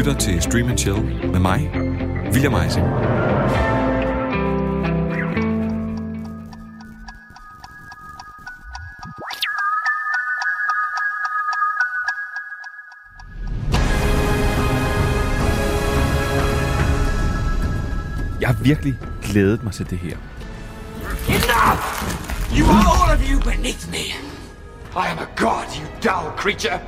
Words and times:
lytter 0.00 0.14
til 0.14 0.42
Stream 0.42 0.68
and 0.68 0.78
Chill 0.78 1.02
med 1.32 1.40
mig, 1.40 1.70
William 2.32 2.54
Eising. 2.54 2.86
Jeg 18.40 18.48
har 18.48 18.56
virkelig 18.62 18.98
glædet 19.22 19.64
mig 19.64 19.72
til 19.72 19.90
det 19.90 19.98
her. 19.98 20.16
Enough! 21.28 21.80
You 22.58 22.66
are 22.66 22.86
all 23.02 23.18
of 23.18 23.30
you 23.30 23.40
beneath 23.40 23.90
me. 23.90 24.04
I 24.96 25.06
am 25.12 25.18
a 25.18 25.28
god, 25.36 25.66
you 25.76 25.86
dull 26.02 26.36
creature. 26.36 26.80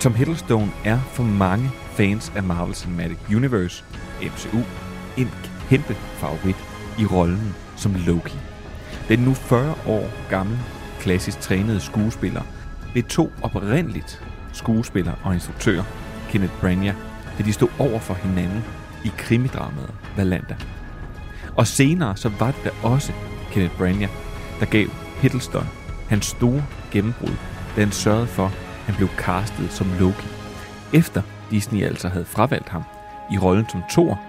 Tom 0.00 0.14
Hiddleston 0.14 0.72
er 0.84 0.98
for 0.98 1.22
mange 1.22 1.70
fans 1.90 2.32
af 2.36 2.42
Marvel 2.42 2.74
Cinematic 2.74 3.18
Universe, 3.36 3.84
MCU, 4.22 4.58
en 5.16 5.30
kæmpe 5.68 5.94
favorit 5.94 6.56
i 6.98 7.06
rollen 7.06 7.54
som 7.76 7.94
Loki. 8.06 8.36
Den 9.08 9.18
nu 9.18 9.34
40 9.34 9.74
år 9.86 10.10
gamle, 10.30 10.58
klassisk 11.00 11.40
trænede 11.40 11.80
skuespiller 11.80 12.42
blev 12.92 13.04
to 13.04 13.32
oprindeligt 13.42 14.22
skuespiller 14.52 15.12
og 15.24 15.34
instruktør, 15.34 15.82
Kenneth 16.30 16.52
Branagh, 16.60 16.96
da 17.38 17.42
de 17.42 17.52
stod 17.52 17.68
over 17.78 17.98
for 17.98 18.14
hinanden 18.14 18.64
i 19.04 19.10
krimidramaet 19.16 19.94
Valanda. 20.16 20.56
Og 21.56 21.66
senere 21.66 22.16
så 22.16 22.28
var 22.38 22.50
det 22.50 22.64
da 22.64 22.70
også 22.82 23.12
Kenneth 23.52 23.76
Branagh, 23.76 24.12
der 24.60 24.66
gav 24.66 24.86
Hiddleston 25.20 25.66
hans 26.08 26.26
store 26.26 26.64
gennembrud, 26.92 27.34
da 27.76 27.80
han 27.80 27.92
sørgede 27.92 28.26
for, 28.26 28.52
han 28.86 28.94
blev 28.94 29.08
castet 29.08 29.72
som 29.72 29.86
Loki, 30.00 30.26
efter 30.92 31.22
Disney 31.50 31.82
altså 31.82 32.08
havde 32.08 32.24
fravalgt 32.24 32.68
ham 32.68 32.82
i 33.30 33.38
rollen 33.38 33.68
som 33.68 33.82
Thor, 33.90 34.20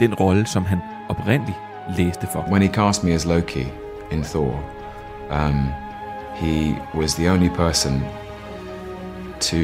den 0.00 0.14
rolle, 0.14 0.46
som 0.46 0.64
han 0.64 0.80
oprindeligt 1.08 1.58
læste 1.96 2.26
for. 2.32 2.40
When 2.50 2.62
he 2.62 2.68
cast 2.68 3.04
me 3.04 3.12
as 3.12 3.24
Loki 3.24 3.66
in 4.10 4.22
Thor, 4.22 4.60
um, 5.30 5.68
he 6.34 6.76
was 6.94 7.14
the 7.14 7.30
only 7.30 7.48
person 7.48 8.04
to 9.40 9.56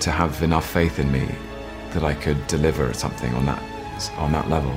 to 0.00 0.10
have 0.10 0.44
enough 0.44 0.64
faith 0.64 1.00
in 1.00 1.12
me 1.12 1.22
that 1.92 2.02
I 2.02 2.14
could 2.22 2.36
deliver 2.50 2.92
something 2.92 3.36
on 3.36 3.44
that 3.46 3.58
on 4.18 4.32
that 4.32 4.48
level. 4.48 4.72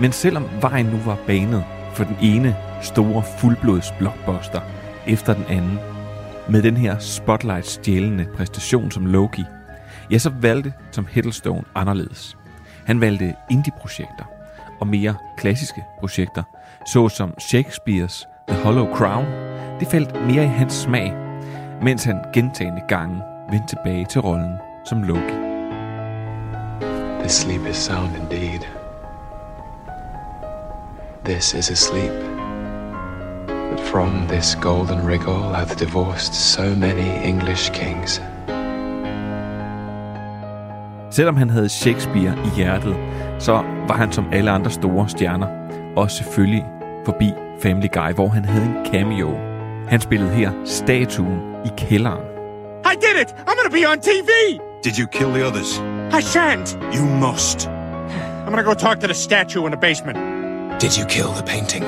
Men 0.00 0.12
selvom 0.12 0.44
vejen 0.60 0.86
nu 0.86 0.98
var 1.04 1.18
banet 1.26 1.64
for 1.94 2.04
den 2.04 2.16
ene 2.22 2.56
store 2.82 3.22
fuldblods 3.38 3.92
blockbuster 3.98 4.60
efter 5.06 5.34
den 5.34 5.44
anden, 5.48 5.78
med 6.48 6.62
den 6.62 6.76
her 6.76 6.98
spotlight 6.98 7.66
stjælende 7.66 8.26
præstation 8.36 8.90
som 8.90 9.06
Loki, 9.06 9.44
ja, 10.10 10.18
så 10.18 10.30
valgte 10.40 10.72
Tom 10.92 11.06
Hiddleston 11.10 11.64
anderledes. 11.74 12.36
Han 12.86 13.00
valgte 13.00 13.34
indie-projekter 13.50 14.24
og 14.80 14.86
mere 14.86 15.14
klassiske 15.36 15.84
projekter, 16.00 16.42
såsom 16.92 17.34
Shakespeares 17.40 18.26
The 18.48 18.62
Hollow 18.62 18.94
Crown. 18.94 19.26
Det 19.80 19.88
faldt 19.88 20.26
mere 20.26 20.44
i 20.44 20.48
hans 20.48 20.72
smag, 20.72 21.14
mens 21.82 22.04
han 22.04 22.18
gentagende 22.34 22.82
gange 22.88 23.22
vendte 23.50 23.68
tilbage 23.68 24.06
til 24.10 24.20
rollen 24.20 24.56
som 24.84 25.02
Loki. 25.02 25.34
This 27.20 27.32
sleep 27.32 27.66
is 27.66 27.76
sound 27.76 28.16
indeed. 28.16 28.60
This 31.24 31.54
is 31.54 31.70
a 31.70 31.74
sleep. 31.74 32.33
But 33.74 33.86
from 33.86 34.28
this 34.28 34.54
golden 34.54 34.98
rigol 34.98 35.52
hath 35.52 35.78
divorced 35.78 36.32
so 36.34 36.62
many 36.62 37.28
English 37.28 37.72
kings. 37.72 38.20
Selvom 41.10 41.36
han 41.36 41.50
havde 41.50 41.68
Shakespeare 41.68 42.38
i 42.44 42.48
hjertet, 42.56 42.96
så 43.38 43.52
var 43.88 43.96
han 43.96 44.12
som 44.12 44.26
alle 44.32 44.50
andre 44.50 44.70
store 44.70 45.08
stjerner 45.08 45.46
også 45.96 46.16
selvfølgelig 46.16 46.64
forbi 47.04 47.32
Family 47.62 47.88
Guy, 47.92 48.12
hvor 48.14 48.28
han 48.28 48.44
havde 48.44 48.64
en 48.64 48.92
cameo. 48.92 49.34
Han 49.88 50.00
spillede 50.00 50.30
her 50.30 50.50
statuen 50.64 51.40
i 51.64 51.68
kælderen. 51.76 52.24
I 52.84 52.94
did 52.94 53.22
it! 53.22 53.34
I'm 53.38 53.56
gonna 53.62 53.76
be 53.80 53.88
on 53.90 53.98
TV! 54.00 54.30
Did 54.84 54.98
you 54.98 55.06
kill 55.06 55.28
the 55.28 55.46
others? 55.46 55.78
I 56.12 56.20
shan't! 56.20 56.78
You 56.96 57.04
must. 57.04 57.68
I'm 58.46 58.50
gonna 58.50 58.62
go 58.62 58.74
talk 58.74 59.00
to 59.00 59.06
the 59.06 59.14
statue 59.14 59.66
in 59.66 59.72
the 59.72 59.80
basement. 59.80 60.18
Did 60.80 60.96
you 60.98 61.06
kill 61.06 61.32
the 61.32 61.42
painting? 61.42 61.84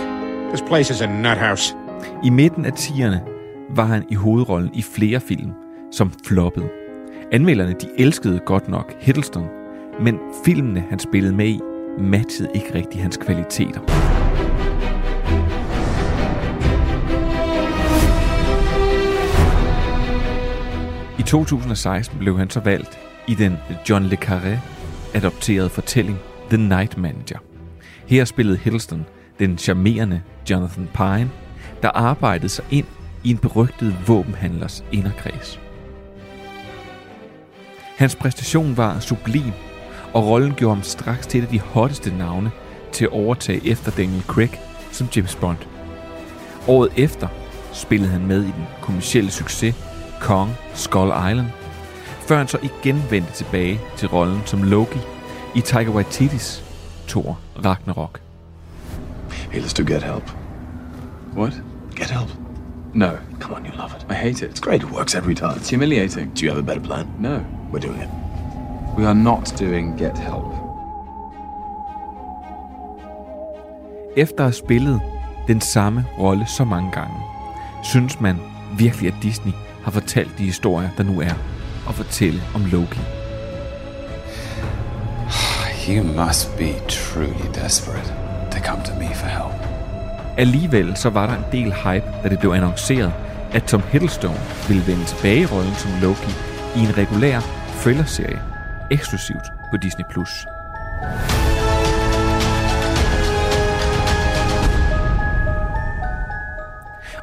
This 0.51 0.63
place 0.63 0.91
is 0.95 1.01
a 1.01 1.07
nut 1.07 1.39
house. 1.39 1.75
I 2.25 2.31
midten 2.31 2.65
af 2.65 2.71
10'erne 2.71 3.19
var 3.77 3.85
han 3.85 4.05
i 4.11 4.15
hovedrollen 4.15 4.71
i 4.75 4.83
flere 4.83 5.21
film, 5.21 5.53
som 5.93 6.13
floppede. 6.27 6.69
Anmelderne 7.33 7.73
de 7.73 7.89
elskede 7.99 8.39
godt 8.39 8.69
nok 8.69 8.93
Hiddleston, 9.01 9.47
men 10.01 10.19
filmene 10.45 10.85
han 10.91 10.99
spillede 10.99 11.35
med 11.35 11.49
i 11.49 11.61
matchede 11.99 12.51
ikke 12.55 12.75
rigtig 12.75 13.03
hans 13.03 13.17
kvaliteter. 13.17 13.81
I 21.19 21.23
2016 21.23 22.19
blev 22.19 22.39
han 22.39 22.51
så 22.51 22.61
valgt 22.61 22.99
i 23.29 23.35
den 23.35 23.57
John 23.91 24.05
le 24.05 24.17
Carré 24.25 24.59
adopterede 25.15 25.69
fortælling 25.69 26.19
The 26.51 26.69
Night 26.69 26.99
Manager. 26.99 27.39
Her 28.07 28.25
spillede 28.25 28.57
Hiddleston 28.57 29.07
den 29.39 29.59
charmerende 29.59 30.23
Jonathan 30.51 30.89
Pine, 30.95 31.31
der 31.87 31.93
arbejdede 31.93 32.49
sig 32.49 32.65
ind 32.71 32.87
i 33.25 33.31
en 33.31 33.39
berygtet 33.39 34.09
våbenhandlers 34.09 34.85
inderkreds. 34.93 35.61
Hans 37.97 38.17
præstation 38.17 38.77
var 38.77 39.01
sublim, 39.01 39.53
og 40.13 40.27
rollen 40.27 40.55
gjorde 40.55 40.75
ham 40.75 40.83
straks 40.83 41.27
til 41.27 41.39
et 41.39 41.45
af 41.45 41.51
de 41.51 41.61
hotteste 41.61 42.17
navne 42.17 42.51
til 42.93 43.05
at 43.05 43.11
overtage 43.11 43.67
efter 43.67 43.91
Daniel 43.91 44.23
Craig 44.23 44.61
som 44.93 45.09
James 45.17 45.37
Bond. 45.37 45.59
Året 46.69 46.93
efter 46.97 47.29
spillede 47.73 48.11
han 48.11 48.27
med 48.27 48.43
i 48.43 48.47
den 48.47 48.67
kommercielle 48.81 49.31
succes 49.31 49.75
Kong 50.21 50.51
Skull 50.75 51.13
Island, 51.31 51.49
før 52.29 52.39
han 52.39 52.49
så 52.49 52.59
igen 52.63 53.03
vendte 53.11 53.33
tilbage 53.33 53.81
til 53.97 54.09
rollen 54.09 54.41
som 54.45 54.63
Loki 54.63 54.99
i 55.55 55.61
Taika 55.61 55.91
Waititis 55.91 56.65
Thor 57.09 57.39
Ragnarok. 57.65 58.21
Hey, 59.51 59.61
let's 59.61 59.75
do 59.75 59.93
get 59.93 60.03
help. 60.03 60.31
What? 61.37 61.76
Get 61.97 62.11
help. 62.11 62.29
No. 62.93 63.19
Come 63.41 63.55
on, 63.55 63.65
you 63.65 63.73
love 63.73 63.95
it. 63.97 64.05
I 64.11 64.15
hate 64.15 64.43
it. 64.43 64.51
It's 64.51 64.61
great. 64.61 64.83
It 64.83 64.91
works 64.91 65.15
every 65.15 65.35
time. 65.35 65.57
It's 65.57 65.71
humiliating. 65.71 66.31
Do 66.35 66.45
you 66.45 66.51
have 66.51 66.59
a 66.59 66.63
better 66.63 66.81
plan? 66.81 67.07
No. 67.19 67.45
We're 67.73 67.81
doing 67.89 68.01
it. 68.01 68.11
We 68.99 69.07
are 69.07 69.15
not 69.15 69.59
doing 69.59 69.97
Get 69.97 70.19
Help. 70.19 70.53
Efter 74.17 74.45
at 74.45 74.45
have 74.45 74.53
spillet 74.53 75.01
den 75.49 75.61
samme 75.61 76.05
rolle 76.19 76.47
så 76.47 76.65
mange 76.65 76.91
gange, 76.93 77.15
synes 77.83 78.21
man 78.21 78.37
virkelig, 78.79 79.13
at 79.13 79.23
Disney 79.23 79.53
har 79.83 79.91
fortalt 79.91 80.39
de 80.39 80.45
historier, 80.45 80.89
der 80.97 81.03
nu 81.03 81.21
er, 81.21 81.35
at 81.89 81.95
fortælle 81.95 82.41
om 82.55 82.65
Loki. 82.65 83.01
You 85.89 86.05
must 86.05 86.57
be 86.57 86.73
truly 86.89 87.47
desperate 87.55 88.15
to 88.51 88.59
come 88.59 88.85
to 88.85 88.95
me 88.95 89.15
for 89.15 89.27
help. 89.27 89.66
Alligevel 90.39 90.97
så 90.97 91.11
var 91.11 91.27
der 91.27 91.35
en 91.35 91.45
del 91.53 91.75
hype, 91.75 92.07
da 92.23 92.29
det 92.29 92.39
blev 92.39 92.51
annonceret, 92.51 93.13
at 93.53 93.65
Tom 93.65 93.83
Hiddleston 93.91 94.37
ville 94.69 94.87
vende 94.87 95.05
tilbage 95.05 95.41
i 95.41 95.47
rollen 95.47 95.75
som 95.75 95.91
Loki 96.03 96.33
i 96.77 96.81
en 96.81 96.99
regulær 96.99 97.41
thriller-serie, 97.81 98.41
eksklusivt 98.91 99.47
på 99.71 99.77
Disney+. 99.77 100.05
Plus. 100.11 100.47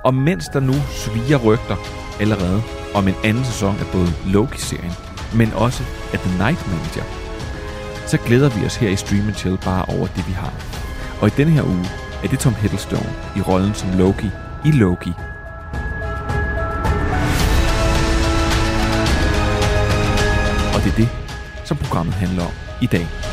Og 0.03 0.13
mens 0.13 0.49
der 0.49 0.59
nu 0.59 0.73
sviger 0.73 1.37
rygter 1.37 1.75
allerede 2.19 2.61
om 2.93 3.07
en 3.07 3.15
anden 3.23 3.45
sæson 3.45 3.75
af 3.79 3.85
både 3.91 4.07
Loki-serien, 4.25 4.93
men 5.35 5.53
også 5.53 5.83
af 6.13 6.19
The 6.19 6.37
Night 6.37 6.67
Manager, 6.67 7.03
så 8.07 8.17
glæder 8.17 8.49
vi 8.49 8.65
os 8.65 8.75
her 8.75 8.89
i 8.89 8.95
Stream 8.95 9.33
Chill 9.33 9.57
bare 9.57 9.85
over 9.85 10.07
det, 10.07 10.27
vi 10.27 10.33
har. 10.33 10.53
Og 11.21 11.27
i 11.27 11.31
denne 11.37 11.51
her 11.51 11.63
uge 11.63 12.02
er 12.23 12.27
det 12.27 12.39
Tom 12.39 12.55
Hiddleston 12.55 13.09
i 13.35 13.41
rollen 13.41 13.73
som 13.73 13.89
Loki 13.97 14.31
i 14.65 14.71
Loki. 14.71 15.13
Og 20.73 20.83
det 20.83 20.91
er 20.91 20.97
det, 20.97 21.09
som 21.63 21.77
programmet 21.77 22.13
handler 22.13 22.43
om 22.43 22.53
i 22.81 22.85
dag. 22.85 23.32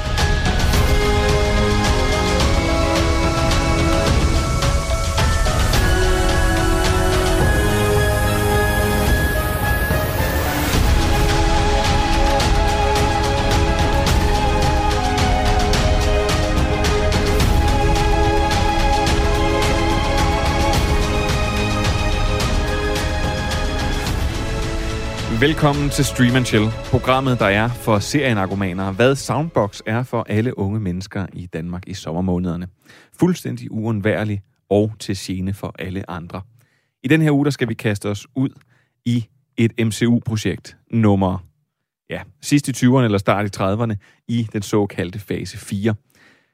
Velkommen 25.40 25.90
til 25.90 26.04
Stream 26.04 26.36
and 26.36 26.44
Chill, 26.44 26.64
programmet, 26.90 27.38
der 27.38 27.46
er 27.46 27.68
for 27.68 27.98
serienarkomaner, 27.98 28.92
hvad 28.92 29.16
Soundbox 29.16 29.80
er 29.86 30.02
for 30.02 30.26
alle 30.28 30.58
unge 30.58 30.80
mennesker 30.80 31.26
i 31.32 31.46
Danmark 31.46 31.88
i 31.88 31.94
sommermånederne. 31.94 32.68
Fuldstændig 33.20 33.72
uundværlig 33.72 34.42
og 34.70 34.92
til 34.98 35.16
gene 35.18 35.54
for 35.54 35.74
alle 35.78 36.10
andre. 36.10 36.42
I 37.02 37.08
den 37.08 37.22
her 37.22 37.30
uge, 37.32 37.44
der 37.44 37.50
skal 37.50 37.68
vi 37.68 37.74
kaste 37.74 38.08
os 38.08 38.26
ud 38.36 38.48
i 39.04 39.26
et 39.56 39.72
MCU-projekt 39.86 40.76
nummer, 40.90 41.38
ja, 42.10 42.20
sidst 42.40 42.68
i 42.68 42.86
20'erne 42.86 43.04
eller 43.04 43.18
start 43.18 43.56
i 43.56 43.60
30'erne 43.62 44.24
i 44.28 44.48
den 44.52 44.62
såkaldte 44.62 45.18
fase 45.18 45.58
4. 45.58 45.94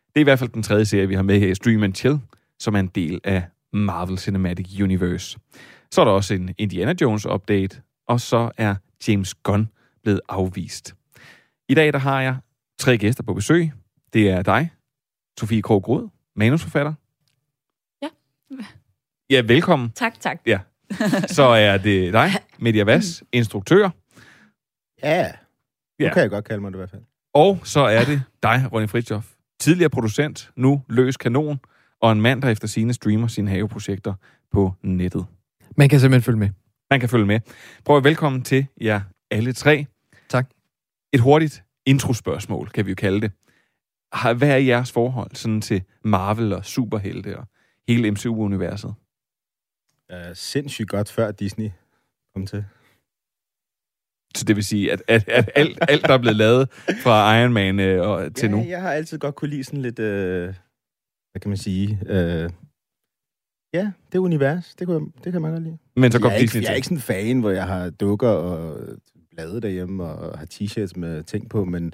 Det 0.09 0.17
er 0.17 0.21
i 0.21 0.23
hvert 0.23 0.39
fald 0.39 0.51
den 0.51 0.63
tredje 0.63 0.85
serie, 0.85 1.09
vi 1.09 1.15
har 1.15 1.23
med 1.23 1.41
her 1.41 1.51
i 1.51 1.55
Stream 1.55 1.83
and 1.83 1.95
Chill, 1.95 2.19
som 2.59 2.75
er 2.75 2.81
en 2.81 2.91
del 2.95 3.21
af 3.25 3.43
Marvel 3.73 4.19
Cinematic 4.19 4.81
Universe. 4.83 5.39
Så 5.91 6.01
er 6.01 6.05
der 6.05 6.13
også 6.13 6.35
en 6.35 6.55
Indiana 6.59 6.95
Jones 7.01 7.27
update, 7.27 7.81
og 8.09 8.21
så 8.21 8.51
er 8.57 8.75
James 9.09 9.35
Gunn 9.35 9.69
blevet 10.03 10.21
afvist. 10.29 10.95
I 11.69 11.75
dag 11.75 11.93
der 11.93 11.99
har 11.99 12.21
jeg 12.21 12.37
tre 12.79 12.99
gæster 12.99 13.23
på 13.23 13.35
besøg. 13.35 13.73
Det 14.13 14.31
er 14.31 14.43
dig, 14.43 14.71
Sofie 15.41 15.63
Krog 15.63 16.11
manusforfatter. 16.37 16.93
Ja. 18.03 18.09
Ja, 19.31 19.41
velkommen. 19.41 19.91
Tak, 19.91 20.21
tak. 20.21 20.41
Ja. 20.47 20.61
Så 21.27 21.43
er 21.43 21.79
det 21.79 22.13
dig, 22.13 22.31
Media 22.59 22.85
Vass, 22.85 23.25
instruktør. 23.33 23.91
Ja, 25.03 25.27
nu 26.01 26.07
Ja. 26.07 26.13
kan 26.13 26.23
jeg 26.23 26.31
godt 26.31 26.45
kalde 26.45 26.61
mig 26.61 26.73
det 26.73 26.77
i 26.77 26.79
hvert 26.79 26.91
fald. 26.91 27.03
Og 27.35 27.59
så 27.65 27.81
er 27.81 28.05
det 28.05 28.23
dig, 28.43 28.69
Ronny 28.73 28.89
Fritjof. 28.89 29.33
Tidligere 29.61 29.91
producent, 29.91 30.51
nu 30.57 30.83
løs 30.89 31.17
kanon, 31.17 31.59
og 32.01 32.13
en 32.13 32.21
mand, 32.21 32.43
der 32.43 32.49
efter 32.49 32.69
sine 32.69 32.95
streamer 32.95 33.27
sine 33.27 33.51
haveprojekter 33.51 34.15
på 34.53 34.73
nettet. 34.83 35.27
Man 35.77 35.89
kan 35.89 36.01
simpelthen 36.01 36.23
følge 36.23 36.39
med. 36.39 36.51
Man 36.91 37.01
kan 37.01 37.09
følge 37.09 37.27
med. 37.27 37.41
Prøv 37.85 37.97
at 37.97 38.05
velkommen 38.05 38.43
til 38.43 38.67
jer 38.81 39.01
alle 39.31 39.53
tre. 39.53 39.87
Tak. 40.29 40.51
Et 41.13 41.21
hurtigt 41.21 41.65
introspørgsmål, 41.87 42.69
kan 42.69 42.87
vi 42.87 42.91
jo 42.91 42.95
kalde 42.95 43.21
det. 43.21 43.33
Hvad 44.37 44.51
er 44.51 44.57
jeres 44.57 44.93
forhold 44.93 45.35
sådan 45.35 45.61
til 45.61 45.83
Marvel 46.05 46.53
og 46.53 46.65
superhelte 46.65 47.39
og 47.39 47.47
hele 47.89 48.11
MCU-universet? 48.11 48.95
Uh, 50.13 50.35
sindssygt 50.35 50.89
godt 50.89 51.11
før 51.11 51.31
Disney 51.31 51.71
kom 52.35 52.47
til. 52.47 52.65
Så 54.37 54.45
det 54.45 54.57
vil 54.57 54.65
sige, 54.65 54.93
at, 54.93 55.03
at, 55.09 55.29
at 55.29 55.51
alt, 55.55 55.79
alt, 55.89 56.07
der 56.07 56.15
er 56.15 56.19
blevet 56.19 56.37
lavet 56.37 56.71
fra 57.03 57.39
Iron 57.39 57.53
Man 57.53 57.81
øh, 57.81 58.09
og 58.09 58.35
til 58.35 58.47
ja, 58.47 58.57
nu. 58.57 58.65
jeg 58.65 58.81
har 58.83 58.93
altid 58.93 59.19
godt 59.19 59.35
kunne 59.35 59.51
lide 59.51 59.65
sådan 59.65 59.83
lidt, 59.83 59.99
øh, 59.99 60.55
hvad 61.33 61.41
kan 61.41 61.49
man 61.49 61.57
sige, 61.57 62.01
øh, 62.07 62.51
ja, 63.75 63.91
det 64.13 64.19
univers, 64.19 64.75
det, 64.79 64.87
kunne 64.87 64.97
jeg, 64.97 65.25
det 65.25 65.33
kan 65.33 65.43
man 65.43 65.51
godt 65.51 65.63
lide. 65.63 65.79
Men 65.97 66.13
så 66.13 66.19
jeg, 66.19 66.23
kom 66.23 66.31
er 66.31 66.35
ikke, 66.35 66.59
jeg 66.59 66.65
er 66.65 66.67
til. 66.67 66.77
ikke 66.77 66.87
sådan 66.87 66.97
en 66.97 67.03
fan, 67.03 67.41
hvor 67.41 67.51
jeg 67.51 67.67
har 67.67 67.91
dukker 67.91 68.29
og 68.29 68.79
blade 69.31 69.61
derhjemme 69.61 70.05
og 70.05 70.39
har 70.39 70.47
t-shirts 70.47 70.93
med 70.97 71.23
ting 71.23 71.49
på, 71.49 71.65
men 71.65 71.93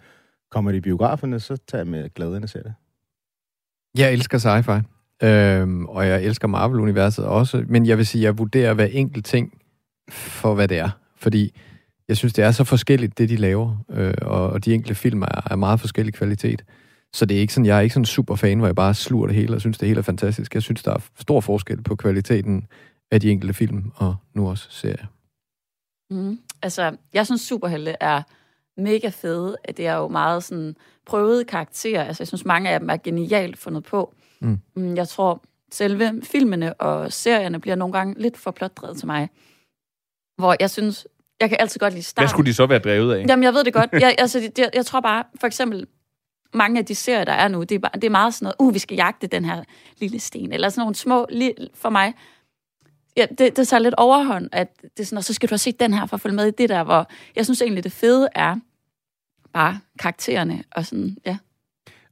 kommer 0.50 0.70
det 0.70 0.78
i 0.78 0.80
biograferne, 0.80 1.40
så 1.40 1.56
tager 1.56 1.84
jeg 1.84 1.90
med 1.90 2.14
glæde 2.14 2.36
ind 2.36 2.42
og 2.42 2.48
ser 2.48 2.62
det. 2.62 2.74
Jeg 3.98 4.12
elsker 4.12 4.38
sci-fi, 4.38 4.82
øhm, 5.26 5.86
og 5.86 6.08
jeg 6.08 6.24
elsker 6.24 6.48
Marvel-universet 6.48 7.24
også, 7.24 7.64
men 7.68 7.86
jeg 7.86 7.98
vil 7.98 8.06
sige, 8.06 8.22
at 8.22 8.24
jeg 8.24 8.38
vurderer 8.38 8.74
hver 8.74 8.84
enkelt 8.84 9.26
ting 9.26 9.62
for, 10.10 10.54
hvad 10.54 10.68
det 10.68 10.78
er. 10.78 10.90
Fordi 11.16 11.54
jeg 12.08 12.16
synes, 12.16 12.32
det 12.32 12.44
er 12.44 12.50
så 12.50 12.64
forskelligt, 12.64 13.18
det 13.18 13.28
de 13.28 13.36
laver, 13.36 13.84
øh, 13.90 14.14
og, 14.22 14.50
og 14.50 14.64
de 14.64 14.74
enkelte 14.74 14.94
film 14.94 15.22
er 15.22 15.52
af 15.52 15.58
meget 15.58 15.80
forskellig 15.80 16.14
kvalitet. 16.14 16.64
Så 17.14 17.26
det 17.26 17.36
er 17.36 17.40
ikke 17.40 17.52
sådan, 17.54 17.66
jeg 17.66 17.76
er 17.76 17.80
ikke 17.80 17.92
sådan 17.92 18.02
en 18.02 18.06
super 18.06 18.36
fan, 18.36 18.58
hvor 18.58 18.66
jeg 18.68 18.74
bare 18.74 18.94
sluger 18.94 19.26
det 19.26 19.36
hele 19.36 19.54
og 19.54 19.60
synes, 19.60 19.78
det 19.78 19.88
hele 19.88 19.98
er 19.98 20.02
fantastisk. 20.02 20.54
Jeg 20.54 20.62
synes, 20.62 20.82
der 20.82 20.92
er 20.94 20.98
stor 21.20 21.40
forskel 21.40 21.82
på 21.82 21.96
kvaliteten 21.96 22.66
af 23.10 23.20
de 23.20 23.30
enkelte 23.30 23.54
film, 23.54 23.92
og 23.96 24.16
nu 24.34 24.48
også 24.48 24.66
serier. 24.70 25.06
Mm. 26.10 26.38
Altså, 26.62 26.96
jeg 27.14 27.26
synes, 27.26 27.40
superhelte 27.40 27.94
er 28.00 28.22
mega 28.76 29.08
fede. 29.08 29.56
Det 29.76 29.86
er 29.86 29.94
jo 29.94 30.08
meget 30.08 30.44
sådan 30.44 30.76
prøvede 31.06 31.44
karakterer. 31.44 32.04
Altså, 32.04 32.22
jeg 32.22 32.28
synes, 32.28 32.44
mange 32.44 32.70
af 32.70 32.80
dem 32.80 32.90
er 32.90 32.96
genialt 32.96 33.58
fundet 33.58 33.84
på. 33.84 34.14
Mm. 34.40 34.58
Mm, 34.76 34.96
Jeg 34.96 35.08
tror, 35.08 35.42
selve 35.72 36.12
filmene 36.22 36.74
og 36.74 37.12
serierne 37.12 37.60
bliver 37.60 37.74
nogle 37.76 37.92
gange 37.92 38.22
lidt 38.22 38.36
for 38.36 38.50
plotdrevet 38.50 38.96
til 38.96 39.06
mig. 39.06 39.28
Hvor 40.38 40.56
jeg 40.60 40.70
synes, 40.70 41.06
jeg 41.40 41.48
kan 41.48 41.58
altid 41.60 41.78
godt 41.80 41.92
lide 41.92 42.02
starten. 42.02 42.24
Hvad 42.24 42.28
skulle 42.30 42.46
de 42.46 42.54
så 42.54 42.66
være 42.66 42.78
drevet 42.78 43.14
af? 43.14 43.24
Jamen, 43.28 43.42
jeg 43.42 43.54
ved 43.54 43.64
det 43.64 43.72
godt. 43.72 43.92
Jeg, 43.92 44.14
altså, 44.18 44.50
det, 44.56 44.70
jeg 44.74 44.86
tror 44.86 45.00
bare, 45.00 45.24
for 45.40 45.46
eksempel, 45.46 45.86
mange 46.54 46.78
af 46.78 46.84
de 46.84 46.94
serier, 46.94 47.24
der 47.24 47.32
er 47.32 47.48
nu, 47.48 47.62
det 47.62 47.72
er, 47.72 47.78
bare, 47.78 47.92
det 47.94 48.04
er 48.04 48.10
meget 48.10 48.34
sådan 48.34 48.44
noget, 48.44 48.56
uh, 48.58 48.74
vi 48.74 48.78
skal 48.78 48.94
jagte 48.94 49.26
den 49.26 49.44
her 49.44 49.64
lille 50.00 50.18
sten, 50.18 50.52
eller 50.52 50.68
sådan 50.68 50.80
nogle 50.80 50.94
små, 50.94 51.26
li, 51.30 51.52
for 51.74 51.90
mig, 51.90 52.14
ja, 53.16 53.26
det, 53.38 53.56
det 53.56 53.68
tager 53.68 53.80
lidt 53.80 53.94
overhånd, 53.94 54.48
at 54.52 54.82
det 54.82 55.00
er 55.00 55.04
sådan, 55.04 55.18
og 55.18 55.24
så 55.24 55.34
skal 55.34 55.48
du 55.48 55.52
have 55.52 55.58
set 55.58 55.80
den 55.80 55.94
her 55.94 56.06
for 56.06 56.14
at 56.14 56.20
følge 56.20 56.36
med 56.36 56.46
i 56.46 56.50
det 56.50 56.68
der, 56.68 56.84
hvor 56.84 57.10
jeg 57.36 57.44
synes 57.44 57.62
egentlig, 57.62 57.84
det 57.84 57.92
fede 57.92 58.28
er 58.34 58.56
bare 59.52 59.80
karaktererne, 59.98 60.64
og 60.70 60.86
sådan, 60.86 61.16
ja. 61.26 61.38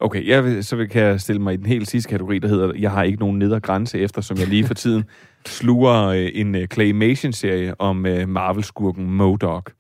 Okay, 0.03 0.29
jeg 0.29 0.45
vil, 0.45 0.65
så 0.65 0.77
vil, 0.77 0.89
kan 0.89 1.03
jeg 1.03 1.21
stille 1.21 1.43
mig 1.43 1.55
i 1.55 1.57
den 1.57 1.67
helt 1.67 1.89
sidste 1.89 2.11
kategori, 2.11 2.39
der 2.39 2.49
hedder, 2.49 2.73
jeg 2.79 2.91
har 2.91 3.03
ikke 3.03 3.19
nogen 3.19 3.39
nedre 3.39 3.61
grænse, 3.61 3.99
eftersom 3.99 4.37
jeg 4.37 4.47
lige 4.47 4.67
for 4.67 4.75
tiden 4.75 5.05
sluger 5.47 6.07
øh, 6.07 6.29
en 6.35 6.55
øh, 6.55 6.67
Claymation-serie 6.67 7.81
om 7.81 8.07
øh, 8.07 8.29
Marvel-skurken 8.29 9.11
MODOK, 9.11 9.73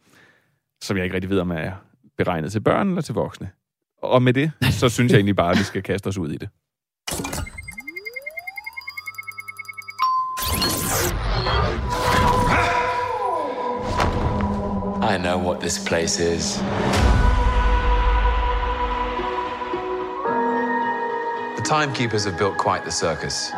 som 0.82 0.96
jeg 0.96 1.04
ikke 1.04 1.14
rigtig 1.14 1.30
ved, 1.30 1.38
om 1.38 1.50
er 1.50 1.70
beregnet 2.18 2.52
til 2.52 2.60
børn 2.60 2.88
eller 2.88 3.02
til 3.02 3.14
voksne. 3.14 3.50
Og 4.02 4.22
med 4.22 4.32
det, 4.32 4.52
så 4.70 4.88
synes 4.88 5.12
jeg 5.12 5.18
egentlig 5.18 5.36
bare, 5.36 5.50
at 5.50 5.58
vi 5.58 5.64
skal 5.64 5.82
kaste 5.82 6.06
os 6.06 6.18
ud 6.18 6.30
i 6.30 6.36
det. 6.36 6.48
I 15.02 15.18
know 15.18 15.38
what 15.38 15.60
this 15.60 15.78
place 15.88 16.20
is. 16.20 16.58
The 21.56 21.64
timekeepers 21.64 22.24
have 22.24 22.38
built 22.38 22.56
quite 22.58 22.84
the 22.84 22.92
circus. 22.92 23.50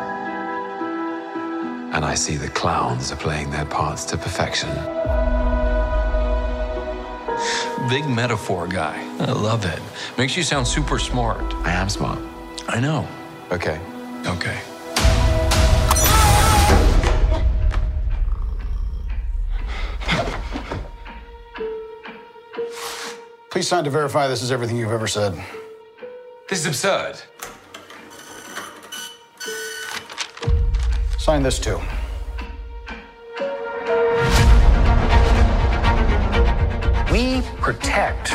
And 1.93 2.03
I 2.03 2.15
see 2.15 2.37
the 2.37 2.49
clowns 2.49 3.11
are 3.11 3.17
playing 3.17 3.51
their 3.51 3.65
parts 3.65 4.05
to 4.05 4.17
perfection. 4.17 4.69
Big 7.89 8.07
metaphor 8.07 8.67
guy. 8.67 9.03
I 9.19 9.31
love 9.33 9.65
it. 9.65 9.79
Makes 10.17 10.37
you 10.37 10.43
sound 10.43 10.65
super 10.65 10.97
smart. 10.97 11.53
I 11.65 11.71
am 11.73 11.89
smart. 11.89 12.19
I 12.67 12.79
know. 12.79 13.07
Okay. 13.51 13.79
Okay. 14.25 14.59
Please 23.51 23.67
sign 23.67 23.83
to 23.83 23.89
verify 23.89 24.27
this 24.27 24.41
is 24.41 24.51
everything 24.51 24.77
you've 24.77 24.91
ever 24.91 25.07
said. 25.07 25.33
This 26.49 26.59
is 26.59 26.65
absurd. 26.65 27.21
Sign 31.19 31.43
this 31.43 31.59
too. 31.59 31.79
We 37.13 37.43
protect 37.61 38.31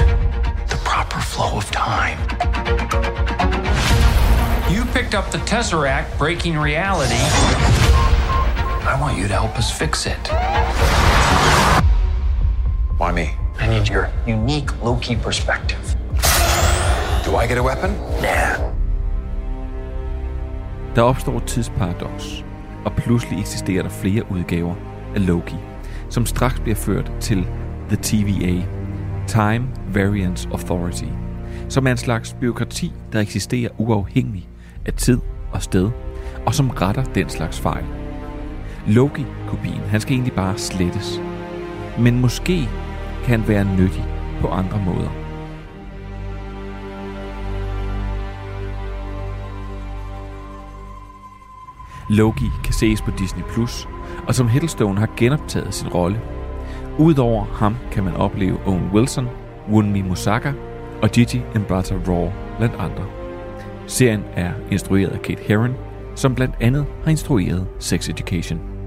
the 0.68 0.78
proper 0.84 1.18
flow 1.18 1.56
of 1.56 1.68
time. 1.72 2.18
You 4.70 4.84
picked 4.94 5.14
up 5.16 5.32
the 5.32 5.38
Tesseract 5.38 6.16
breaking 6.16 6.56
reality. 6.56 7.24
I 8.86 8.96
want 9.00 9.18
you 9.18 9.26
to 9.26 9.34
help 9.34 9.58
us 9.58 9.68
fix 9.72 10.06
it. 10.06 10.28
Why 12.98 13.10
me? 13.10 13.26
I 13.58 13.66
need 13.66 13.88
your 13.88 14.10
unique 14.28 14.70
Loki 14.84 15.16
perspective. 15.16 15.96
Do 17.24 17.34
I 17.34 17.48
get 17.48 17.58
a 17.58 17.62
weapon? 17.62 17.90
Nah. 18.22 18.72
Der 20.94 21.02
opstår 21.02 21.36
et 21.36 21.44
tidsparadoks, 21.44 22.44
og 22.84 22.92
pludselig 22.92 23.40
eksisterer 23.40 23.82
der 23.82 23.90
flere 23.90 24.32
udgaver 24.32 24.74
af 25.14 25.26
Loki, 25.26 25.56
som 26.10 26.26
straks 26.26 26.60
bliver 26.60 26.76
ført 26.76 27.12
til 27.20 27.46
The 27.88 27.96
TVA, 27.96 28.64
Time 29.26 29.68
Variance 29.94 30.48
Authority, 30.52 31.04
som 31.68 31.86
er 31.86 31.90
en 31.90 31.96
slags 31.96 32.36
byråkrati, 32.40 32.92
der 33.12 33.20
eksisterer 33.20 33.70
uafhængig 33.78 34.48
af 34.86 34.92
tid 34.92 35.18
og 35.52 35.62
sted, 35.62 35.90
og 36.46 36.54
som 36.54 36.70
retter 36.70 37.04
den 37.04 37.28
slags 37.28 37.60
fejl. 37.60 37.84
Loki-kopien, 38.86 39.80
han 39.80 40.00
skal 40.00 40.12
egentlig 40.12 40.32
bare 40.32 40.58
slettes. 40.58 41.20
Men 41.98 42.20
måske 42.20 42.68
kan 43.24 43.40
han 43.40 43.48
være 43.48 43.76
nyttig 43.76 44.04
på 44.40 44.48
andre 44.48 44.82
måder. 44.84 45.10
Loki 52.10 52.50
kan 52.64 52.72
ses 52.72 53.02
på 53.02 53.10
Disney+, 53.18 53.42
Plus, 53.42 53.88
og 54.26 54.34
som 54.34 54.48
Hiddlestone 54.48 54.98
har 54.98 55.08
genoptaget 55.16 55.74
sin 55.74 55.88
rolle. 55.88 56.20
Udover 56.98 57.44
ham 57.44 57.76
kan 57.92 58.04
man 58.04 58.14
opleve 58.14 58.58
Owen 58.66 58.90
Wilson, 58.92 59.28
Wunmi 59.70 60.02
Musaka 60.02 60.52
og 61.02 61.10
Gigi 61.10 61.42
Mbata 61.54 61.94
Raw 62.08 62.30
blandt 62.58 62.74
andre. 62.74 63.06
Serien 63.86 64.24
er 64.36 64.52
instrueret 64.70 65.08
af 65.08 65.22
Kate 65.22 65.42
Herron, 65.42 65.74
som 66.14 66.34
blandt 66.34 66.54
andet 66.60 66.86
har 67.04 67.10
instrueret 67.10 67.66
Sex 67.78 68.08
Education. 68.08 68.77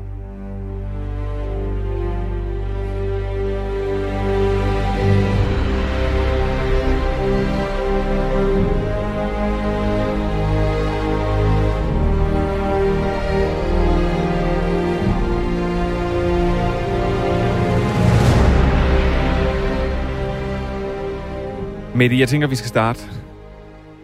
Mette, 22.01 22.20
jeg 22.20 22.29
tænker, 22.29 22.48
vi 22.48 22.55
skal 22.55 22.70
starte 22.70 23.00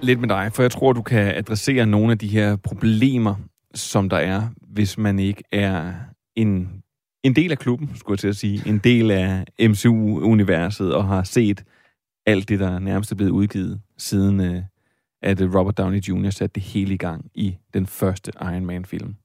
lidt 0.01 0.19
med 0.19 0.29
dig, 0.29 0.51
for 0.53 0.63
jeg 0.63 0.71
tror, 0.71 0.93
du 0.93 1.01
kan 1.01 1.35
adressere 1.35 1.85
nogle 1.85 2.11
af 2.11 2.17
de 2.17 2.27
her 2.27 2.55
problemer, 2.55 3.35
som 3.75 4.09
der 4.09 4.17
er, 4.17 4.49
hvis 4.61 4.97
man 4.97 5.19
ikke 5.19 5.43
er 5.51 5.93
en, 6.35 6.83
en 7.23 7.35
del 7.35 7.51
af 7.51 7.57
klubben, 7.57 7.95
skulle 7.95 8.13
jeg 8.13 8.19
til 8.19 8.27
at 8.27 8.35
sige, 8.35 8.69
en 8.69 8.77
del 8.77 9.11
af 9.11 9.45
MCU-universet 9.59 10.93
og 10.95 11.07
har 11.07 11.23
set 11.23 11.63
alt 12.25 12.49
det, 12.49 12.59
der 12.59 12.79
nærmest 12.79 13.11
er 13.11 13.15
blevet 13.15 13.31
udgivet 13.31 13.81
siden 13.97 14.39
øh, 14.39 14.63
at 15.21 15.41
Robert 15.41 15.77
Downey 15.77 15.99
Jr. 15.99 16.29
satte 16.29 16.53
det 16.55 16.63
hele 16.63 16.93
i 16.93 16.97
gang 16.97 17.31
i 17.35 17.57
den 17.73 17.85
første 17.85 18.31
Iron 18.41 18.65
Man-film. 18.65 19.15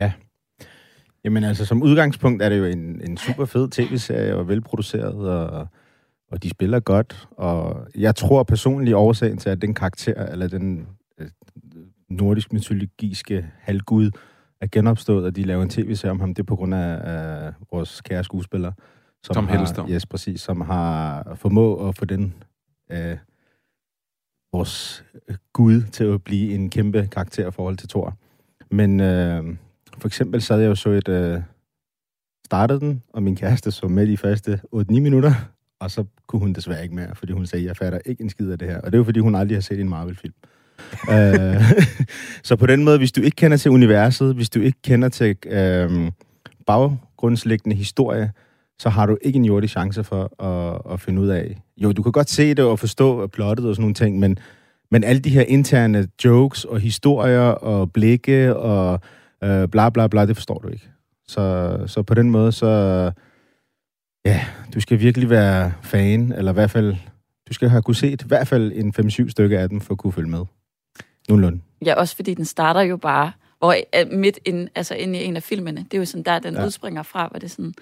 Ja. 0.00 0.12
Jamen 1.24 1.44
altså, 1.44 1.64
som 1.64 1.82
udgangspunkt 1.82 2.42
er 2.42 2.48
det 2.48 2.58
jo 2.58 2.64
en, 2.64 3.00
en 3.04 3.16
super 3.16 3.44
fed 3.44 3.68
tv-serie, 3.70 4.36
og 4.36 4.48
velproduceret, 4.48 5.30
og, 5.30 5.66
og 6.30 6.42
de 6.42 6.50
spiller 6.50 6.80
godt. 6.80 7.28
Og 7.30 7.86
jeg 7.94 8.16
tror 8.16 8.42
personligt 8.42 8.96
årsagen 8.96 9.38
til, 9.38 9.50
at 9.50 9.62
den 9.62 9.74
karakter, 9.74 10.26
eller 10.26 10.48
den 10.48 10.86
øh, 11.18 11.28
nordisk 12.08 12.52
mytologiske 12.52 13.46
halvgud, 13.58 14.10
er 14.60 14.66
genopstået, 14.72 15.24
og 15.24 15.36
de 15.36 15.42
laver 15.42 15.62
en 15.62 15.70
tv-serie 15.70 16.10
om 16.10 16.20
ham, 16.20 16.34
det 16.34 16.42
er 16.42 16.46
på 16.46 16.56
grund 16.56 16.74
af, 16.74 17.00
af 17.02 17.52
vores 17.72 18.00
kære 18.00 18.24
skuespiller. 18.24 18.72
Som 19.22 19.34
Tom 19.34 19.48
Hiddleston. 19.48 19.90
Yes, 19.90 20.06
præcis. 20.06 20.40
Som 20.40 20.60
har 20.60 21.34
formået 21.34 21.88
at 21.88 21.96
få 21.96 22.04
den 22.04 22.34
øh, 22.92 23.16
vores 24.52 25.04
øh, 25.28 25.36
gud 25.52 25.82
til 25.82 26.04
at 26.04 26.24
blive 26.24 26.54
en 26.54 26.70
kæmpe 26.70 27.08
karakter 27.12 27.48
i 27.48 27.50
forhold 27.50 27.76
til 27.76 27.88
Thor. 27.88 28.16
Men 28.70 29.00
øh, 29.00 29.44
for 29.98 30.08
eksempel 30.08 30.42
sad 30.42 30.60
jeg 30.60 30.68
jo 30.68 30.74
så 30.74 30.90
et... 30.90 31.08
Øh, 31.08 31.42
startede 32.50 32.80
den, 32.80 33.02
og 33.08 33.22
min 33.22 33.36
kæreste 33.36 33.70
så 33.70 33.88
med 33.88 34.06
de 34.06 34.16
første 34.16 34.60
8-9 34.74 34.82
minutter, 35.00 35.32
og 35.80 35.90
så 35.90 36.04
kunne 36.26 36.40
hun 36.40 36.52
desværre 36.52 36.82
ikke 36.82 36.94
mere, 36.94 37.14
fordi 37.14 37.32
hun 37.32 37.46
sagde, 37.46 37.64
jeg 37.64 37.76
fatter 37.76 37.98
ikke 38.06 38.22
en 38.22 38.30
skid 38.30 38.50
af 38.50 38.58
det 38.58 38.68
her. 38.68 38.80
Og 38.80 38.86
det 38.86 38.94
er 38.94 38.98
jo, 38.98 39.04
fordi 39.04 39.20
hun 39.20 39.34
aldrig 39.34 39.56
har 39.56 39.60
set 39.62 39.80
en 39.80 39.88
Marvel-film. 39.88 40.34
øh, 41.12 41.62
så 42.48 42.56
på 42.56 42.66
den 42.66 42.84
måde, 42.84 42.98
hvis 42.98 43.12
du 43.12 43.20
ikke 43.20 43.34
kender 43.34 43.56
til 43.56 43.70
universet, 43.70 44.34
hvis 44.34 44.50
du 44.50 44.60
ikke 44.60 44.82
kender 44.82 45.08
til 45.08 45.36
øh, 45.46 46.10
baggrundsliggende 46.66 47.76
historie, 47.76 48.32
så 48.78 48.88
har 48.88 49.06
du 49.06 49.16
ikke 49.22 49.36
en 49.36 49.44
jordig 49.44 49.70
chance 49.70 50.04
for 50.04 50.42
at, 50.44 50.92
at 50.92 51.00
finde 51.00 51.22
ud 51.22 51.28
af. 51.28 51.62
Jo, 51.76 51.92
du 51.92 52.02
kan 52.02 52.12
godt 52.12 52.30
se 52.30 52.54
det 52.54 52.64
og 52.64 52.78
forstå 52.78 53.26
plottet 53.26 53.66
og 53.66 53.74
sådan 53.74 53.82
nogle 53.82 53.94
ting, 53.94 54.18
men, 54.18 54.38
men 54.90 55.04
alle 55.04 55.20
de 55.20 55.30
her 55.30 55.42
interne 55.42 56.08
jokes 56.24 56.64
og 56.64 56.80
historier 56.80 57.40
og 57.40 57.92
blikke 57.92 58.56
og 58.56 59.00
øh, 59.44 59.68
bla 59.68 59.90
bla 59.90 60.06
bla, 60.06 60.26
det 60.26 60.36
forstår 60.36 60.58
du 60.58 60.68
ikke. 60.68 60.88
Så, 61.28 61.76
så 61.86 62.02
på 62.02 62.14
den 62.14 62.30
måde, 62.30 62.52
så 62.52 63.12
ja, 64.24 64.44
du 64.74 64.80
skal 64.80 65.00
virkelig 65.00 65.30
være 65.30 65.72
fan, 65.82 66.32
eller 66.32 66.52
i 66.52 66.54
hvert 66.54 66.70
fald, 66.70 66.96
du 67.48 67.54
skal 67.54 67.68
have 67.68 67.82
kunne 67.82 67.94
set 67.94 68.22
i 68.22 68.24
hvert 68.28 68.48
fald 68.48 68.72
en 68.74 68.94
5-7 68.98 69.30
stykker 69.30 69.60
af 69.60 69.68
dem, 69.68 69.80
for 69.80 69.94
at 69.94 69.98
kunne 69.98 70.12
følge 70.12 70.28
med. 70.30 70.44
Nogenlunde. 71.28 71.60
Ja, 71.86 71.94
også 71.94 72.16
fordi 72.16 72.34
den 72.34 72.44
starter 72.44 72.80
jo 72.80 72.96
bare, 72.96 73.32
hvor 73.58 73.74
øh, 74.00 74.18
midt 74.18 74.38
ind, 74.44 74.68
altså 74.74 74.94
inde 74.94 75.18
i 75.20 75.24
en 75.24 75.36
af 75.36 75.42
filmene, 75.42 75.80
det 75.90 75.94
er 75.94 75.98
jo 75.98 76.04
sådan, 76.04 76.22
der 76.24 76.38
den 76.38 76.54
Ja. 76.54 76.64
udspringer 76.66 77.02
fra, 77.02 77.28
hvor 77.30 77.38
det 77.38 77.44
er 77.46 77.50
sådan, 77.50 77.74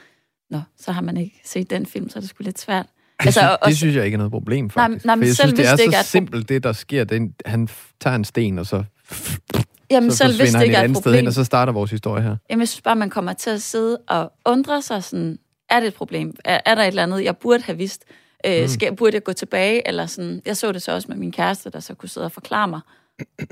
nå, 0.51 0.61
så 0.81 0.93
har 0.93 1.01
man 1.03 1.17
ikke 1.17 1.41
set 1.45 1.71
den 1.71 1.87
film, 1.87 2.09
så 2.09 2.19
er 2.19 2.21
det 2.21 2.31
sgu 2.31 2.43
lidt 2.45 2.61
svært. 2.61 2.87
Det, 2.87 3.27
Altså, 3.27 3.41
synes, 3.41 3.51
og- 3.63 3.69
det 3.69 3.77
synes 3.77 3.97
jeg 3.97 4.05
ikke 4.05 4.15
er 4.15 4.19
noget 4.19 4.31
problem, 4.33 4.65
Nej, 4.65 4.71
faktisk. 4.71 5.05
nej, 5.05 5.15
men 5.15 5.23
For 5.23 5.27
jeg 5.27 5.37
selv 5.37 5.49
synes, 5.49 5.57
det 5.59 5.65
hvis 5.65 5.73
er 5.73 5.77
det 5.77 5.83
ikke 5.83 5.93
så 5.93 5.99
er 5.99 6.03
simpelt, 6.03 6.49
det 6.49 6.63
der 6.65 6.73
sker. 6.73 7.05
Det, 7.05 7.33
han 7.47 7.69
tager 8.01 8.17
en 8.17 8.25
sten, 8.25 8.59
og 8.59 8.67
så, 8.67 8.85
Jamen 9.91 10.11
så 10.11 10.17
selv 10.17 10.29
hvis 10.29 10.39
forsvinder 10.41 10.59
det 10.59 10.65
ikke 10.65 10.77
han 10.77 10.85
er 10.85 10.85
et 10.85 10.85
et 10.85 10.85
andet 10.85 10.97
sted 10.97 11.13
hen, 11.13 11.17
problem, 11.19 11.27
og 11.27 11.33
så 11.33 11.45
starter 11.45 11.73
vores 11.73 11.91
historie 11.91 12.23
her. 12.23 12.37
jamen, 12.51 12.61
jeg 12.61 12.69
synes 12.69 12.81
bare, 12.83 12.97
man 12.97 13.11
kommer 13.11 13.33
til 13.33 13.51
at 13.51 13.63
sidde 13.63 13.99
og 14.09 14.33
undre 14.47 14.83
sig 14.83 15.05
sådan, 15.05 15.39
er 15.71 15.81
det 15.81 15.87
et 15.87 15.95
problem? 15.95 16.35
Er, 16.45 16.61
er 16.67 16.75
der 16.75 16.83
et 16.83 16.89
eller 16.89 17.03
andet, 17.03 17.25
jeg 17.25 17.37
burde 17.37 17.63
have 17.63 17.79
vidst? 17.79 18.05
Øh, 18.47 18.61
Mm. 18.63 18.69
skal, 18.69 18.97
burde 18.97 19.15
jeg 19.15 19.25
gå 19.25 19.33
tilbage? 19.33 19.89
Eller 19.89 20.07
sådan, 20.07 20.43
jeg 20.47 20.57
så 20.57 20.73
det 20.73 20.83
så 20.83 20.93
også 20.93 21.09
med 21.09 21.17
min 21.17 21.33
kæreste, 21.33 21.71
der 21.71 21.81
så 21.81 21.95
kunne 21.95 22.09
sidde 22.09 22.25
og 22.25 22.33
forklare 22.33 22.69
mig 22.69 22.81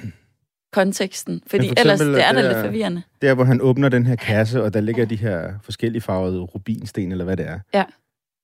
konteksten. 0.73 1.43
Fordi 1.47 1.69
for 1.69 1.75
ellers, 1.79 1.95
eksempel, 2.01 2.17
det 2.17 2.25
er 2.29 2.33
da 2.33 2.43
det 2.43 2.51
lidt 2.53 2.65
forvirrende. 2.67 3.03
Der, 3.23 3.35
hvor 3.35 3.45
han 3.45 3.61
åbner 3.61 3.89
den 3.89 4.07
her 4.07 4.17
kasse, 4.17 4.63
og 4.63 4.75
der 4.75 4.81
ligger 4.81 5.05
de 5.05 5.17
her 5.17 5.53
forskellige 5.63 6.03
farvede 6.03 6.41
rubinsten, 6.41 7.13
eller 7.13 7.25
hvad 7.25 7.37
det 7.37 7.47
er. 7.49 7.59
Ja. 7.75 7.85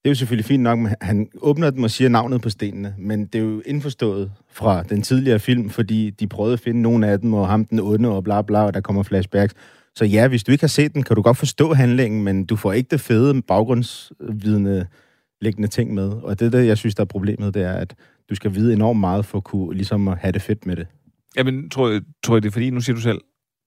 Det 0.04 0.08
er 0.08 0.10
jo 0.10 0.14
selvfølgelig 0.14 0.44
fint 0.44 0.62
nok, 0.62 0.78
men 0.78 0.94
han 1.00 1.28
åbner 1.40 1.70
dem 1.70 1.82
og 1.82 1.90
siger 1.90 2.08
navnet 2.08 2.42
på 2.42 2.50
stenene, 2.50 2.94
men 2.98 3.26
det 3.26 3.34
er 3.38 3.42
jo 3.42 3.62
indforstået 3.66 4.32
fra 4.50 4.82
den 4.82 5.02
tidligere 5.02 5.38
film, 5.38 5.70
fordi 5.70 6.10
de 6.10 6.26
prøvede 6.26 6.52
at 6.52 6.60
finde 6.60 6.82
nogle 6.82 7.06
af 7.08 7.20
dem, 7.20 7.34
og 7.34 7.48
ham 7.48 7.64
den 7.64 7.80
onde, 7.80 8.08
og 8.08 8.24
bla 8.24 8.42
bla, 8.42 8.64
og 8.64 8.74
der 8.74 8.80
kommer 8.80 9.02
flashbacks. 9.02 9.54
Så 9.96 10.04
ja, 10.04 10.28
hvis 10.28 10.44
du 10.44 10.52
ikke 10.52 10.62
har 10.62 10.68
set 10.68 10.94
den, 10.94 11.02
kan 11.02 11.16
du 11.16 11.22
godt 11.22 11.36
forstå 11.36 11.74
handlingen, 11.74 12.24
men 12.24 12.46
du 12.46 12.56
får 12.56 12.72
ikke 12.72 12.88
det 12.90 13.00
fede 13.00 13.42
baggrundsvidende 13.42 14.86
liggende 15.40 15.68
ting 15.68 15.94
med. 15.94 16.08
Og 16.08 16.40
det, 16.40 16.52
der 16.52 16.58
jeg 16.58 16.78
synes, 16.78 16.94
der 16.94 17.00
er 17.00 17.06
problemet, 17.06 17.54
det 17.54 17.62
er, 17.62 17.72
at 17.72 17.94
du 18.30 18.34
skal 18.34 18.54
vide 18.54 18.72
enormt 18.72 19.00
meget 19.00 19.26
for 19.26 19.38
at 19.38 19.44
kunne 19.44 19.74
ligesom 19.74 20.08
at 20.08 20.18
have 20.18 20.32
det 20.32 20.42
fedt 20.42 20.66
med 20.66 20.76
det. 20.76 20.86
Jamen, 21.36 21.70
tror 21.70 21.90
jeg, 21.90 22.02
tror 22.22 22.34
jeg, 22.36 22.42
det 22.42 22.48
er 22.48 22.52
fordi, 22.52 22.70
nu 22.70 22.80
siger 22.80 22.96
du 22.96 23.02
selv, 23.02 23.20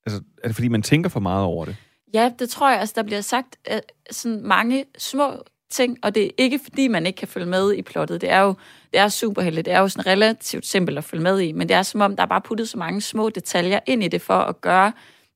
altså, 0.05 0.21
er 0.43 0.47
det 0.47 0.55
fordi, 0.55 0.67
man 0.67 0.81
tænker 0.81 1.09
for 1.09 1.19
meget 1.19 1.43
over 1.43 1.65
det? 1.65 1.75
Ja, 2.13 2.31
det 2.39 2.49
tror 2.49 2.69
jeg. 2.69 2.79
Altså, 2.79 2.93
der 2.97 3.03
bliver 3.03 3.21
sagt 3.21 3.57
øh, 3.71 3.79
sådan 4.11 4.41
mange 4.43 4.85
små 4.97 5.43
ting, 5.69 5.97
og 6.03 6.15
det 6.15 6.25
er 6.25 6.29
ikke 6.37 6.59
fordi, 6.63 6.87
man 6.87 7.05
ikke 7.05 7.17
kan 7.17 7.27
følge 7.27 7.47
med 7.47 7.73
i 7.73 7.81
plottet. 7.81 8.21
Det 8.21 8.31
er 8.31 8.39
jo 8.39 8.55
det 8.93 8.99
er 8.99 9.07
superhelte. 9.07 9.61
Det 9.61 9.73
er 9.73 9.79
jo 9.79 9.87
sådan 9.87 10.07
relativt 10.07 10.65
simpelt 10.65 10.97
at 10.97 11.03
følge 11.03 11.23
med 11.23 11.39
i, 11.39 11.51
men 11.51 11.69
det 11.69 11.75
er 11.75 11.83
som 11.83 12.01
om, 12.01 12.15
der 12.15 12.23
er 12.23 12.27
bare 12.27 12.41
puttet 12.41 12.69
så 12.69 12.77
mange 12.77 13.01
små 13.01 13.29
detaljer 13.29 13.79
ind 13.87 14.03
i 14.03 14.07
det 14.07 14.21
for 14.21 14.33
at 14.33 14.61
gøre 14.61 14.91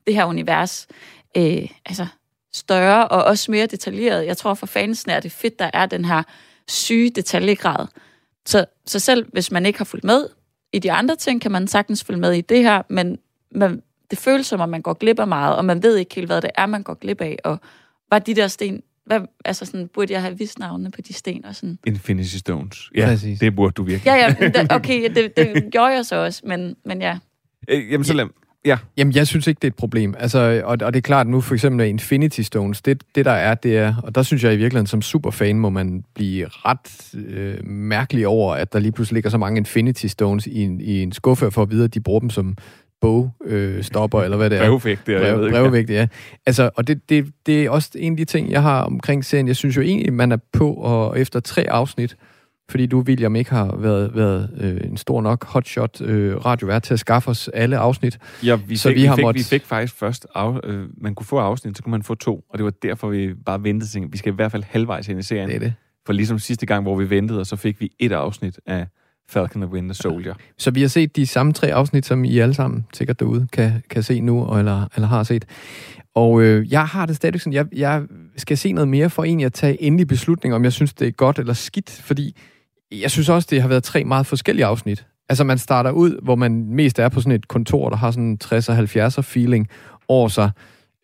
det 0.10 0.16
her 0.16 0.26
univers 0.26 0.88
øh, 1.38 1.68
altså 1.86 2.08
større 2.54 3.08
og 3.08 3.24
også 3.24 3.52
mere 3.52 3.66
detaljeret. 3.66 4.26
Jeg 4.26 4.38
tror 4.38 4.54
for 4.54 4.66
fansene 4.66 5.14
er 5.14 5.20
det 5.20 5.32
fedt, 5.32 5.60
der 5.60 5.70
er 5.74 5.86
den 5.86 6.06
her 6.06 6.24
syge 6.68 7.10
detaljegrad. 7.10 7.88
Så, 8.46 8.66
så 8.86 9.00
selv 9.00 9.26
hvis 9.34 9.52
man 9.52 9.66
ikke 9.66 9.80
har 9.80 9.86
fulgt 9.86 10.06
med 10.06 10.26
i 10.74 10.80
de 10.80 10.92
andre 10.92 11.16
ting, 11.16 11.42
kan 11.42 11.52
man 11.52 11.68
sagtens 11.68 12.04
følge 12.04 12.20
med 12.20 12.34
i 12.34 12.42
det 12.42 12.64
her, 12.64 12.82
men 12.90 13.18
man, 13.52 13.82
det 14.12 14.20
føles 14.20 14.48
som 14.48 14.60
om, 14.60 14.70
man 14.70 14.82
går 14.82 14.94
glip 14.94 15.20
af 15.20 15.28
meget, 15.28 15.56
og 15.56 15.66
man 15.66 15.84
ved 15.84 15.96
ikke 15.98 16.16
helt, 16.16 16.28
hvad 16.28 16.42
det 16.42 16.50
er, 16.56 16.66
man 16.66 16.84
går 16.84 16.94
glip 16.94 17.22
af. 17.22 17.38
Og 17.44 17.60
var 18.12 18.20
de 18.20 18.36
der 18.36 18.48
sten, 18.48 18.84
hvad, 19.06 19.22
altså 19.46 19.66
sådan, 19.66 19.88
burde 19.88 20.14
jeg 20.14 20.22
have 20.22 20.38
vidst 20.38 20.60
navnene 20.60 20.92
på 20.92 21.02
de 21.02 21.14
sten 21.14 21.46
og 21.46 21.56
sådan? 21.56 21.80
Infinity 21.86 22.36
Stones. 22.36 22.90
Ja, 22.96 23.06
Præcis. 23.06 23.40
det 23.40 23.56
burde 23.56 23.72
du 23.72 23.84
virkelig. 23.84 24.06
Ja, 24.06 24.16
ja, 24.16 24.66
okay, 24.78 25.16
det, 25.16 25.38
det 25.38 25.72
gjorde 25.72 25.94
jeg 25.94 26.06
så 26.06 26.16
også, 26.16 26.42
men, 26.46 26.76
men 26.86 27.02
ja. 27.02 27.18
Øh, 27.68 27.92
jamen, 27.92 28.06
så 28.06 28.14
lad, 28.14 28.26
ja. 28.66 28.78
Jamen, 28.98 29.16
jeg 29.16 29.28
synes 29.28 29.48
ikke, 29.48 29.60
det 29.60 29.68
er 29.68 29.72
et 29.72 29.76
problem. 29.76 30.16
Altså, 30.20 30.62
og, 30.66 30.78
og 30.82 30.94
det 30.94 30.96
er 30.96 31.02
klart, 31.02 31.28
nu 31.28 31.42
for 31.42 31.54
eksempel 31.54 31.88
Infinity 31.88 32.42
Stones, 32.42 32.82
det, 32.82 33.04
det 33.16 33.26
der 33.26 33.32
er, 33.32 33.56
det 33.56 33.78
er, 33.78 33.96
og 34.04 34.16
der 34.16 34.24
synes 34.24 34.44
jeg 34.44 34.54
i 34.54 34.58
virkeligheden, 34.58 34.88
som 34.88 35.02
superfan, 35.02 35.60
må 35.60 35.70
man 35.70 36.04
blive 36.16 36.48
ret 36.48 37.16
øh, 37.28 37.66
mærkelig 37.66 38.28
over, 38.28 38.56
at 38.56 38.74
der 38.74 38.80
lige 38.80 38.92
pludselig 38.92 39.16
ligger 39.16 39.30
så 39.30 39.38
mange 39.38 39.58
Infinity 39.58 40.06
Stones 40.06 40.48
i 40.48 40.62
en, 40.62 40.82
i 40.82 41.02
en 41.04 41.12
skuffe, 41.12 41.52
for 41.52 41.62
at 41.62 41.72
vide, 41.72 41.84
at 41.84 41.94
de 41.94 42.00
bruger 42.00 42.20
dem 42.20 42.30
som 42.30 42.58
bogstopper, 43.02 44.20
øh, 44.20 44.26
eller 44.26 44.38
hvad 44.38 44.50
det 44.50 44.58
er. 44.58 44.70
Brevvægter, 44.70 45.20
jeg 45.20 45.22
ved 45.22 45.32
Brev, 45.32 45.46
ikke. 45.46 45.60
brevvægte, 45.60 45.94
ja. 45.94 46.08
Altså, 46.46 46.70
og 46.76 46.88
det, 46.88 47.10
det, 47.10 47.32
det 47.46 47.66
er 47.66 47.70
også 47.70 47.90
en 47.96 48.14
af 48.14 48.18
de 48.18 48.26
ting, 48.26 48.52
jeg 48.52 48.62
har 48.62 48.82
omkring 48.82 49.26
serien. 49.26 49.48
Jeg 49.48 49.56
synes 49.56 49.78
jo 49.78 49.82
egentlig, 49.82 50.14
man 50.14 50.32
er 50.32 50.38
på, 50.54 50.74
og 50.74 51.20
efter 51.20 51.40
tre 51.40 51.70
afsnit, 51.70 52.16
fordi 52.70 52.86
du, 52.86 53.00
William, 53.00 53.36
ikke 53.36 53.52
har 53.52 53.76
været, 53.78 54.16
været 54.16 54.50
øh, 54.60 54.82
en 54.92 54.98
stor 54.98 55.22
nok 55.22 55.46
hotshot 55.46 56.02
øh, 56.02 56.36
radiovært 56.46 56.84
til 56.84 56.94
at 56.94 57.00
skaffe 57.00 57.30
os 57.30 57.48
alle 57.48 57.78
afsnit. 57.78 58.20
Ja, 58.44 58.56
vi, 58.68 58.76
Så 58.76 58.90
fik, 58.90 58.96
vi 58.96 59.02
vi, 59.02 59.06
har 59.08 59.16
fik, 59.16 59.24
måttet- 59.24 59.40
vi 59.40 59.44
fik 59.44 59.66
faktisk 59.66 59.96
først, 59.96 60.28
af, 60.36 60.60
øh, 60.64 60.86
man 60.98 61.16
kunne 61.16 61.26
få 61.26 61.38
afsnit, 61.38 61.78
så 61.78 61.84
kunne 61.84 61.92
man 61.92 62.04
få 62.04 62.16
to, 62.16 62.44
og 62.50 62.58
det 62.58 62.66
var 62.66 62.72
derfor, 62.82 63.10
vi 63.10 63.34
bare 63.46 63.64
ventede 63.64 64.08
vi 64.12 64.18
skal 64.18 64.32
i 64.34 64.36
hvert 64.36 64.52
fald 64.52 64.64
halvvejs 64.64 65.08
ind 65.08 65.20
i 65.20 65.24
serien. 65.24 65.50
Det 65.50 65.56
er 65.56 65.60
det. 65.60 65.74
For 66.06 66.14
ligesom 66.14 66.40
sidste 66.40 66.66
gang, 66.66 66.84
hvor 66.84 66.96
vi 66.96 67.10
ventede, 67.10 67.40
og 67.40 67.46
så 67.46 67.56
fik 67.56 67.82
vi 67.82 67.92
et 68.00 68.12
afsnit 68.12 68.60
af 68.66 68.88
Falcon 69.30 69.64
and 69.64 69.72
Winter 69.72 69.96
Soldier. 69.96 70.34
Så 70.58 70.72
vi 70.72 70.82
har 70.82 70.88
set 70.88 71.16
de 71.16 71.26
samme 71.28 71.54
tre 71.54 71.74
afsnit, 71.74 72.06
som 72.06 72.24
I 72.26 72.38
alle 72.40 72.54
sammen 72.54 72.86
sikkert 72.94 73.20
derude 73.20 73.48
kan, 73.54 73.72
kan 73.90 74.04
se 74.04 74.22
nu, 74.22 74.58
eller, 74.58 74.88
eller 74.96 75.08
har 75.08 75.24
set. 75.24 75.46
Og 76.16 76.42
øh, 76.42 76.72
jeg 76.72 76.86
har 76.86 77.06
det 77.06 77.16
stadig 77.16 77.42
sådan, 77.42 77.54
jeg, 77.54 77.66
jeg 77.76 78.04
skal 78.38 78.58
se 78.58 78.72
noget 78.72 78.88
mere 78.88 79.10
for 79.10 79.24
egentlig 79.24 79.46
at 79.46 79.54
tage 79.54 79.84
endelig 79.84 80.08
beslutning, 80.08 80.56
om 80.56 80.64
jeg 80.64 80.74
synes, 80.74 80.94
det 80.94 81.08
er 81.08 81.12
godt 81.12 81.40
eller 81.40 81.54
skidt, 81.54 81.90
fordi 82.06 82.36
jeg 82.92 83.12
synes 83.12 83.30
også, 83.30 83.48
det 83.52 83.62
har 83.62 83.68
været 83.68 83.84
tre 83.84 84.04
meget 84.04 84.26
forskellige 84.26 84.66
afsnit. 84.66 85.06
Altså 85.30 85.44
man 85.44 85.58
starter 85.58 85.92
ud, 85.92 86.20
hvor 86.24 86.36
man 86.36 86.66
mest 86.66 87.00
er 87.00 87.10
på 87.10 87.22
sådan 87.22 87.32
et 87.32 87.48
kontor, 87.48 87.90
der 87.90 87.98
har 87.98 88.12
sådan 88.12 88.24
en 88.24 88.40
60'er 88.44 88.72
70'er 88.72 89.22
feeling 89.22 89.68
over 90.08 90.28
sig, 90.28 90.52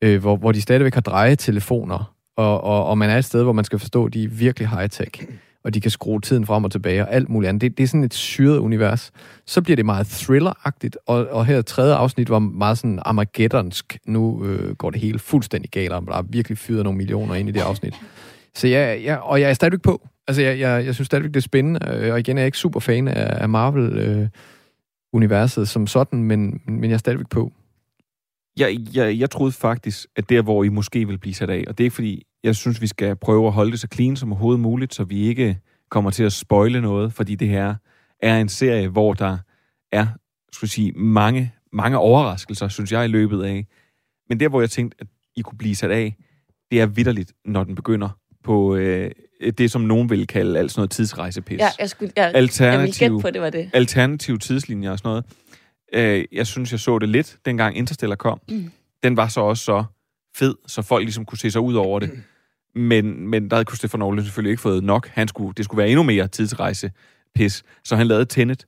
øh, 0.01 0.21
hvor, 0.21 0.35
hvor 0.35 0.51
de 0.51 0.61
stadigvæk 0.61 0.93
har 0.93 1.01
drejetelefoner, 1.01 2.13
og, 2.37 2.63
og, 2.63 2.85
og 2.85 2.97
man 2.97 3.09
er 3.09 3.17
et 3.17 3.25
sted, 3.25 3.43
hvor 3.43 3.53
man 3.53 3.65
skal 3.65 3.79
forstå, 3.79 4.05
at 4.05 4.13
de 4.13 4.23
er 4.23 4.27
virkelig 4.27 4.69
high-tech, 4.69 5.25
og 5.63 5.73
de 5.73 5.81
kan 5.81 5.91
skrue 5.91 6.21
tiden 6.21 6.45
frem 6.45 6.63
og 6.63 6.71
tilbage, 6.71 7.01
og 7.01 7.13
alt 7.13 7.29
muligt 7.29 7.49
andet. 7.49 7.61
Det, 7.61 7.77
det 7.77 7.83
er 7.83 7.87
sådan 7.87 8.03
et 8.03 8.13
syret 8.13 8.57
univers. 8.57 9.11
Så 9.45 9.61
bliver 9.61 9.75
det 9.75 9.85
meget 9.85 10.07
thrilleragtigt, 10.07 10.97
og, 11.07 11.27
og 11.27 11.45
her 11.45 11.61
tredje 11.61 11.95
afsnit 11.95 12.29
var 12.29 12.39
meget 12.39 12.77
sådan 12.77 12.99
Armageddonsk. 13.05 13.97
Nu 14.05 14.45
øh, 14.45 14.75
går 14.75 14.89
det 14.89 15.01
hele 15.01 15.19
fuldstændig 15.19 15.71
galt, 15.71 15.93
og 15.93 16.03
der 16.07 16.17
er 16.17 16.21
virkelig 16.21 16.57
fyret 16.57 16.83
nogle 16.83 16.97
millioner 16.97 17.35
ind 17.35 17.49
i 17.49 17.51
det 17.51 17.61
afsnit. 17.61 17.93
Så 18.55 18.67
jeg, 18.67 19.03
jeg, 19.03 19.19
og 19.19 19.41
jeg 19.41 19.49
er 19.49 19.53
stadigvæk 19.53 19.81
på. 19.81 20.07
Altså, 20.27 20.41
jeg, 20.41 20.59
jeg, 20.59 20.85
jeg 20.85 20.95
synes 20.95 21.05
stadigvæk, 21.05 21.29
det 21.29 21.37
er 21.37 21.41
spændende, 21.41 21.79
øh, 21.87 22.13
og 22.13 22.19
igen 22.19 22.37
er 22.37 22.41
jeg 22.41 22.45
ikke 22.45 22.57
super 22.57 22.79
fan 22.79 23.07
af, 23.07 23.41
af 23.41 23.49
Marvel-universet 23.49 25.61
øh, 25.61 25.67
som 25.67 25.87
sådan, 25.87 26.23
men, 26.23 26.61
men 26.67 26.83
jeg 26.83 26.93
er 26.93 26.97
stadigvæk 26.97 27.29
på. 27.29 27.53
Jeg, 28.59 28.77
jeg, 28.93 29.19
jeg 29.19 29.29
troede 29.29 29.51
faktisk, 29.51 30.07
at 30.15 30.29
der, 30.29 30.41
hvor 30.41 30.63
I 30.63 30.69
måske 30.69 31.07
vil 31.07 31.17
blive 31.17 31.33
sat 31.33 31.49
af, 31.49 31.63
og 31.67 31.77
det 31.77 31.83
er 31.83 31.85
ikke 31.85 31.95
fordi, 31.95 32.23
jeg 32.43 32.55
synes, 32.55 32.81
vi 32.81 32.87
skal 32.87 33.15
prøve 33.15 33.47
at 33.47 33.53
holde 33.53 33.71
det 33.71 33.79
så 33.79 33.87
clean 33.93 34.15
som 34.15 34.31
overhovedet 34.31 34.59
muligt, 34.59 34.93
så 34.93 35.03
vi 35.03 35.19
ikke 35.19 35.59
kommer 35.89 36.11
til 36.11 36.23
at 36.23 36.33
spoile 36.33 36.81
noget, 36.81 37.13
fordi 37.13 37.35
det 37.35 37.47
her 37.47 37.75
er 38.21 38.39
en 38.39 38.49
serie, 38.49 38.87
hvor 38.87 39.13
der 39.13 39.37
er, 39.91 40.07
skulle 40.51 40.71
sige, 40.71 40.91
mange, 40.91 41.53
mange 41.73 41.97
overraskelser, 41.97 42.67
synes 42.67 42.91
jeg, 42.91 43.05
i 43.05 43.07
løbet 43.07 43.43
af. 43.43 43.67
Men 44.29 44.39
der, 44.39 44.49
hvor 44.49 44.61
jeg 44.61 44.69
tænkte, 44.69 44.97
at 44.99 45.07
I 45.35 45.41
kunne 45.41 45.57
blive 45.57 45.75
sat 45.75 45.91
af, 45.91 46.15
det 46.71 46.81
er 46.81 46.85
vidderligt, 46.85 47.33
når 47.45 47.63
den 47.63 47.75
begynder 47.75 48.09
på 48.43 48.75
øh, 48.75 49.11
det, 49.57 49.71
som 49.71 49.81
nogen 49.81 50.09
vil 50.09 50.27
kalde 50.27 50.59
alt 50.59 50.71
sådan 50.71 50.79
noget 50.79 50.91
tidsrejsepis. 50.91 51.59
Ja, 51.59 51.69
jeg, 51.79 51.89
skulle, 51.89 52.11
jeg, 52.15 52.31
jeg 52.59 52.79
ville 52.79 52.93
gætte 52.93 53.17
på, 53.21 53.29
det 53.29 53.41
var 53.41 53.49
det. 53.49 53.69
Alternativ 53.73 54.39
tidslinjer 54.39 54.91
og 54.91 54.97
sådan 54.97 55.09
noget. 55.09 55.25
Øh, 55.93 56.25
jeg 56.31 56.47
synes, 56.47 56.71
jeg 56.71 56.79
så 56.79 56.99
det 56.99 57.09
lidt, 57.09 57.37
dengang 57.45 57.77
Interstellar 57.77 58.15
kom. 58.15 58.41
Mm. 58.49 58.71
Den 59.03 59.17
var 59.17 59.27
så 59.27 59.41
også 59.41 59.63
så 59.63 59.83
fed, 60.35 60.55
så 60.67 60.81
folk 60.81 61.03
ligesom 61.03 61.25
kunne 61.25 61.37
se 61.37 61.51
sig 61.51 61.61
ud 61.61 61.73
over 61.73 61.99
det. 61.99 62.11
Men, 62.75 63.27
men 63.27 63.49
der 63.49 63.55
havde 63.55 63.65
Christopher 63.69 63.97
Nolan 63.97 64.23
selvfølgelig 64.23 64.51
ikke 64.51 64.61
fået 64.61 64.83
nok. 64.83 65.07
Han 65.07 65.27
skulle, 65.27 65.53
det 65.57 65.65
skulle 65.65 65.77
være 65.77 65.89
endnu 65.89 66.03
mere 66.03 66.27
tidsrejse 66.27 66.91
pis. 67.35 67.63
Så 67.83 67.95
han 67.95 68.07
lavede 68.07 68.25
Tenet. 68.25 68.65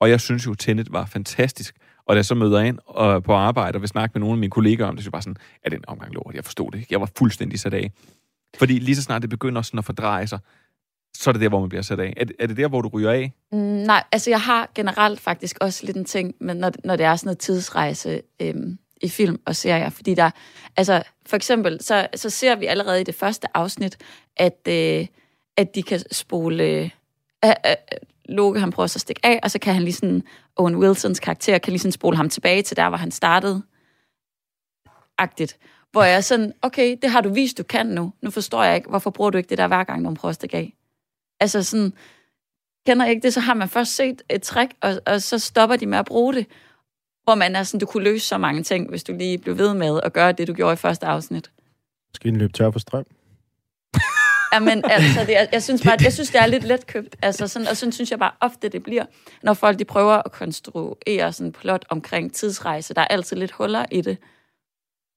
Og 0.00 0.10
jeg 0.10 0.20
synes 0.20 0.46
jo, 0.46 0.54
Tenet 0.54 0.92
var 0.92 1.06
fantastisk. 1.06 1.76
Og 2.06 2.14
da 2.14 2.16
jeg 2.16 2.24
så 2.24 2.34
møder 2.34 2.60
ind 2.60 2.78
og 2.86 3.22
på 3.22 3.32
arbejde 3.32 3.76
og 3.76 3.80
vil 3.80 3.88
snakke 3.88 4.12
med 4.14 4.20
nogle 4.20 4.32
af 4.32 4.38
mine 4.38 4.50
kollegaer 4.50 4.86
om 4.86 4.96
det, 4.96 5.04
så 5.04 5.10
bare 5.10 5.22
sådan, 5.22 5.36
er 5.64 5.70
det 5.70 5.76
en 5.76 5.84
omgang 5.88 6.14
lort? 6.14 6.34
Jeg 6.34 6.44
forstod 6.44 6.70
det 6.70 6.78
ikke. 6.78 6.88
Jeg 6.90 7.00
var 7.00 7.10
fuldstændig 7.18 7.60
sat 7.60 7.74
af. 7.74 7.90
Fordi 8.58 8.78
lige 8.78 8.96
så 8.96 9.02
snart 9.02 9.22
det 9.22 9.30
begynder 9.30 9.62
sådan 9.62 9.78
at 9.78 9.84
fordreje 9.84 10.26
sig, 10.26 10.38
så 11.16 11.30
er 11.30 11.32
det 11.32 11.42
der, 11.42 11.48
hvor 11.48 11.60
man 11.60 11.68
bliver 11.68 11.82
sat 11.82 12.00
af. 12.00 12.14
Er, 12.16 12.24
er 12.38 12.46
det 12.46 12.56
der, 12.56 12.68
hvor 12.68 12.80
du 12.80 12.88
ryger 12.88 13.10
af? 13.10 13.32
Mm, 13.52 13.58
nej, 13.58 14.04
altså 14.12 14.30
jeg 14.30 14.40
har 14.40 14.70
generelt 14.74 15.20
faktisk 15.20 15.56
også 15.60 15.86
lidt 15.86 15.96
en 15.96 16.04
ting, 16.04 16.34
men 16.40 16.56
når, 16.56 16.72
når 16.84 16.96
det 16.96 17.06
er 17.06 17.16
sådan 17.16 17.28
noget 17.28 17.38
tidsrejse 17.38 18.22
øhm, 18.42 18.78
i 19.02 19.08
film 19.08 19.40
og 19.46 19.56
serier, 19.56 19.90
fordi 19.90 20.14
der, 20.14 20.30
altså 20.76 21.02
for 21.26 21.36
eksempel, 21.36 21.82
så, 21.82 22.06
så 22.14 22.30
ser 22.30 22.56
vi 22.56 22.66
allerede 22.66 23.00
i 23.00 23.04
det 23.04 23.14
første 23.14 23.56
afsnit, 23.56 23.96
at, 24.36 24.68
øh, 24.68 25.06
at 25.56 25.74
de 25.74 25.82
kan 25.82 26.00
spole, 26.12 26.64
øh, 26.64 26.90
øh, 27.44 27.50
øh 27.66 27.74
Loke 28.28 28.60
han 28.60 28.70
prøver 28.70 28.86
så 28.86 28.96
at 28.96 29.00
stikke 29.00 29.26
af, 29.26 29.40
og 29.42 29.50
så 29.50 29.58
kan 29.58 29.74
han 29.74 29.82
lige 29.82 29.94
sådan, 29.94 30.22
Owen 30.56 30.76
Wilsons 30.76 31.20
karakter 31.20 31.58
kan 31.58 31.70
lige 31.70 31.80
sådan 31.80 31.92
spole 31.92 32.16
ham 32.16 32.28
tilbage 32.28 32.62
til 32.62 32.76
der, 32.76 32.88
hvor 32.88 32.98
han 32.98 33.10
startede, 33.10 33.62
agtigt. 35.18 35.58
Hvor 35.92 36.02
jeg 36.02 36.16
er 36.16 36.20
sådan, 36.20 36.52
okay, 36.62 36.96
det 37.02 37.10
har 37.10 37.20
du 37.20 37.28
vist, 37.28 37.58
du 37.58 37.62
kan 37.62 37.86
nu. 37.86 38.12
Nu 38.22 38.30
forstår 38.30 38.62
jeg 38.62 38.76
ikke, 38.76 38.88
hvorfor 38.88 39.10
bruger 39.10 39.30
du 39.30 39.38
ikke 39.38 39.48
det 39.48 39.58
der 39.58 39.66
hver 39.66 39.84
gang, 39.84 40.02
nogen 40.02 40.34
stikke 40.34 40.56
af? 40.56 40.72
Altså 41.40 41.62
sådan, 41.62 41.92
kender 42.86 43.06
ikke 43.06 43.22
det, 43.22 43.34
så 43.34 43.40
har 43.40 43.54
man 43.54 43.68
først 43.68 43.94
set 43.94 44.22
et 44.30 44.42
trick, 44.42 44.72
og, 44.80 45.00
og 45.06 45.22
så 45.22 45.38
stopper 45.38 45.76
de 45.76 45.86
med 45.86 45.98
at 45.98 46.04
bruge 46.04 46.34
det. 46.34 46.46
Hvor 47.24 47.34
man 47.34 47.56
er 47.56 47.62
sådan, 47.62 47.80
du 47.80 47.86
kunne 47.86 48.04
løse 48.04 48.26
så 48.26 48.38
mange 48.38 48.62
ting, 48.62 48.88
hvis 48.88 49.04
du 49.04 49.12
lige 49.12 49.38
blev 49.38 49.58
ved 49.58 49.74
med 49.74 50.00
at 50.02 50.12
gøre 50.12 50.32
det, 50.32 50.48
du 50.48 50.52
gjorde 50.52 50.72
i 50.72 50.76
første 50.76 51.06
afsnit. 51.06 51.50
Skal 52.14 52.32
vi 52.32 52.38
løbe 52.38 52.52
tør 52.52 52.70
for 52.70 52.78
strøm? 52.78 53.04
Jamen, 54.54 54.84
altså, 54.84 55.20
det, 55.20 55.32
jeg, 55.32 55.48
jeg, 55.52 55.62
synes 55.62 55.82
bare, 55.82 55.96
jeg 56.02 56.12
synes, 56.12 56.30
det 56.30 56.40
er 56.40 56.46
lidt 56.46 56.64
letkøbt. 56.64 57.16
Altså, 57.22 57.48
sådan, 57.48 57.68
og 57.68 57.76
sådan 57.76 57.92
synes 57.92 58.10
jeg 58.10 58.18
bare 58.18 58.32
ofte, 58.40 58.68
det 58.68 58.82
bliver, 58.82 59.04
når 59.42 59.54
folk 59.54 59.78
de 59.78 59.84
prøver 59.84 60.14
at 60.14 60.32
konstruere 60.32 61.32
sådan 61.32 61.46
en 61.46 61.52
plot 61.52 61.84
omkring 61.88 62.34
tidsrejse. 62.34 62.94
Der 62.94 63.00
er 63.00 63.06
altid 63.06 63.36
lidt 63.36 63.52
huller 63.52 63.84
i 63.90 64.00
det, 64.00 64.18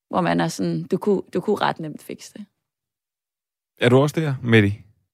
hvor 0.09 0.21
man 0.21 0.39
er 0.39 0.47
sådan, 0.47 0.83
du 0.83 0.97
kunne, 0.97 1.21
du 1.33 1.39
kunne 1.39 1.55
ret 1.55 1.79
nemt 1.79 2.03
fikse 2.03 2.33
det. 2.33 2.45
Er 3.81 3.89
du 3.89 3.97
også 3.97 4.19
der, 4.19 4.33
Mette? 4.43 4.73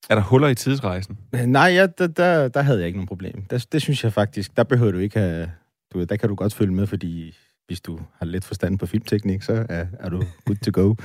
Er 0.09 0.15
der 0.15 0.21
huller 0.21 0.47
i 0.47 0.55
tidsrejsen? 0.55 1.17
Nej, 1.45 1.67
ja, 1.67 1.87
der, 1.87 2.07
der, 2.07 2.47
der 2.47 2.61
havde 2.61 2.79
jeg 2.79 2.87
ikke 2.87 2.97
nogen 2.97 3.07
problem. 3.07 3.43
Der, 3.49 3.65
det 3.71 3.81
synes 3.81 4.03
jeg 4.03 4.13
faktisk, 4.13 4.57
der 4.57 4.63
behøver 4.63 4.91
du 4.91 4.97
ikke 4.97 5.20
have... 5.20 5.51
Du, 5.93 6.03
der 6.03 6.15
kan 6.15 6.29
du 6.29 6.35
godt 6.35 6.53
følge 6.53 6.74
med, 6.74 6.87
fordi 6.87 7.35
hvis 7.67 7.81
du 7.81 8.00
har 8.17 8.25
lidt 8.25 8.46
forstand 8.46 8.79
på 8.79 8.85
filmteknik, 8.85 9.41
så 9.41 9.65
er, 9.70 9.85
er 10.00 10.09
du 10.09 10.24
good 10.46 10.57
to 10.57 10.81
go. 10.81 10.96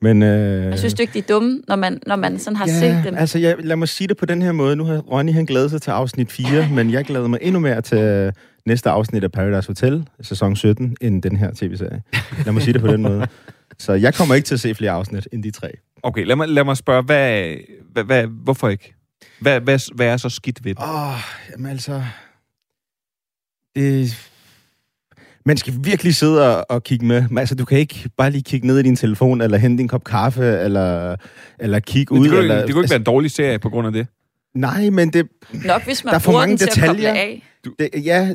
Men, 0.00 0.22
øh, 0.22 0.64
jeg 0.64 0.78
synes 0.78 0.94
du 0.94 1.02
ikke, 1.02 1.14
de 1.14 1.18
er 1.18 1.22
dumme, 1.22 1.62
når 1.68 1.76
man, 1.76 2.00
når 2.06 2.16
man 2.16 2.38
sådan 2.38 2.56
har 2.56 2.66
ja, 2.66 2.78
set 2.78 3.04
dem? 3.04 3.14
altså 3.16 3.38
jeg, 3.38 3.56
lad 3.58 3.76
mig 3.76 3.88
sige 3.88 4.08
det 4.08 4.16
på 4.16 4.26
den 4.26 4.42
her 4.42 4.52
måde. 4.52 4.76
Nu 4.76 4.84
har 4.84 4.98
Ronny 4.98 5.32
han 5.32 5.44
glædet 5.44 5.70
sig 5.70 5.82
til 5.82 5.90
afsnit 5.90 6.32
4, 6.32 6.68
men 6.74 6.90
jeg 6.90 7.04
glæder 7.04 7.28
mig 7.28 7.38
endnu 7.42 7.60
mere 7.60 7.82
til 7.82 8.32
næste 8.66 8.90
afsnit 8.90 9.24
af 9.24 9.32
Paradise 9.32 9.68
Hotel, 9.68 10.08
sæson 10.20 10.56
17, 10.56 10.96
end 11.00 11.22
den 11.22 11.36
her 11.36 11.50
tv-serie. 11.54 12.02
Lad 12.44 12.52
mig 12.52 12.62
sige 12.62 12.72
det 12.72 12.80
på 12.80 12.86
den 12.86 13.02
måde. 13.02 13.26
Så 13.78 13.92
jeg 13.92 14.14
kommer 14.14 14.34
ikke 14.34 14.46
til 14.46 14.54
at 14.54 14.60
se 14.60 14.74
flere 14.74 14.90
afsnit 14.90 15.28
end 15.32 15.42
de 15.42 15.50
tre. 15.50 15.70
Okay, 16.02 16.24
lad 16.24 16.36
mig, 16.36 16.48
lad 16.48 16.64
mig 16.64 16.76
spørge, 16.76 17.02
hvad, 17.02 17.54
hvad, 17.92 18.04
hvad, 18.04 18.26
hvorfor 18.26 18.68
ikke? 18.68 18.94
Hvad, 19.40 19.60
hvad, 19.60 19.94
hvad 19.94 20.06
er 20.06 20.16
så 20.16 20.28
skidt 20.28 20.64
ved 20.64 20.74
det? 20.74 20.82
Åh, 20.82 21.08
oh, 21.08 21.18
jamen 21.52 21.70
altså... 21.70 22.02
Det, 23.76 24.30
man 25.46 25.56
skal 25.56 25.74
virkelig 25.80 26.14
sidde 26.14 26.56
og, 26.56 26.66
og 26.68 26.82
kigge 26.82 27.06
med. 27.06 27.24
Altså, 27.38 27.54
du 27.54 27.64
kan 27.64 27.78
ikke 27.78 28.10
bare 28.16 28.30
lige 28.30 28.42
kigge 28.42 28.66
ned 28.66 28.78
i 28.78 28.82
din 28.82 28.96
telefon, 28.96 29.40
eller 29.40 29.58
hente 29.58 29.82
en 29.82 29.88
kop 29.88 30.04
kaffe, 30.04 30.44
eller, 30.44 31.16
eller 31.58 31.80
kigge 31.80 32.12
ud. 32.12 32.20
Det 32.20 32.30
kunne, 32.30 32.40
eller, 32.40 32.66
det 32.66 32.72
kunne 32.72 32.82
ikke 32.82 32.90
være 32.90 32.98
en 32.98 33.04
dårlig 33.04 33.30
serie 33.30 33.58
på 33.58 33.70
grund 33.70 33.86
af 33.86 33.92
det. 33.92 34.06
Nej, 34.54 34.90
men 34.90 35.12
det... 35.12 35.28
Nok 35.52 35.84
hvis 35.84 36.04
man 36.04 36.10
der 36.10 36.14
er 36.14 36.20
for 36.22 36.32
mange 36.32 36.50
den 36.50 36.58
til 36.58 36.66
detaljer. 36.66 37.12
at 37.12 37.16
koble 37.16 37.40
af. 37.66 37.90
Det, 37.92 38.04
ja, 38.04 38.34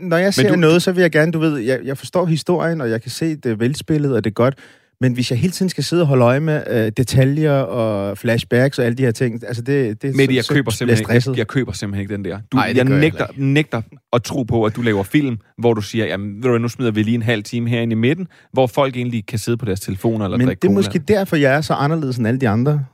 når 0.00 0.16
jeg 0.16 0.34
ser 0.34 0.48
du- 0.48 0.54
du, 0.54 0.60
noget, 0.60 0.82
så 0.82 0.92
vil 0.92 1.00
jeg 1.00 1.10
gerne, 1.10 1.32
du 1.32 1.38
ved, 1.38 1.58
jeg, 1.58 1.80
jeg 1.84 1.98
forstår 1.98 2.26
historien, 2.26 2.80
og 2.80 2.90
jeg 2.90 3.02
kan 3.02 3.10
se 3.10 3.36
det 3.36 3.60
velspillet, 3.60 4.14
og 4.16 4.24
det 4.24 4.30
er 4.30 4.34
godt. 4.34 4.54
Men 5.00 5.12
hvis 5.12 5.30
jeg 5.30 5.38
hele 5.38 5.50
tiden 5.52 5.68
skal 5.70 5.84
sidde 5.84 6.02
og 6.02 6.06
holde 6.06 6.24
øje 6.24 6.40
med 6.40 6.62
øh, 6.70 6.92
detaljer 6.96 7.52
og 7.52 8.18
flashbacks 8.18 8.78
og 8.78 8.84
alle 8.84 8.96
de 8.98 9.02
her 9.02 9.10
ting, 9.10 9.40
altså 9.46 9.62
det, 9.62 10.02
det 10.02 10.16
Mette, 10.16 10.34
jeg 10.34 10.44
så, 10.44 10.54
køber, 10.54 10.70
så 10.70 10.76
simpelthen, 10.76 11.16
ikke, 11.16 11.38
jeg 11.38 11.46
køber 11.46 11.72
simpelthen 11.72 12.00
ikke 12.02 12.14
den 12.14 12.24
der. 12.24 12.38
Du, 12.52 12.56
det 12.68 12.76
jeg 12.76 12.86
gør 12.86 12.92
jeg 12.94 13.00
nægter, 13.00 13.26
nægter 13.36 13.82
at 14.12 14.22
tro 14.22 14.42
på, 14.42 14.64
at 14.64 14.76
du 14.76 14.82
laver 14.82 15.02
film, 15.02 15.38
hvor 15.58 15.74
du 15.74 15.80
siger, 15.80 16.06
jamen, 16.06 16.36
ved 16.42 16.50
du 16.50 16.58
nu 16.58 16.68
smider 16.68 16.90
vi 16.90 17.02
lige 17.02 17.14
en 17.14 17.22
halv 17.22 17.42
time 17.42 17.70
herinde 17.70 17.92
i 17.92 17.96
midten, 17.96 18.26
hvor 18.52 18.66
folk 18.66 18.96
egentlig 18.96 19.26
kan 19.26 19.38
sidde 19.38 19.58
på 19.58 19.64
deres 19.64 19.80
telefoner 19.80 20.24
eller 20.24 20.38
Men 20.38 20.46
drikke 20.46 20.60
det 20.60 20.68
er 20.68 20.72
måske 20.72 20.98
derfor, 20.98 21.36
jeg 21.36 21.54
er 21.54 21.60
så 21.60 21.74
anderledes 21.74 22.16
end 22.16 22.26
alle 22.28 22.40
de 22.40 22.48
andre. 22.48 22.84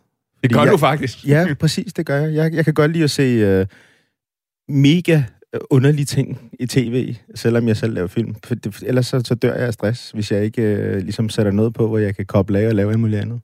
det 0.43 0.53
gør 0.53 0.63
jeg, 0.63 0.73
du 0.73 0.77
faktisk. 0.77 1.27
Ja, 1.27 1.55
præcis, 1.61 1.93
det 1.93 2.07
gør 2.07 2.21
jeg. 2.21 2.35
Jeg, 2.35 2.53
jeg 2.55 2.65
kan 2.65 2.75
godt 2.75 2.91
lide 2.93 3.05
at 3.05 3.11
se 3.11 3.23
øh, 3.23 3.67
mega 4.69 5.23
underlige 5.71 6.05
ting 6.05 6.53
i 6.61 6.67
tv, 6.67 7.15
selvom 7.35 7.69
jeg 7.69 7.77
selv 7.77 7.95
laver 7.95 8.09
film. 8.09 8.35
For 8.45 8.55
det, 8.55 8.83
ellers 8.87 9.07
så, 9.07 9.23
så 9.25 9.35
dør 9.35 9.55
jeg 9.55 9.67
af 9.67 9.73
stress, 9.73 10.11
hvis 10.11 10.33
jeg 10.33 10.45
ikke 10.45 10.63
øh, 10.63 10.97
ligesom 10.97 11.29
sætter 11.29 11.53
noget 11.53 11.75
på, 11.75 11.89
hvor 11.89 11.99
jeg 11.99 12.17
kan 12.17 12.27
koble 12.27 12.59
af 12.59 12.69
og 12.69 12.75
lave 12.75 12.91
alt 12.91 13.01
muligt 13.01 13.21
andet. 13.21 13.41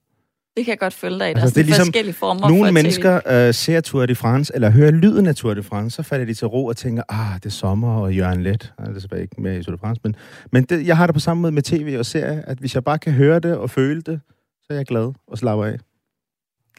Det 0.57 0.65
kan 0.65 0.71
jeg 0.71 0.79
godt 0.79 0.93
følge 0.93 1.19
dig 1.19 1.27
i. 1.27 1.29
Altså, 1.29 1.45
er, 1.45 1.49
det 1.49 1.57
er 1.57 1.63
ligesom 1.63 1.85
forskellige 1.85 2.13
former 2.13 2.41
for 2.41 2.47
Nogle 2.47 2.69
TV. 2.69 2.73
mennesker 2.73 3.47
øh, 3.47 3.53
ser 3.53 3.81
Tour 3.81 4.05
de 4.05 4.15
France, 4.15 4.55
eller 4.55 4.69
hører 4.69 4.91
lyden 4.91 5.27
af 5.27 5.35
Tour 5.35 5.53
de 5.53 5.63
France, 5.63 5.95
så 5.95 6.03
falder 6.03 6.25
de 6.25 6.33
til 6.33 6.47
ro 6.47 6.65
og 6.65 6.77
tænker, 6.77 7.03
ah, 7.09 7.35
det 7.35 7.45
er 7.45 7.49
sommer, 7.49 7.95
og 7.95 8.13
Jørgen 8.13 8.43
Let. 8.43 8.73
Nej, 8.79 8.91
det 8.91 9.07
er 9.11 9.15
ikke 9.15 9.41
med 9.41 9.59
i 9.59 9.63
Tour 9.63 9.75
de 9.75 9.79
France, 9.79 10.01
men, 10.03 10.15
men 10.51 10.63
det, 10.63 10.87
jeg 10.87 10.97
har 10.97 11.07
det 11.07 11.13
på 11.13 11.19
samme 11.19 11.41
måde 11.41 11.51
med 11.51 11.61
tv 11.61 11.95
og 11.99 12.05
serie, 12.05 12.43
at 12.47 12.57
hvis 12.57 12.75
jeg 12.75 12.83
bare 12.83 12.99
kan 12.99 13.13
høre 13.13 13.39
det 13.39 13.57
og 13.57 13.69
føle 13.69 14.01
det, 14.01 14.19
så 14.61 14.67
er 14.69 14.75
jeg 14.75 14.85
glad 14.85 15.13
og 15.27 15.37
slapper 15.37 15.65
af. 15.65 15.77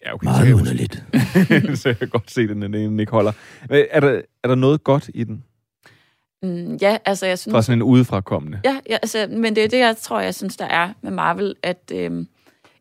Ja, 0.05 0.15
okay, 0.15 0.25
Meget 0.25 0.53
underligt. 0.53 1.05
jeg, 1.51 1.79
så 1.79 1.89
jeg 1.89 1.99
kan 1.99 2.09
godt 2.09 2.31
se, 2.31 2.49
den, 2.49 2.63
den 2.63 3.01
ikke 3.01 3.13
holder. 3.13 3.33
Men 3.69 3.87
Er 3.91 4.01
der, 4.01 4.23
er 4.43 4.49
der 4.49 4.55
noget 4.55 4.85
godt 4.85 5.11
i 5.15 5.25
den? 5.25 5.45
Mm, 6.43 6.77
ja, 6.77 6.99
altså 7.05 7.27
jeg 7.27 7.39
synes... 7.39 7.55
Fra 7.55 7.63
sådan 7.63 7.79
en 7.79 7.83
udefrakommende? 7.83 8.61
Ja, 8.65 8.81
ja 8.89 8.95
altså, 9.03 9.27
men 9.31 9.57
det 9.57 9.65
er 9.65 9.69
det, 9.69 9.79
jeg 9.79 9.97
tror, 9.97 10.21
jeg 10.21 10.35
synes, 10.35 10.57
der 10.57 10.65
er 10.65 10.93
med 11.03 11.11
Marvel, 11.11 11.55
at 11.63 11.93
øhm, 11.95 12.29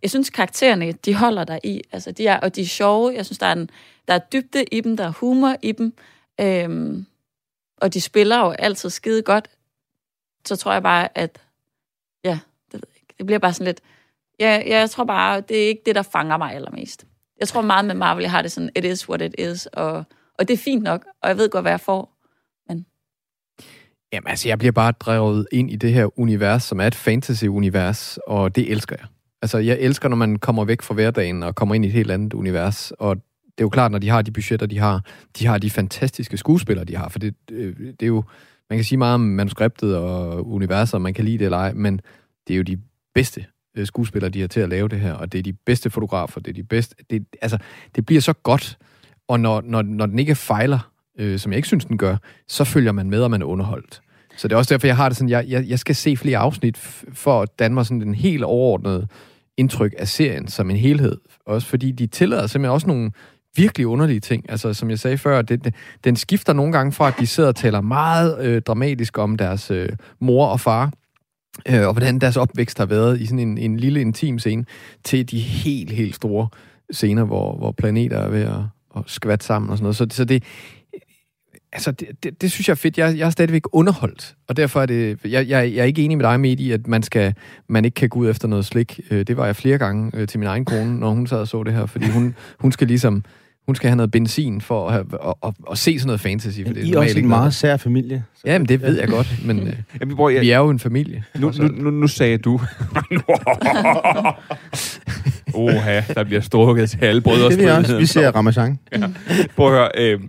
jeg 0.02 0.10
synes, 0.10 0.30
karaktererne, 0.30 0.92
de 0.92 1.16
holder 1.16 1.44
der 1.44 1.60
i. 1.64 1.82
Altså, 1.92 2.12
de 2.12 2.28
er, 2.28 2.40
og 2.40 2.56
de 2.56 2.62
er 2.62 2.66
sjove. 2.66 3.14
Jeg 3.16 3.26
synes, 3.26 3.38
der 3.38 3.46
er, 3.46 3.54
en, 3.54 3.70
der 4.08 4.14
er 4.14 4.20
dybde 4.20 4.64
i 4.72 4.82
dem, 4.82 4.98
der 4.98 5.04
er 5.04 5.12
humor 5.12 5.56
i 5.62 5.72
dem. 5.72 5.94
Øhm, 6.42 7.06
og 7.78 7.94
de 7.94 8.02
spiller 8.02 8.38
jo 8.40 8.50
altid 8.52 8.90
skide 8.90 9.22
godt. 9.22 9.50
Så 10.46 10.56
tror 10.56 10.74
jeg 10.74 10.84
bare, 10.84 11.18
at 11.18 11.40
ja, 12.24 12.40
det, 12.72 12.74
ved 12.74 12.82
jeg 12.88 13.02
ikke, 13.02 13.14
det 13.18 13.26
bliver 13.26 13.40
bare 13.40 13.54
sådan 13.54 13.66
lidt... 13.66 13.82
Ja, 14.40 14.64
ja, 14.66 14.80
jeg 14.80 14.90
tror 14.90 15.04
bare, 15.04 15.42
det 15.42 15.64
er 15.64 15.68
ikke 15.68 15.82
det, 15.86 15.96
der 15.96 16.02
fanger 16.02 16.38
mig 16.38 16.54
allermest. 16.54 17.06
Jeg 17.42 17.48
tror 17.48 17.62
meget 17.62 17.86
med 17.86 17.96
Marvel, 17.96 18.22
jeg 18.22 18.32
har 18.32 18.42
det 18.42 18.52
sådan, 18.52 18.70
it 18.76 18.86
is 18.86 19.10
what 19.10 19.22
it 19.22 19.36
is, 19.38 19.66
og, 19.66 20.04
og 20.40 20.48
det 20.48 20.54
er 20.54 20.58
fint 20.58 20.84
nok, 20.84 21.06
og 21.24 21.30
jeg 21.30 21.38
ved 21.38 21.50
godt, 21.50 21.64
hvad 21.64 21.72
jeg 21.72 21.80
får. 21.80 22.22
Jamen 24.14 24.28
altså, 24.28 24.48
jeg 24.48 24.60
bliver 24.60 24.72
bare 24.72 24.92
drevet 24.92 25.48
ind 25.52 25.72
i 25.72 25.76
det 25.76 25.94
her 25.94 26.20
univers, 26.20 26.64
som 26.64 26.80
er 26.80 26.88
et 26.88 26.96
fantasy-univers, 26.96 28.18
og 28.28 28.56
det 28.56 28.72
elsker 28.72 28.96
jeg. 29.00 29.08
Altså, 29.42 29.58
jeg 29.58 29.78
elsker, 29.80 30.10
når 30.10 30.16
man 30.16 30.36
kommer 30.36 30.66
væk 30.66 30.82
fra 30.82 30.94
hverdagen 30.94 31.44
og 31.44 31.56
kommer 31.56 31.76
ind 31.76 31.86
i 31.86 31.88
et 31.88 31.94
helt 31.94 32.12
andet 32.12 32.34
univers, 32.34 32.92
og 32.92 33.16
det 33.16 33.58
er 33.58 33.64
jo 33.64 33.70
klart, 33.70 33.92
når 33.92 34.00
de 34.00 34.10
har 34.10 34.22
de 34.22 34.32
budgetter, 34.32 34.66
de 34.66 34.80
har, 34.80 35.06
de 35.40 35.48
har 35.48 35.58
de 35.58 35.70
fantastiske 35.70 36.38
skuespillere, 36.38 36.86
de 36.86 36.96
har, 36.96 37.10
for 37.10 37.20
det, 37.20 37.36
øh, 37.52 37.76
det 37.80 38.04
er 38.04 38.08
jo, 38.08 38.24
man 38.70 38.78
kan 38.78 38.84
sige 38.84 38.98
meget 38.98 39.14
om 39.14 39.22
manuskriptet 39.22 39.98
og 39.98 40.48
universet, 40.48 41.02
man 41.02 41.14
kan 41.14 41.26
lide 41.26 41.38
det 41.38 41.46
eller 41.46 41.58
ej, 41.58 41.74
men 41.74 42.02
det 42.48 42.54
er 42.54 42.58
jo 42.58 42.64
de 42.64 42.82
bedste 43.16 43.46
Øh, 43.78 43.86
skuespillere, 43.86 44.30
de 44.30 44.42
har 44.42 44.48
til 44.48 44.60
at 44.60 44.70
lave 44.70 44.88
det 44.88 45.00
her, 45.00 45.14
og 45.14 45.32
det 45.32 45.40
er 45.40 45.44
de 45.44 45.54
bedste 45.54 45.90
fotografer, 45.90 46.40
det 46.40 46.52
er 46.52 46.54
de 46.54 46.64
bedste, 46.64 46.96
det, 47.10 47.26
altså, 47.42 47.58
det 47.96 48.06
bliver 48.06 48.22
så 48.22 48.34
godt, 48.34 48.78
og 49.28 49.40
når, 49.40 49.62
når, 49.66 49.82
når 49.82 50.06
den 50.06 50.20
ikke 50.20 50.36
fejler, 50.36 50.92
øh, 51.20 51.40
som 51.40 51.52
jeg 51.52 51.58
ikke 51.58 51.68
synes, 51.68 51.86
den 51.86 51.98
gør, 51.98 52.18
så 52.48 52.64
følger 52.64 52.92
man 52.92 53.10
med, 53.10 53.24
og 53.24 53.32
man 53.32 53.42
er 53.42 53.46
underholdt. 53.46 54.02
Så 54.38 54.48
det 54.48 54.54
er 54.54 54.58
også 54.58 54.74
derfor, 54.74 54.88
jeg 54.88 54.96
har 54.96 55.10
det 55.10 55.18
sådan, 55.18 55.30
jeg, 55.30 55.46
jeg, 55.48 55.66
jeg 55.68 55.80
skal 55.80 55.96
se 55.96 56.18
flere 56.18 56.38
afsnit, 56.38 56.78
for 57.14 57.42
at 57.42 57.60
danne 57.60 57.74
mig 57.74 57.86
sådan 57.86 58.02
den 58.02 58.16
helt 58.16 58.44
overordnede 58.44 59.08
indtryk 59.58 59.94
af 59.98 60.08
serien 60.08 60.48
som 60.48 60.70
en 60.70 60.78
helhed. 60.78 61.18
Også 61.46 61.68
fordi 61.68 61.92
de 61.92 62.08
tillader 62.08 62.48
simpelthen 62.48 62.74
også 62.74 62.88
nogle 62.88 63.12
virkelig 63.56 63.88
underlige 63.88 64.20
ting. 64.20 64.50
Altså, 64.50 64.74
som 64.74 64.90
jeg 64.90 65.00
sagde 65.00 65.18
før, 65.18 65.42
det, 65.42 65.64
det, 65.66 65.76
den 66.04 66.16
skifter 66.16 66.54
nogle 66.54 66.72
gange 66.72 66.92
fra, 66.92 67.08
at 67.08 67.14
de 67.20 67.28
sidder 67.28 67.50
og 67.50 67.56
taler 67.56 67.82
meget 67.82 68.46
øh, 68.46 68.62
dramatisk 68.62 69.18
om 69.18 69.38
deres 69.38 69.72
øh, 69.72 69.90
mor 70.20 70.46
og 70.48 70.60
far, 70.60 70.92
øh, 71.70 71.88
og 71.88 71.94
hvordan 71.94 72.20
deres 72.20 72.38
opvækst 72.38 72.78
har 72.78 72.86
været 72.86 73.22
i 73.22 73.26
sådan 73.26 73.40
en, 73.40 73.58
en 73.58 73.78
lille 73.78 74.02
intim 74.02 74.40
scene, 74.40 74.66
til 75.04 75.32
de 75.32 75.40
helt, 75.40 75.92
helt 75.92 76.16
store 76.16 76.48
scener, 76.92 77.24
hvor, 77.24 77.58
hvor 77.58 77.72
planeter 77.72 78.18
er 78.18 78.30
ved 78.30 78.42
at, 78.42 78.60
at 78.98 79.04
skvatte 79.08 79.46
sammen 79.46 79.70
og 79.70 79.78
sådan 79.78 79.84
noget. 79.84 79.96
Så, 79.96 80.08
så 80.12 80.26
det, 80.26 80.44
altså, 81.72 81.92
det, 81.92 82.08
det, 82.24 82.42
det 82.42 82.52
synes 82.52 82.68
jeg 82.68 82.74
er 82.74 82.76
fedt. 82.76 82.98
Jeg, 82.98 83.18
jeg 83.18 83.26
er 83.26 83.30
stadigvæk 83.30 83.62
underholdt, 83.72 84.36
og 84.48 84.58
derfor 84.58 84.82
er 84.82 84.86
det... 84.86 85.20
Jeg, 85.24 85.32
jeg, 85.32 85.50
jeg 85.50 85.82
er 85.82 85.84
ikke 85.84 86.04
enig 86.04 86.18
med 86.18 86.26
dig, 86.26 86.40
med 86.40 86.60
i, 86.60 86.72
at 86.72 86.88
man, 86.88 87.04
skal, 87.04 87.34
man 87.68 87.86
ikke 87.86 87.96
kan 87.96 88.10
gå 88.10 88.20
ud 88.20 88.30
efter 88.30 88.48
noget 88.48 88.66
slik. 88.66 89.00
Øh, 89.12 89.28
det 89.28 89.38
var 89.38 89.46
jeg 89.46 89.56
flere 89.56 89.78
gange 89.78 90.12
øh, 90.14 90.28
til 90.28 90.40
min 90.40 90.48
egen 90.48 90.66
kone, 90.66 91.00
når 91.00 91.10
hun 91.10 91.28
sad 91.28 91.40
og 91.40 91.48
så 91.48 91.64
det 91.64 91.74
her, 91.74 91.86
fordi 91.86 92.06
hun, 92.08 92.36
hun 92.60 92.72
skal 92.72 92.88
ligesom... 92.88 93.24
Hun 93.66 93.76
skal 93.76 93.90
have 93.90 93.96
noget 93.96 94.12
benzin 94.12 94.62
for 94.62 94.88
at, 94.88 94.94
have, 94.94 95.06
at, 95.30 95.34
at, 95.44 95.54
at 95.72 95.78
se 95.78 96.00
sådan 96.00 96.08
noget 96.08 96.22
fantasy. 96.22 96.60
For 96.68 96.74
det 96.74 96.84
I 96.84 96.92
er 96.92 97.00
også 97.00 97.18
en 97.18 97.24
noget. 97.26 97.40
meget 97.42 97.54
sær 97.54 97.78
familie. 97.78 98.24
Ja, 98.46 98.58
men 98.58 98.68
det 98.68 98.82
ved 98.82 99.00
jeg 99.00 99.08
godt, 99.08 99.46
men 99.46 99.68
øh, 99.68 99.74
Jamen, 100.02 100.16
bror, 100.16 100.30
jeg, 100.30 100.42
vi 100.42 100.50
er 100.50 100.58
jo 100.58 100.70
en 100.70 100.80
familie. 100.80 101.24
nu, 101.40 101.52
nu, 101.60 101.68
nu, 101.68 101.90
nu 101.90 102.08
sagde 102.08 102.38
du... 102.38 102.60
Oha, 105.54 106.02
der 106.02 106.24
bliver 106.24 106.42
strukket 106.42 106.90
til 106.90 107.06
alle 107.06 107.22
brødre. 107.22 107.50
Det 107.50 107.58
vil 107.58 107.66
jeg 107.66 107.78
også. 107.78 107.98
Vi 107.98 108.06
ser 108.06 108.32
Ramachan. 108.32 108.80
Ja. 108.92 109.10
Prøv 109.56 109.66
at 109.68 109.72
høre, 109.72 109.90
øh, 109.98 110.20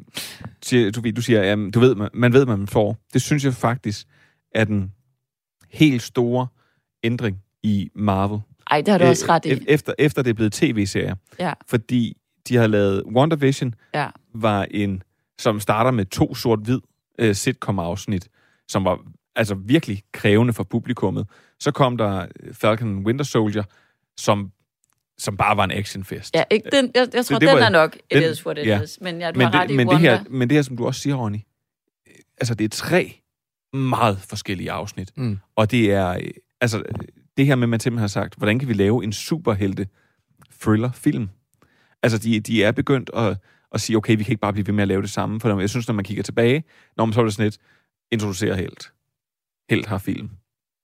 du, 0.94 1.02
du 1.16 1.22
siger, 1.22 1.42
jamen, 1.42 1.70
du 1.70 1.80
ved, 1.80 1.94
man, 1.94 2.08
man 2.14 2.32
ved, 2.32 2.44
hvad 2.44 2.56
man 2.56 2.66
får. 2.66 2.96
Det 3.12 3.22
synes 3.22 3.44
jeg 3.44 3.54
faktisk 3.54 4.06
er 4.54 4.64
den 4.64 4.90
helt 5.72 6.02
store 6.02 6.46
ændring 7.04 7.36
i 7.62 7.88
Marvel. 7.94 8.38
Ej, 8.70 8.80
det 8.80 8.88
har 8.88 8.98
du 8.98 9.04
også 9.04 9.24
ret 9.28 9.44
i. 9.46 9.52
E- 9.52 9.64
Efter, 9.68 9.92
efter 9.98 10.22
det 10.22 10.30
er 10.30 10.34
blevet 10.34 10.52
tv-serier. 10.52 11.14
Ja. 11.38 11.52
Fordi 11.68 12.16
de 12.48 12.56
har 12.56 12.66
lavet 12.66 13.02
WandaVision, 13.16 13.74
Ja. 13.94 14.08
var 14.34 14.66
en, 14.70 15.02
som 15.38 15.60
starter 15.60 15.90
med 15.90 16.04
to 16.06 16.34
sort-hvid 16.34 16.80
øh, 17.18 17.34
sitcom-afsnit, 17.34 18.28
som 18.68 18.84
var 18.84 19.00
altså 19.36 19.54
virkelig 19.54 20.02
krævende 20.12 20.52
for 20.52 20.64
publikummet. 20.64 21.26
Så 21.60 21.70
kom 21.70 21.96
der 21.96 22.26
Falcon 22.52 23.06
Winter 23.06 23.24
Soldier, 23.24 23.64
som, 24.16 24.52
som 25.18 25.36
bare 25.36 25.56
var 25.56 25.64
en 25.64 25.70
actionfest. 25.70 26.34
Ja, 26.34 26.42
ikke 26.50 26.68
den, 26.72 26.90
jeg, 26.94 27.08
jeg 27.14 27.26
tror, 27.26 27.34
Det- 27.38 27.40
det 27.40 27.48
den 27.48 27.58
var- 27.60 27.66
er 27.66 27.70
nok 27.70 27.96
it 27.96 28.02
den- 28.12 28.32
is 28.32 28.46
what 28.46 28.58
it 28.58 28.66
ja. 28.66 28.82
is. 28.82 28.98
Men 29.00 29.20
ja, 29.20 29.30
du 29.30 29.38
men 29.38 29.46
har 29.46 29.60
ret 29.60 29.68
det, 29.68 29.74
i 29.74 29.76
men, 29.76 29.86
det 29.86 29.94
Wanda. 29.94 30.10
her, 30.16 30.24
men 30.30 30.48
det 30.48 30.54
her, 30.56 30.62
som 30.62 30.76
du 30.76 30.86
også 30.86 31.00
siger, 31.00 31.16
Ronny, 31.16 31.36
øh, 32.08 32.14
altså 32.40 32.54
det 32.54 32.64
er 32.64 32.68
tre 32.68 33.20
meget 33.72 34.18
forskellige 34.20 34.70
afsnit. 34.72 35.12
Mm. 35.16 35.38
Og 35.56 35.70
det 35.70 35.92
er, 35.92 36.08
øh, 36.08 36.20
altså 36.60 36.78
øh, 36.78 36.84
det 37.36 37.46
her 37.46 37.54
med, 37.54 37.62
at 37.62 37.68
man 37.68 37.80
simpelthen 37.80 38.00
har 38.02 38.06
sagt, 38.08 38.34
hvordan 38.36 38.58
kan 38.58 38.68
vi 38.68 38.72
lave 38.72 39.04
en 39.04 39.12
superhelte 39.12 39.88
thriller-film? 40.62 41.28
Altså 42.02 42.18
de, 42.18 42.40
de 42.40 42.64
er 42.64 42.72
begyndt 42.72 43.10
at, 43.14 43.36
at 43.72 43.80
sige, 43.80 43.96
okay, 43.96 44.16
vi 44.16 44.24
kan 44.24 44.32
ikke 44.32 44.40
bare 44.40 44.52
blive 44.52 44.66
ved 44.66 44.74
med 44.74 44.82
at 44.82 44.88
lave 44.88 45.02
det 45.02 45.10
samme. 45.10 45.40
For 45.40 45.60
jeg 45.60 45.70
synes, 45.70 45.88
når 45.88 45.94
man 45.94 46.04
kigger 46.04 46.22
tilbage, 46.22 46.64
når 46.96 47.04
man 47.04 47.12
så 47.12 47.20
er 47.20 47.24
det 47.24 47.34
sådan 47.34 47.46
et, 47.46 47.58
introducerer 48.12 48.54
helt. 48.54 48.92
Helt 49.70 49.86
har 49.86 49.98
film. 49.98 50.30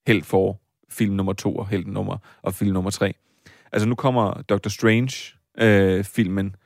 Helt 0.07 0.27
får 0.27 0.63
film 0.91 1.15
nummer 1.15 1.33
to 1.33 1.57
og 1.57 1.69
helt 1.69 1.87
nummer 1.87 2.17
og 2.43 2.55
film 2.55 2.73
nummer 2.73 2.91
tre. 2.91 3.15
Altså 3.73 3.89
nu 3.89 3.95
kommer 3.95 4.43
Doctor 4.43 4.71
Strange 4.71 5.35
øh, 5.59 6.05
filmen 6.05 6.57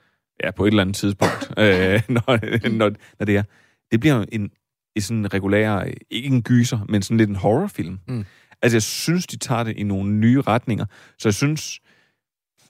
ja, 0.44 0.50
på 0.50 0.64
et 0.64 0.68
eller 0.68 0.82
andet 0.82 0.96
tidspunkt, 0.96 1.50
øh, 1.58 2.02
når, 2.08 2.68
når, 2.68 2.92
når 3.18 3.26
det 3.26 3.36
er. 3.36 3.42
Det 3.90 4.00
bliver 4.00 4.24
en, 4.32 4.50
en 4.96 5.02
sådan 5.02 5.34
regulær, 5.34 5.84
ikke 6.10 6.28
en 6.28 6.42
gyser, 6.42 6.78
men 6.88 7.02
sådan 7.02 7.16
lidt 7.16 7.30
en 7.30 7.36
horrorfilm. 7.36 7.98
Mm. 8.08 8.24
Altså 8.62 8.76
jeg 8.76 8.82
synes, 8.82 9.26
de 9.26 9.36
tager 9.36 9.62
det 9.62 9.76
i 9.76 9.82
nogle 9.82 10.12
nye 10.12 10.40
retninger. 10.40 10.86
Så 11.18 11.28
jeg 11.28 11.34
synes, 11.34 11.80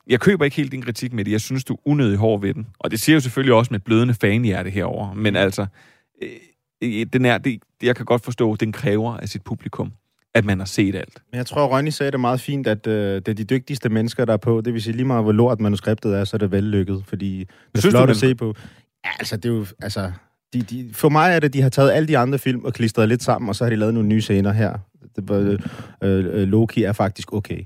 jeg 0.08 0.20
køber 0.20 0.44
ikke 0.44 0.56
helt 0.56 0.72
din 0.72 0.82
kritik 0.82 1.12
med 1.12 1.24
det. 1.24 1.32
Jeg 1.32 1.40
synes, 1.40 1.64
du 1.64 1.74
er 1.74 1.78
unødig 1.84 2.16
hård 2.18 2.40
ved 2.40 2.54
den. 2.54 2.66
Og 2.78 2.90
det 2.90 3.00
siger 3.00 3.14
jo 3.16 3.20
selvfølgelig 3.20 3.54
også 3.54 3.68
med 3.70 3.80
et 3.80 3.84
blødende 3.84 4.14
fanhjerte 4.14 4.70
herover. 4.70 5.14
Men 5.14 5.36
altså, 5.36 5.66
øh, 6.22 6.28
øh, 6.82 7.06
den 7.12 7.24
er, 7.24 7.38
det, 7.38 7.62
jeg 7.82 7.96
kan 7.96 8.04
godt 8.04 8.24
forstå, 8.24 8.52
at 8.52 8.60
den 8.60 8.72
kræver 8.72 9.16
af 9.16 9.28
sit 9.28 9.42
publikum, 9.42 9.92
at 10.34 10.44
man 10.44 10.58
har 10.58 10.66
set 10.66 10.94
alt. 10.94 11.22
Men 11.32 11.36
jeg 11.38 11.46
tror, 11.46 11.66
Ronny 11.76 11.88
sagde 11.88 12.12
det 12.12 12.20
meget 12.20 12.40
fint, 12.40 12.66
at 12.66 12.86
øh, 12.86 13.14
det 13.14 13.28
er 13.28 13.32
de 13.34 13.44
dygtigste 13.44 13.88
mennesker, 13.88 14.24
der 14.24 14.32
er 14.32 14.36
på. 14.36 14.60
Det 14.60 14.72
vil 14.72 14.82
sige 14.82 14.96
lige 14.96 15.06
meget, 15.06 15.24
hvor 15.24 15.32
lort 15.32 15.60
manuskriptet 15.60 16.16
er, 16.16 16.24
så 16.24 16.36
er 16.36 16.38
det 16.38 16.50
vellykket. 16.52 17.04
Fordi 17.06 17.38
det 17.38 17.48
er 17.74 17.80
Synes 17.80 17.84
du, 17.84 17.90
flot 17.98 18.02
men- 18.08 18.10
at 18.10 18.16
se 18.16 18.34
på. 18.34 18.54
Ja, 19.04 19.10
altså, 19.18 19.36
det 19.36 19.44
er 19.44 19.52
jo... 19.52 19.66
Altså, 19.82 20.12
de, 20.52 20.62
de, 20.62 20.90
for 20.92 21.08
mig 21.08 21.32
er 21.34 21.40
det, 21.40 21.52
de 21.52 21.62
har 21.62 21.68
taget 21.68 21.90
alle 21.92 22.08
de 22.08 22.18
andre 22.18 22.38
film 22.38 22.64
og 22.64 22.72
klistret 22.74 23.08
lidt 23.08 23.22
sammen, 23.22 23.48
og 23.48 23.56
så 23.56 23.64
har 23.64 23.70
de 23.70 23.76
lavet 23.76 23.94
nogle 23.94 24.08
nye 24.08 24.20
scener 24.20 24.52
her. 24.52 24.78
Det, 25.16 25.28
var, 25.28 25.36
øh, 25.36 25.58
øh, 26.02 26.48
Loki 26.48 26.82
er 26.82 26.92
faktisk 26.92 27.32
okay. 27.32 27.64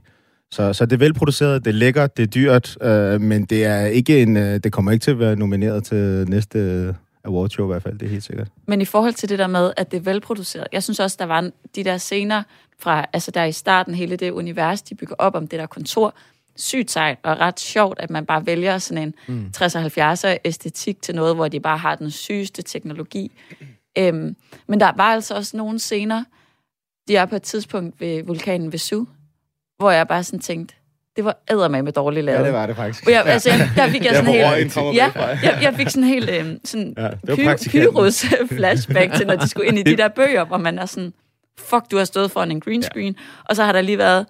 Så, 0.52 0.72
så 0.72 0.86
det 0.86 0.92
er 0.92 0.98
velproduceret, 0.98 1.64
det 1.64 1.70
er 1.70 1.74
lækkert, 1.74 2.16
det 2.16 2.22
er 2.22 2.26
dyrt, 2.26 2.82
øh, 2.82 3.20
men 3.20 3.44
det 3.44 3.64
er 3.64 3.86
ikke 3.86 4.22
en, 4.22 4.36
øh, 4.36 4.60
det 4.64 4.72
kommer 4.72 4.92
ikke 4.92 5.02
til 5.02 5.10
at 5.10 5.18
være 5.18 5.36
nomineret 5.36 5.84
til 5.84 6.24
næste 6.28 6.58
øh, 6.58 6.94
awardshow 7.24 7.66
i 7.66 7.72
hvert 7.72 7.82
fald, 7.82 7.98
det 7.98 8.06
er 8.06 8.10
helt 8.10 8.24
sikkert. 8.24 8.48
Men 8.66 8.80
i 8.80 8.84
forhold 8.84 9.14
til 9.14 9.28
det 9.28 9.38
der 9.38 9.46
med, 9.46 9.72
at 9.76 9.90
det 9.90 9.96
er 9.96 10.00
velproduceret, 10.00 10.66
jeg 10.72 10.82
synes 10.82 11.00
også, 11.00 11.16
der 11.20 11.26
var 11.26 11.50
de 11.76 11.84
der 11.84 11.96
scener 11.96 12.42
fra, 12.78 13.06
altså 13.12 13.30
der 13.30 13.44
i 13.44 13.52
starten, 13.52 13.94
hele 13.94 14.16
det 14.16 14.30
univers, 14.30 14.82
de 14.82 14.94
bygger 14.94 15.14
op 15.18 15.34
om 15.34 15.46
det 15.46 15.58
der 15.58 15.66
kontor, 15.66 16.14
sygt 16.56 16.90
sejt 16.90 17.18
og 17.22 17.38
ret 17.38 17.60
sjovt, 17.60 18.00
at 18.00 18.10
man 18.10 18.26
bare 18.26 18.46
vælger 18.46 18.78
sådan 18.78 19.02
en 19.02 19.14
mm. 19.28 19.50
60'er 19.56 19.98
70'er 19.98 20.36
æstetik 20.44 21.02
til 21.02 21.14
noget, 21.14 21.34
hvor 21.34 21.48
de 21.48 21.60
bare 21.60 21.78
har 21.78 21.94
den 21.94 22.10
sygeste 22.10 22.62
teknologi. 22.62 23.32
Øhm, 23.98 24.36
men 24.66 24.80
der 24.80 24.92
var 24.96 25.12
altså 25.12 25.34
også 25.34 25.56
nogle 25.56 25.78
scener, 25.78 26.24
de 27.08 27.16
er 27.16 27.26
på 27.26 27.36
et 27.36 27.42
tidspunkt 27.42 28.00
ved 28.00 28.24
vulkanen 28.24 28.72
Vesuv, 28.72 29.08
hvor 29.78 29.90
jeg 29.90 30.08
bare 30.08 30.24
sådan 30.24 30.40
tænkte, 30.40 30.74
det 31.16 31.24
var 31.24 31.68
med 31.68 31.92
dårligt 31.92 32.24
lavet. 32.24 32.38
Ja, 32.38 32.44
det 32.44 32.52
var 32.52 32.66
det 32.66 32.76
faktisk. 32.76 33.06
Og 33.06 33.12
jeg, 33.12 33.24
altså, 33.26 33.50
jeg, 33.50 33.70
der 33.76 33.88
fik 33.88 34.04
jeg 34.04 34.14
sådan 34.14 34.26
helt... 34.32 34.76
ja, 34.96 35.10
jeg, 35.42 35.58
jeg 35.62 35.74
fik 35.76 35.88
sådan 35.88 36.08
helt 36.08 36.30
øhm, 36.30 36.58
sådan 36.64 36.94
Ja, 36.96 37.02
ja, 37.04 37.10
det 37.10 37.28
var 37.28 37.36
py, 37.36 37.44
praktikanten. 37.44 37.92
pyros 37.92 38.26
flashback 38.48 39.14
til, 39.14 39.26
når 39.26 39.36
de 39.36 39.48
skulle 39.48 39.68
ind 39.68 39.78
i 39.78 39.82
de 39.82 39.96
der 39.96 40.08
bøger, 40.08 40.44
hvor 40.44 40.56
man 40.58 40.78
er 40.78 40.86
sådan, 40.86 41.12
fuck, 41.58 41.90
du 41.90 41.96
har 41.96 42.04
stået 42.04 42.30
foran 42.30 42.50
en 42.50 42.60
green 42.60 42.82
screen, 42.82 43.12
ja. 43.18 43.22
og 43.44 43.56
så 43.56 43.64
har 43.64 43.72
der 43.72 43.80
lige 43.80 43.98
været 43.98 44.26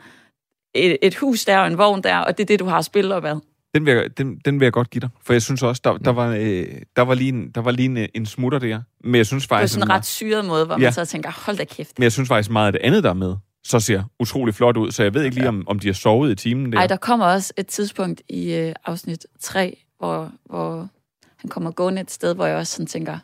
et, 0.75 0.97
et 1.03 1.15
hus 1.15 1.45
der 1.45 1.59
og 1.59 1.67
en 1.67 1.79
vogn 1.79 2.03
der, 2.03 2.17
og 2.19 2.39
det 2.39 2.45
er 2.45 2.47
det, 2.47 2.61
du 2.61 2.65
har 2.67 2.83
spillet 2.83 3.13
op 3.13 3.25
ad. 3.25 3.37
Den 3.75 3.87
vil, 3.87 3.95
jeg, 3.95 4.19
den, 4.19 4.37
den 4.45 4.61
vil 4.61 4.67
jeg 4.67 4.73
godt 4.73 4.91
give 4.91 5.01
dig. 5.01 5.09
For 5.25 5.33
jeg 5.33 5.43
synes 5.43 5.63
også, 5.63 5.81
der, 5.85 5.97
der, 5.97 6.11
var, 6.13 6.29
øh, 6.39 6.67
der 6.97 7.03
var 7.03 7.15
lige, 7.15 7.29
en, 7.29 7.51
der 7.51 7.61
var 7.61 7.71
lige 7.71 7.87
en, 7.87 8.09
en 8.15 8.27
smutter 8.27 8.59
der. 8.59 8.81
Men 9.05 9.15
jeg 9.15 9.27
synes 9.27 9.47
faktisk... 9.47 9.75
sådan 9.75 9.89
en 9.89 9.93
ret 9.95 10.07
syret 10.07 10.45
måde, 10.45 10.65
hvor 10.67 10.77
man 10.77 10.83
Ja. 10.83 10.91
så 10.91 11.05
tænker, 11.05 11.31
hold 11.47 11.57
da 11.57 11.65
kæft. 11.65 11.99
Men 11.99 12.03
jeg 12.03 12.13
synes 12.13 12.29
faktisk 12.29 12.51
meget 12.51 12.67
af 12.67 12.73
det 12.73 12.81
andet, 12.85 13.05
der 13.05 13.11
er 13.11 13.15
med, 13.15 13.35
så 13.67 13.81
ser 13.81 14.03
utrolig 14.21 14.55
flot 14.55 14.77
ud. 14.77 14.91
Så 14.91 15.03
jeg 15.03 15.15
ved 15.15 15.23
ikke 15.25 15.37
lige, 15.37 15.49
om, 15.49 15.65
om 15.69 15.79
de 15.79 15.87
har 15.87 15.95
sovet 15.95 16.31
i 16.31 16.35
timen 16.35 16.73
der. 16.73 16.79
Ej, 16.79 16.87
der 16.87 16.97
kommer 16.97 17.27
også 17.27 17.53
et 17.57 17.67
tidspunkt 17.67 18.23
i 18.29 18.53
øh, 18.55 18.75
afsnit 18.85 19.27
3, 19.41 19.85
hvor, 19.99 20.33
hvor 20.45 20.89
han 21.37 21.51
kommer 21.51 21.71
gående 21.71 22.01
et 22.01 22.11
sted, 22.11 22.35
hvor 22.35 22.47
jeg 22.47 22.57
også 22.57 22.73
sådan 22.73 22.87
tænker, 22.87 23.19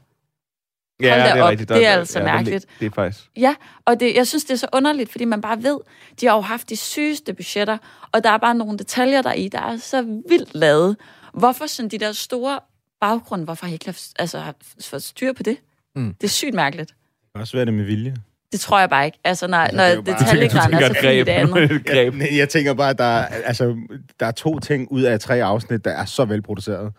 hold 1.10 1.34
da 1.34 1.42
op, 1.42 1.58
det 1.58 1.86
er 1.86 1.90
altså 1.90 2.18
det 2.18 2.24
mærkeligt. 2.24 2.66
Det 2.80 2.86
er 2.86 2.90
faktisk... 2.90 3.30
Ja, 3.36 3.54
og 3.84 4.00
det, 4.00 4.14
jeg 4.14 4.26
synes, 4.26 4.44
det 4.44 4.52
er 4.52 4.58
så 4.58 4.66
underligt, 4.72 5.10
fordi 5.10 5.24
man 5.24 5.40
bare 5.40 5.62
ved, 5.62 5.78
de 6.20 6.26
har 6.26 6.34
jo 6.34 6.40
haft 6.40 6.70
de 6.70 6.76
sygeste 6.76 7.34
budgetter, 7.34 7.78
og 8.12 8.24
der 8.24 8.30
er 8.30 8.38
bare 8.38 8.54
nogle 8.54 8.78
detaljer 8.78 9.22
der 9.22 9.32
i, 9.32 9.48
der 9.48 9.60
er 9.60 9.76
så 9.76 10.02
vildt 10.28 10.54
lavet. 10.54 10.96
Hvorfor 11.34 11.66
sådan 11.66 11.88
de 11.88 11.98
der 11.98 12.12
store 12.12 12.60
baggrunde, 13.00 13.44
hvorfor 13.44 13.66
har 13.66 13.70
I 13.70 13.72
ikke 13.72 13.84
haft, 13.84 14.12
altså, 14.18 14.38
haft 14.38 14.56
fået 14.80 15.02
styr 15.02 15.32
på 15.32 15.42
det? 15.42 15.56
Mm. 15.96 16.14
Det 16.14 16.26
er 16.26 16.30
sygt 16.30 16.54
mærkeligt. 16.54 16.88
Det 16.88 17.28
kan 17.34 17.40
også 17.40 17.56
være 17.56 17.66
det 17.66 17.74
med 17.74 17.84
vilje. 17.84 18.16
Det 18.52 18.60
tror 18.60 18.80
jeg 18.80 18.90
bare 18.90 19.04
ikke. 19.06 19.18
Altså, 19.24 19.46
når, 19.46 19.56
Altså, 19.58 19.76
når 19.76 19.84
det 19.84 19.98
er 19.98 20.02
bare- 20.02 20.18
detaljegraden 20.18 20.74
er 20.74 20.88
så 20.88 20.94
fin 21.00 21.10
i 21.10 21.18
det 21.18 21.28
andet. 21.28 21.70
et 21.72 21.84
greb. 21.86 22.14
Jeg, 22.20 22.28
jeg 22.36 22.48
tænker 22.48 22.74
bare, 22.74 22.90
at 22.90 22.98
der, 22.98 23.04
er- 23.04 23.26
altså, 23.44 23.76
der 24.20 24.26
er 24.26 24.30
to 24.30 24.58
ting 24.58 24.88
ud 24.92 25.02
af 25.02 25.20
tre 25.20 25.42
afsnit, 25.42 25.84
der 25.84 25.90
er 25.90 26.04
så 26.04 26.24
velproduceret, 26.24 26.92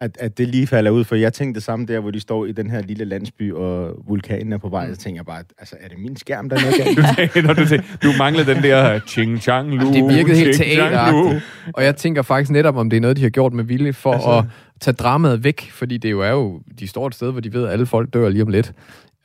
at, 0.00 0.10
at 0.20 0.38
det 0.38 0.48
lige 0.48 0.66
falder 0.66 0.90
ud. 0.90 1.04
For 1.04 1.14
jeg 1.16 1.32
tænkte 1.32 1.58
det 1.58 1.64
samme 1.64 1.86
der, 1.86 2.00
hvor 2.00 2.10
de 2.10 2.20
står 2.20 2.46
i 2.46 2.52
den 2.52 2.70
her 2.70 2.82
lille 2.82 3.04
landsby, 3.04 3.52
og 3.52 3.94
vulkanen 4.08 4.52
er 4.52 4.58
på 4.58 4.68
vej. 4.68 4.94
Så 4.94 4.96
tænker 5.00 5.18
jeg 5.18 5.26
bare, 5.26 5.42
altså, 5.58 5.76
er 5.80 5.88
det 5.88 5.98
min 5.98 6.16
skærm, 6.16 6.48
der 6.48 6.56
er 6.56 6.60
noget 6.60 6.76
galt? 6.76 7.58
Du, 7.58 7.66
tænker, 7.66 7.84
du, 8.02 8.12
manglede 8.18 8.54
den 8.54 8.62
der 8.62 9.00
ching 9.06 9.42
chang 9.42 9.74
lu. 9.74 9.92
Det 9.92 10.08
virkede 10.16 10.36
helt 10.36 10.54
ching, 10.56 10.72
chang, 10.72 10.90
lu. 10.90 11.22
teateragtigt. 11.22 11.44
Og 11.74 11.84
jeg 11.84 11.96
tænker 11.96 12.22
faktisk 12.22 12.50
netop, 12.50 12.76
om 12.76 12.90
det 12.90 12.96
er 12.96 13.00
noget, 13.00 13.16
de 13.16 13.22
har 13.22 13.30
gjort 13.30 13.52
med 13.52 13.64
vilje 13.64 13.92
for 13.92 14.12
altså... 14.12 14.38
at 14.38 14.44
tage 14.80 14.94
dramaet 14.94 15.44
væk, 15.44 15.70
fordi 15.70 15.96
det 15.98 16.10
jo 16.10 16.20
er 16.20 16.30
jo, 16.30 16.60
de 16.80 16.88
står 16.88 17.06
et 17.06 17.14
sted, 17.14 17.30
hvor 17.32 17.40
de 17.40 17.52
ved, 17.52 17.66
at 17.66 17.72
alle 17.72 17.86
folk 17.86 18.12
dør 18.14 18.28
lige 18.28 18.42
om 18.42 18.48
lidt. 18.48 18.72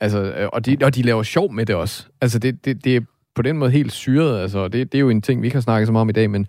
Altså, 0.00 0.22
øh, 0.22 0.48
og, 0.52 0.66
de, 0.66 0.76
og 0.82 0.94
de 0.94 1.02
laver 1.02 1.22
sjov 1.22 1.52
med 1.52 1.66
det 1.66 1.74
også. 1.74 2.06
Altså, 2.20 2.38
det, 2.38 2.64
det, 2.64 2.84
det 2.84 2.96
er 2.96 3.00
på 3.34 3.42
den 3.42 3.58
måde 3.58 3.70
helt 3.70 3.92
syret. 3.92 4.40
Altså, 4.40 4.68
det, 4.68 4.92
det 4.92 4.98
er 4.98 5.00
jo 5.00 5.10
en 5.10 5.22
ting, 5.22 5.42
vi 5.42 5.46
ikke 5.46 5.56
har 5.56 5.60
snakket 5.60 5.86
så 5.86 5.92
meget 5.92 6.00
om 6.00 6.08
i 6.08 6.12
dag, 6.12 6.30
men 6.30 6.46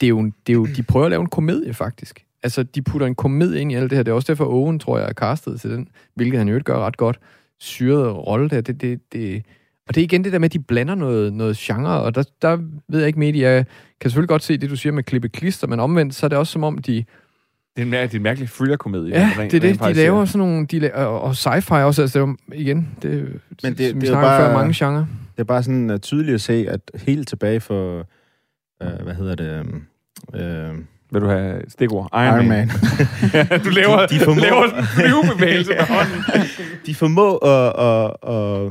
det 0.00 0.06
er 0.06 0.08
jo, 0.08 0.22
det 0.22 0.52
er 0.52 0.54
jo, 0.54 0.66
de 0.66 0.82
prøver 0.82 1.06
at 1.06 1.10
lave 1.10 1.20
en 1.20 1.28
komedie, 1.28 1.74
faktisk. 1.74 2.24
Altså, 2.42 2.62
de 2.62 2.82
putter 2.82 3.06
en 3.06 3.14
komedie 3.14 3.60
ind 3.60 3.72
i 3.72 3.74
alt 3.74 3.90
det 3.90 3.98
her. 3.98 4.02
Det 4.02 4.10
er 4.10 4.14
også 4.14 4.32
derfor, 4.32 4.46
Owen, 4.46 4.78
tror 4.78 4.98
jeg, 4.98 5.08
er 5.08 5.12
castet 5.12 5.60
til 5.60 5.70
den, 5.70 5.88
hvilket 6.14 6.38
han 6.38 6.48
jo 6.48 6.54
ikke 6.54 6.64
gør 6.64 6.78
ret 6.78 6.96
godt. 6.96 7.18
Syret 7.60 8.16
rolle 8.26 8.48
der. 8.48 8.60
Det, 8.60 8.80
det, 8.80 9.12
det, 9.12 9.44
og 9.88 9.94
det 9.94 10.00
er 10.00 10.04
igen 10.04 10.24
det 10.24 10.32
der 10.32 10.38
med, 10.38 10.48
at 10.48 10.52
de 10.52 10.58
blander 10.58 10.94
noget, 10.94 11.32
noget 11.32 11.56
genre, 11.56 12.00
og 12.00 12.14
der, 12.14 12.22
der 12.42 12.56
ved 12.88 12.98
jeg 12.98 13.06
ikke 13.06 13.18
mere, 13.18 13.38
jeg 13.38 13.64
kan 14.00 14.10
selvfølgelig 14.10 14.28
godt 14.28 14.42
se 14.42 14.56
det, 14.56 14.70
du 14.70 14.76
siger 14.76 14.92
med 14.92 15.02
klippe 15.02 15.28
klister, 15.28 15.66
men 15.66 15.80
omvendt, 15.80 16.14
så 16.14 16.26
er 16.26 16.28
det 16.28 16.38
også 16.38 16.52
som 16.52 16.64
om, 16.64 16.78
de... 16.78 17.04
Det 17.76 17.82
er 17.82 17.86
en, 17.86 17.90
mær- 17.94 18.00
det 18.02 18.12
er 18.14 18.16
en 18.16 18.22
mærkelig 18.22 18.48
thriller-komedie. 18.48 19.18
Ja, 19.18 19.30
rent- 19.36 19.50
det 19.50 19.54
er 19.54 19.60
det, 19.60 19.80
de 19.80 19.92
laver 19.92 20.24
sådan 20.24 20.38
nogle... 20.48 20.66
De 20.66 20.78
laver, 20.78 20.94
og, 20.94 21.20
og 21.22 21.30
sci-fi 21.30 21.74
også, 21.74 22.02
altså 22.02 22.18
det 22.18 22.24
er 22.24 22.28
jo, 22.28 22.36
igen, 22.54 22.88
det, 23.02 23.12
Men 23.62 23.72
det- 23.72 23.78
det, 23.78 24.00
det 24.00 24.08
er 24.10 24.12
bare- 24.20 24.40
før 24.40 24.52
mange 24.52 24.74
genrer. 24.76 25.06
Det 25.36 25.40
er 25.40 25.44
bare 25.44 25.62
sådan 25.62 25.90
uh, 25.90 25.96
tydeligt 25.98 26.34
at 26.34 26.40
se, 26.40 26.66
at 26.70 26.80
helt 27.06 27.28
tilbage 27.28 27.60
for, 27.60 28.06
uh, 28.84 29.02
hvad 29.04 29.14
hedder 29.14 29.34
det, 29.34 29.60
um, 29.60 29.82
uh, 30.34 30.78
Vil 31.12 31.22
du 31.22 31.28
have 31.28 31.62
stikord? 31.68 32.08
Iron, 32.12 32.24
Iron 32.24 32.48
Man. 32.48 32.48
Man. 32.48 32.68
ja, 33.50 33.58
du 33.58 33.68
laver, 33.70 34.06
De- 34.06 34.14
de 34.14 34.20
formår- 34.24 34.40
laver 34.40 34.66
sådan 34.68 34.80
en 34.82 34.86
flyvebevægelse 34.86 35.70
med 35.70 35.80
hånden. 35.96 36.22
de 36.86 36.94
formår 36.94 37.46
at, 37.46 38.14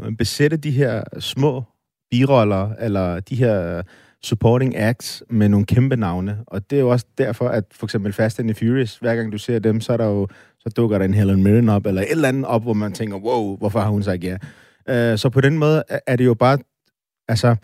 at, 0.04 0.08
at 0.08 0.18
besætte 0.18 0.58
de 0.58 0.72
her 0.72 1.04
små 1.20 1.64
biroller, 2.12 2.70
eller 2.80 3.20
de 3.20 3.36
her 3.36 3.82
supporting 4.24 4.76
acts 4.78 5.24
med 5.30 5.50
nogle 5.50 5.66
kæmpe 5.66 5.96
navne. 5.96 6.44
Og 6.48 6.70
det 6.70 6.76
er 6.76 6.80
jo 6.80 6.90
også 6.90 7.06
derfor, 7.18 7.48
at 7.50 7.64
for 7.72 7.86
eksempel 7.86 8.14
Fast 8.14 8.40
and 8.40 8.48
the 8.48 8.56
Furious, 8.56 8.98
hver 8.98 9.16
gang 9.16 9.32
du 9.32 9.38
ser 9.38 9.60
dem, 9.60 9.82
så 9.82 9.94
er 9.94 9.98
der 9.98 10.06
jo 10.06 10.28
så 10.60 10.70
dukker 10.70 10.98
der 10.98 11.06
en 11.06 11.14
Helen 11.14 11.44
Mirren 11.44 11.70
op, 11.70 11.86
eller 11.86 12.02
et 12.02 12.12
eller 12.12 12.28
andet 12.30 12.46
op, 12.46 12.64
hvor 12.64 12.74
man 12.74 12.94
tænker, 12.94 13.18
wow, 13.18 13.58
hvorfor 13.58 13.80
har 13.80 13.90
hun 13.90 14.04
sagt 14.04 14.24
ja? 14.24 14.38
Uh, 14.90 15.18
så 15.18 15.30
på 15.30 15.42
den 15.42 15.58
måde 15.58 15.84
er- 16.08 16.16
det 16.16 16.26
jo 16.26 16.34
bare, 16.34 16.58
altså, 17.28 17.56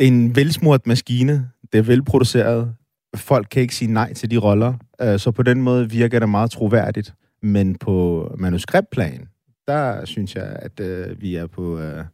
en 0.00 0.36
velsmurt 0.36 0.86
maskine. 0.86 1.50
Det 1.72 1.78
er 1.78 1.82
velproduceret. 1.82 2.74
Folk 3.16 3.46
kan 3.50 3.62
ikke 3.62 3.74
sige 3.74 3.92
nej 3.92 4.12
til 4.12 4.30
de 4.30 4.36
roller. 4.36 4.74
Uh, 5.04 5.16
så 5.18 5.30
på 5.30 5.42
den 5.42 5.62
måde 5.62 5.90
virker 5.90 6.18
det 6.18 6.28
meget 6.28 6.50
troværdigt. 6.50 7.14
Men 7.42 7.78
på 7.78 8.26
manuskriptplan, 8.38 9.28
der 9.66 10.04
synes 10.04 10.34
jeg, 10.34 10.56
at 10.58 10.80
uh, 10.80 11.20
vi 11.20 11.36
er 11.36 11.46
på... 11.46 11.76
Uh, 11.78 12.04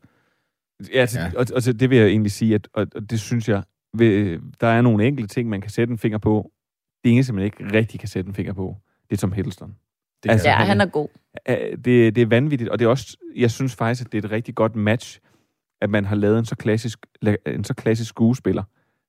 Ja, 0.94 1.06
til, 1.06 1.18
ja. 1.18 1.30
Og, 1.36 1.46
og 1.54 1.62
til 1.62 1.80
det 1.80 1.90
vil 1.90 1.98
jeg 1.98 2.08
egentlig 2.08 2.32
sige, 2.32 2.54
at 2.54 2.68
og, 2.72 2.86
og 2.94 3.10
det 3.10 3.20
synes 3.20 3.48
jeg, 3.48 3.62
ved, 3.94 4.38
der 4.60 4.66
er 4.66 4.82
nogle 4.82 5.06
enkelte 5.06 5.34
ting, 5.34 5.48
man 5.48 5.60
kan 5.60 5.70
sætte 5.70 5.92
en 5.92 5.98
finger 5.98 6.18
på. 6.18 6.50
Det 7.04 7.12
eneste, 7.12 7.32
man 7.32 7.44
ikke 7.44 7.72
rigtig 7.72 8.00
kan 8.00 8.08
sætte 8.08 8.28
en 8.28 8.34
finger 8.34 8.52
på, 8.52 8.76
det 9.10 9.16
er 9.16 9.20
Tom 9.20 9.32
Hiddleston. 9.32 9.76
Altså, 10.28 10.48
ja, 10.48 10.54
han 10.54 10.80
er 10.80 10.86
god. 10.86 11.08
det, 11.84 12.16
det 12.16 12.18
er 12.18 12.26
vanvittigt, 12.26 12.70
og 12.70 12.78
det 12.78 12.84
er 12.84 12.88
også, 12.88 13.16
jeg 13.36 13.50
synes 13.50 13.74
faktisk, 13.74 14.06
at 14.06 14.12
det 14.12 14.24
er 14.24 14.28
et 14.28 14.30
rigtig 14.30 14.54
godt 14.54 14.76
match, 14.76 15.20
at 15.80 15.90
man 15.90 16.04
har 16.04 16.16
lavet 16.16 16.38
en 16.38 16.44
så 16.44 16.56
klassisk, 16.56 17.06
la- 17.26 17.50
en 17.50 17.64
så 17.64 17.74
klassisk 17.74 18.08
skuespiller 18.08 18.62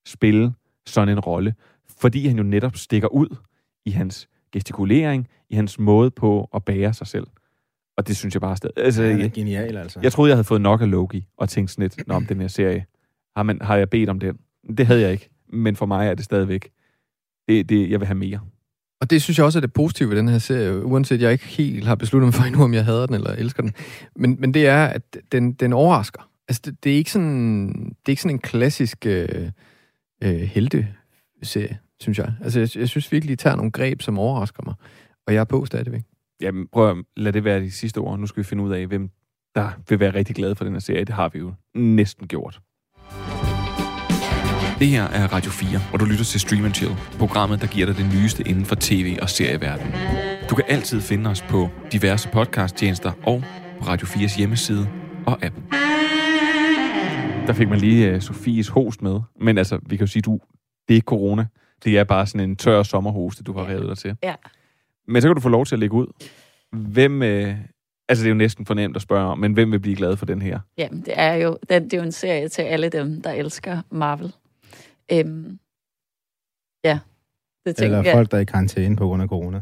spille 0.06 0.54
sådan 0.86 1.10
en 1.10 1.20
rolle, 1.20 1.56
fordi 2.00 2.28
han 2.28 2.38
jo 2.38 2.44
netop 2.44 2.76
stikker 2.76 3.08
ud 3.08 3.36
i 3.86 3.92
hans 3.92 4.30
gestikulering, 4.52 5.28
i 5.50 5.56
hans 5.56 5.80
måde 5.80 6.12
på 6.12 6.50
at 6.54 6.66
bære 6.66 6.94
sig 6.94 7.08
selv. 7.08 7.28
Og 7.98 8.08
det 8.08 8.18
synes 8.18 8.36
jeg 8.36 8.42
bare 8.42 8.58
stadig... 8.58 8.74
Altså, 8.78 9.04
han 9.04 9.12
er 9.12 9.22
jeg, 9.22 9.32
genial, 9.32 9.78
altså. 9.78 10.00
jeg 10.04 10.12
troede, 10.12 10.30
jeg 10.30 10.36
havde 10.36 10.44
fået 10.44 10.62
nok 10.62 10.82
af 10.82 10.92
Loki, 10.92 11.28
og 11.38 11.50
tænkte 11.50 11.74
sådan 11.74 11.84
lidt, 11.84 12.08
Nå, 12.08 12.14
om 12.14 12.26
den 12.26 12.42
her 12.42 12.48
serie, 12.48 12.86
har, 13.36 13.44
man, 13.44 13.62
har 13.62 13.76
jeg 13.76 13.90
bedt 13.90 14.10
om 14.10 14.20
den? 14.20 14.38
Det 14.78 14.86
havde 14.86 15.02
jeg 15.02 15.12
ikke, 15.12 15.30
men 15.54 15.76
for 15.76 15.86
mig 15.86 16.08
er 16.08 16.14
det 16.14 16.26
stadigvæk, 16.26 16.70
det, 17.48 17.70
det, 17.70 17.90
jeg 17.90 18.00
vil 18.00 18.08
have 18.08 18.18
mere. 18.18 18.40
Og 19.02 19.10
det 19.10 19.22
synes 19.22 19.38
jeg 19.38 19.46
også 19.46 19.60
er 19.60 19.62
det 19.62 19.74
positive 19.74 20.10
ved 20.10 20.18
den 20.18 20.28
her 20.28 20.38
serie, 20.38 20.86
uanset 20.86 21.22
jeg 21.22 21.32
ikke 21.32 21.46
helt 21.46 21.86
har 21.86 21.96
besluttet 21.96 22.28
mig 22.28 22.34
for 22.34 22.44
endnu, 22.44 22.64
om 22.64 22.74
jeg 22.74 22.86
hader 22.86 23.06
den 23.06 23.16
eller 23.16 23.32
elsker 23.32 23.64
den. 23.64 23.74
Men, 24.16 24.38
men 24.40 24.54
det 24.54 24.68
er, 24.68 24.86
at 24.86 25.18
den, 25.32 25.54
den 25.54 25.74
overrasker. 25.74 26.30
Altså, 26.48 26.62
det, 26.66 26.84
det, 26.84 26.92
er 26.92 26.96
ikke 26.96 27.12
sådan, 27.12 27.68
det 27.68 28.06
er 28.06 28.10
ikke 28.10 28.22
sådan 28.22 28.36
en 28.36 28.40
klassisk 28.40 29.06
øh, 29.06 29.52
øh, 30.24 30.36
helte-serie, 30.36 31.80
synes 32.00 32.18
jeg. 32.18 32.34
Altså, 32.42 32.60
jeg, 32.60 32.78
jeg 32.78 32.90
synes 32.90 33.12
virkelig, 33.12 33.40
de 33.40 33.44
tager 33.44 33.56
nogle 33.56 33.72
greb, 33.72 34.02
som 34.02 34.20
overrasker 34.20 34.64
mig. 34.66 34.76
Og 35.28 35.34
jeg 35.34 35.40
er 35.40 35.46
på 35.46 35.66
stadigvæk. 35.66 36.02
Jamen, 36.42 36.68
prøv 36.72 36.90
at 36.90 37.06
lade 37.18 37.34
det 37.34 37.44
være 37.44 37.60
de 37.60 37.72
sidste 37.72 37.98
ord. 37.98 38.20
Nu 38.20 38.28
skal 38.28 38.44
vi 38.44 38.48
finde 38.48 38.64
ud 38.64 38.72
af, 38.72 38.88
hvem 38.88 39.10
der 39.56 39.70
vil 39.90 40.00
være 40.00 40.14
rigtig 40.14 40.36
glad 40.36 40.56
for 40.56 40.64
den 40.64 40.74
her 40.74 40.80
serie. 40.80 41.06
Det 41.06 41.16
har 41.16 41.30
vi 41.30 41.40
jo 41.40 41.54
næsten 41.76 42.28
gjort. 42.28 42.60
Det 44.80 44.88
her 44.88 45.04
er 45.04 45.34
Radio 45.34 45.52
4, 45.52 45.80
og 45.94 46.00
du 46.00 46.06
lytter 46.06 46.24
til 46.24 46.40
Stream 46.40 46.74
Chill, 46.74 46.96
programmet, 47.20 47.62
der 47.62 47.68
giver 47.68 47.86
dig 47.86 47.98
det 47.98 48.06
nyeste 48.14 48.44
inden 48.48 48.66
for 48.66 48.76
tv- 48.80 49.18
og 49.22 49.30
serieverdenen. 49.30 49.94
Du 50.50 50.56
kan 50.56 50.66
altid 50.68 51.02
finde 51.02 51.30
os 51.30 51.42
på 51.42 51.70
diverse 51.92 52.30
podcasttjenester 52.30 53.12
og 53.24 53.44
på 53.80 53.86
Radio 53.88 54.08
4's 54.08 54.38
hjemmeside 54.38 54.90
og 55.28 55.44
app. 55.46 55.56
Der 57.48 57.54
fik 57.54 57.70
man 57.70 57.80
lige 57.80 58.16
uh, 58.16 58.22
Sofies 58.22 58.68
host 58.68 59.02
med, 59.02 59.20
men 59.42 59.58
altså, 59.58 59.80
vi 59.86 59.98
kan 59.98 60.06
jo 60.06 60.12
sige, 60.12 60.22
du, 60.22 60.40
det 60.88 60.94
er 60.94 60.96
ikke 60.96 61.06
corona. 61.06 61.46
Det 61.84 61.98
er 61.98 62.04
bare 62.04 62.26
sådan 62.28 62.50
en 62.50 62.56
tør 62.56 62.84
sommerhoste, 62.84 63.44
du 63.44 63.54
har 63.54 63.68
revet 63.68 63.88
dig 63.88 63.98
til. 63.98 64.18
Ja. 64.24 64.36
Men 65.08 65.22
så 65.22 65.28
kan 65.28 65.36
du 65.36 65.42
få 65.42 65.50
lov 65.50 65.66
til 65.66 65.76
at 65.76 65.80
lægge 65.80 65.96
ud. 65.96 66.08
Hvem, 66.72 67.24
øh, 67.24 67.58
altså 68.10 68.24
det 68.24 68.28
er 68.30 68.34
jo 68.34 68.38
næsten 68.38 68.66
fornemt 68.66 68.96
at 68.96 69.02
spørge 69.02 69.26
om, 69.28 69.40
men 69.40 69.54
hvem 69.54 69.72
vil 69.72 69.80
blive 69.80 69.96
glad 69.96 70.18
for 70.18 70.26
den 70.26 70.42
her? 70.42 70.60
Jamen, 70.78 71.02
det 71.02 71.14
er 71.18 71.34
jo, 71.34 71.58
den, 71.70 71.84
det 71.84 71.94
er 71.94 71.98
jo 71.98 72.04
en 72.04 72.12
serie 72.12 72.50
til 72.50 72.62
alle 72.62 72.90
dem, 72.90 73.22
der 73.22 73.32
elsker 73.32 73.82
Marvel. 73.92 74.34
Øhm, 75.12 75.60
ja, 76.84 77.00
det 77.66 77.76
tænker 77.76 77.98
Eller 77.98 78.10
jeg. 78.10 78.14
folk, 78.14 78.32
der 78.32 78.38
er 78.38 78.42
i 78.42 78.46
karantæne 78.46 78.96
på 78.96 79.08
grund 79.08 79.24
af 79.24 79.30
corona. 79.30 79.62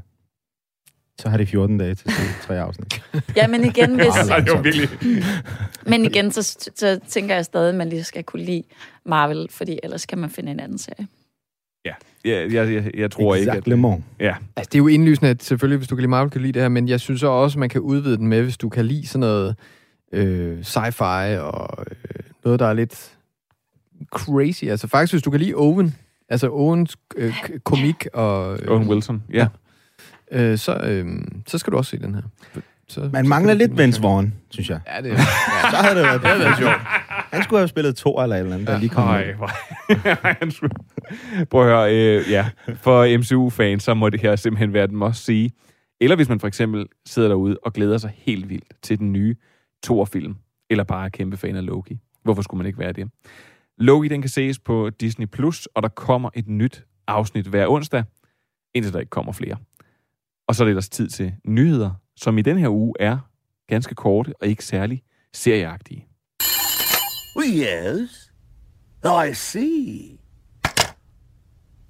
Så 1.19 1.29
har 1.29 1.37
de 1.37 1.45
14 1.45 1.77
dage 1.77 1.95
til 1.95 2.11
tre 2.41 2.59
afsnit. 2.59 3.03
Ja, 3.35 3.47
men 3.47 3.63
igen, 3.63 3.95
hvis, 3.95 4.13
det 4.13 4.51
var 4.51 4.61
virkelig... 4.61 4.89
men 5.91 6.05
igen 6.05 6.31
så, 6.31 6.43
så 6.75 6.99
tænker 7.07 7.35
jeg 7.35 7.45
stadig, 7.45 7.69
at 7.69 7.75
man 7.75 7.89
lige 7.89 8.03
skal 8.03 8.23
kunne 8.23 8.43
lide 8.43 8.63
Marvel, 9.05 9.47
fordi 9.49 9.79
ellers 9.83 10.05
kan 10.05 10.17
man 10.17 10.29
finde 10.29 10.51
en 10.51 10.59
anden 10.59 10.77
serie. 10.77 11.07
Ja, 11.85 11.93
jeg, 12.25 12.53
jeg, 12.53 12.73
jeg, 12.73 12.91
jeg 12.97 13.11
tror 13.11 13.35
ikke, 13.35 13.51
at... 13.51 13.67
Ja, 14.19 14.35
Altså, 14.55 14.69
det 14.71 14.75
er 14.75 14.79
jo 14.79 14.87
indlysende, 14.87 15.29
at 15.29 15.43
selvfølgelig, 15.43 15.77
hvis 15.77 15.87
du 15.87 15.95
kan 15.95 16.01
lide 16.01 16.09
Marvel, 16.09 16.29
kan 16.31 16.39
du 16.39 16.43
lide 16.43 16.53
det 16.53 16.61
her, 16.61 16.69
men 16.69 16.87
jeg 16.89 16.99
synes 16.99 17.19
så 17.19 17.27
også, 17.27 17.55
at 17.55 17.59
man 17.59 17.69
kan 17.69 17.81
udvide 17.81 18.17
den 18.17 18.27
med, 18.27 18.41
hvis 18.43 18.57
du 18.57 18.69
kan 18.69 18.85
lide 18.85 19.07
sådan 19.07 19.19
noget 19.19 19.55
øh, 20.13 20.59
sci-fi 20.59 21.37
og 21.39 21.85
øh, 21.91 22.19
noget, 22.43 22.59
der 22.59 22.67
er 22.67 22.73
lidt 22.73 23.11
crazy. 24.11 24.63
Altså 24.63 24.87
faktisk, 24.87 25.13
hvis 25.13 25.23
du 25.23 25.31
kan 25.31 25.39
lide 25.39 25.53
Owen, 25.55 25.95
altså 26.29 26.49
Owens 26.49 26.97
øh, 27.15 27.35
komik 27.63 28.07
og... 28.13 28.59
Øh, 28.61 28.71
Owen 28.71 28.87
Wilson, 28.87 29.23
ja. 29.33 29.47
øh, 30.31 30.57
så, 30.57 30.75
øh, 30.77 31.05
så 31.47 31.57
skal 31.57 31.73
du 31.73 31.77
også 31.77 31.89
se 31.91 31.99
den 31.99 32.15
her. 32.15 32.21
Så, 32.87 33.09
Man 33.13 33.27
mangler 33.27 33.53
lidt 33.53 33.77
Vince 33.77 34.01
Vaughn, 34.01 34.33
synes 34.49 34.69
jeg. 34.69 34.79
Ja, 34.95 35.01
det 35.01 35.11
er... 35.11 35.17
Så 35.71 35.75
havde 35.75 35.95
det 35.95 36.03
været, 36.03 36.21
det 36.21 36.29
havde 36.29 36.39
været 36.39 36.57
sjovt. 36.57 36.73
Han 37.33 37.43
skulle 37.43 37.59
have 37.59 37.67
spillet 37.67 37.95
to 37.95 38.21
eller 38.21 38.35
et 38.35 38.39
eller 38.39 38.53
andet, 38.53 38.67
der 38.67 38.79
lige 38.79 38.89
kom 38.89 39.07
Ej, 39.07 39.29
ud. 39.29 39.35
hvor- 39.35 40.27
Han 40.39 40.51
skulle- 40.51 40.73
Prøv 41.49 41.61
at 41.61 41.67
høre, 41.67 41.95
øh, 41.95 42.31
ja. 42.31 42.49
For 42.75 43.17
MCU-fans, 43.17 43.83
så 43.83 43.93
må 43.93 44.09
det 44.09 44.21
her 44.21 44.35
simpelthen 44.35 44.73
være 44.73 44.87
den 44.87 44.95
must 44.95 45.25
sige. 45.25 45.51
Eller 46.01 46.15
hvis 46.15 46.29
man 46.29 46.39
for 46.39 46.47
eksempel 46.47 46.85
sidder 47.05 47.27
derude 47.29 47.57
og 47.63 47.73
glæder 47.73 47.97
sig 47.97 48.11
helt 48.17 48.49
vildt 48.49 48.73
til 48.81 48.99
den 48.99 49.11
nye 49.13 49.35
Thor-film, 49.83 50.35
eller 50.69 50.83
bare 50.83 51.05
er 51.05 51.09
kæmpe 51.09 51.37
fan 51.37 51.55
af 51.55 51.65
Loki. 51.65 51.99
Hvorfor 52.23 52.41
skulle 52.41 52.57
man 52.57 52.67
ikke 52.67 52.79
være 52.79 52.91
det? 52.93 53.07
Loki, 53.77 54.07
den 54.07 54.21
kan 54.21 54.29
ses 54.29 54.59
på 54.59 54.89
Disney+, 54.89 55.25
Plus, 55.27 55.65
og 55.65 55.83
der 55.83 55.89
kommer 55.89 56.29
et 56.33 56.47
nyt 56.47 56.85
afsnit 57.07 57.45
hver 57.47 57.67
onsdag, 57.67 58.03
indtil 58.75 58.93
der 58.93 58.99
ikke 58.99 59.09
kommer 59.09 59.31
flere. 59.31 59.55
Og 60.47 60.55
så 60.55 60.63
er 60.63 60.65
det 60.65 60.69
ellers 60.71 60.89
tid 60.89 61.09
til 61.09 61.33
nyheder, 61.47 61.91
som 62.15 62.37
i 62.37 62.41
den 62.41 62.57
her 62.57 62.69
uge 62.69 62.93
er 62.99 63.17
ganske 63.67 63.95
korte 63.95 64.33
og 64.41 64.47
ikke 64.47 64.65
særlig 64.65 65.01
serieagtige. 65.33 66.07
Oh, 67.35 67.43
yes, 67.43 68.31
oh, 69.03 69.25
I 69.29 69.33
see. 69.33 70.19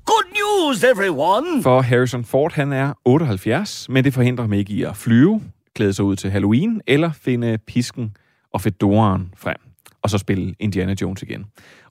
Good 0.06 0.26
news, 0.32 0.84
everyone! 0.84 1.64
For 1.64 1.82
Harrison 1.82 2.24
Ford, 2.24 2.52
han 2.54 2.74
er 2.74 2.94
78, 3.06 3.90
men 3.90 4.04
det 4.04 4.14
forhindrer 4.14 4.44
ham 4.44 4.54
ikke 4.54 4.74
i 4.74 4.84
at 4.84 4.98
flyve, 4.98 5.42
klæde 5.76 5.94
sig 5.94 6.06
ud 6.06 6.16
til 6.16 6.32
Halloween, 6.32 6.82
eller 6.88 7.12
finde 7.12 7.58
pisken 7.58 8.16
og 8.54 8.62
fedoren 8.62 9.34
frem, 9.38 9.58
og 10.02 10.10
så 10.10 10.18
spille 10.18 10.56
Indiana 10.60 10.96
Jones 11.02 11.22
igen. 11.22 11.46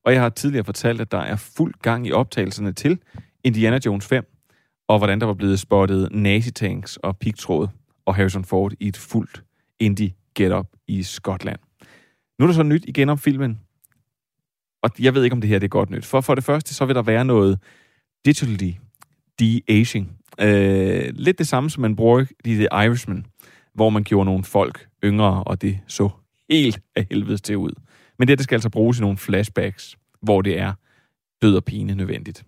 Og 0.04 0.12
jeg 0.12 0.20
har 0.20 0.28
tidligere 0.28 0.64
fortalt, 0.64 1.00
at 1.00 1.12
der 1.12 1.20
er 1.20 1.36
fuld 1.36 1.74
gang 1.82 2.06
i 2.06 2.12
optagelserne 2.12 2.72
til 2.72 2.98
Indiana 3.44 3.78
Jones 3.86 4.06
5, 4.06 4.24
og 4.88 4.98
hvordan 4.98 5.20
der 5.20 5.26
var 5.26 5.34
blevet 5.34 5.60
spottet 5.60 6.08
nazitanks 6.12 6.96
og 6.96 7.18
pigtråd, 7.18 7.68
og 8.06 8.14
Harrison 8.14 8.44
Ford 8.44 8.72
i 8.80 8.88
et 8.88 8.96
fuldt 8.96 9.42
indie 9.80 10.12
getup 10.34 10.66
i 10.88 11.02
Skotland. 11.02 11.58
Nu 12.38 12.44
er 12.44 12.46
der 12.46 12.54
så 12.54 12.62
nyt 12.62 12.84
igen 12.88 13.08
om 13.08 13.18
filmen, 13.18 13.60
og 14.82 14.90
jeg 14.98 15.14
ved 15.14 15.24
ikke, 15.24 15.34
om 15.34 15.40
det 15.40 15.50
her 15.50 15.58
det 15.58 15.66
er 15.66 15.68
godt 15.68 15.90
nyt. 15.90 16.04
For 16.04 16.20
for 16.20 16.34
det 16.34 16.44
første, 16.44 16.74
så 16.74 16.84
vil 16.84 16.94
der 16.94 17.02
være 17.02 17.24
noget 17.24 17.58
digitally 18.24 18.72
de-aging. 19.38 20.18
Øh, 20.40 21.12
lidt 21.14 21.38
det 21.38 21.48
samme, 21.48 21.70
som 21.70 21.80
man 21.80 21.96
bruger 21.96 22.24
i 22.44 22.54
The 22.54 22.68
Irishman, 22.72 23.26
hvor 23.74 23.90
man 23.90 24.04
gjorde 24.04 24.24
nogle 24.24 24.44
folk 24.44 24.86
yngre, 25.04 25.44
og 25.44 25.62
det 25.62 25.78
så 25.86 26.08
helt 26.50 26.80
af 26.96 27.06
helvede 27.10 27.38
til 27.38 27.56
ud. 27.56 27.72
Men 28.18 28.28
det, 28.28 28.38
det 28.38 28.44
skal 28.44 28.56
altså 28.56 28.70
bruges 28.70 28.98
i 28.98 29.00
nogle 29.00 29.18
flashbacks, 29.18 29.96
hvor 30.22 30.42
det 30.42 30.58
er 30.58 30.72
død 31.42 31.56
og 31.56 31.64
pine 31.64 31.94
nødvendigt. 31.94 32.44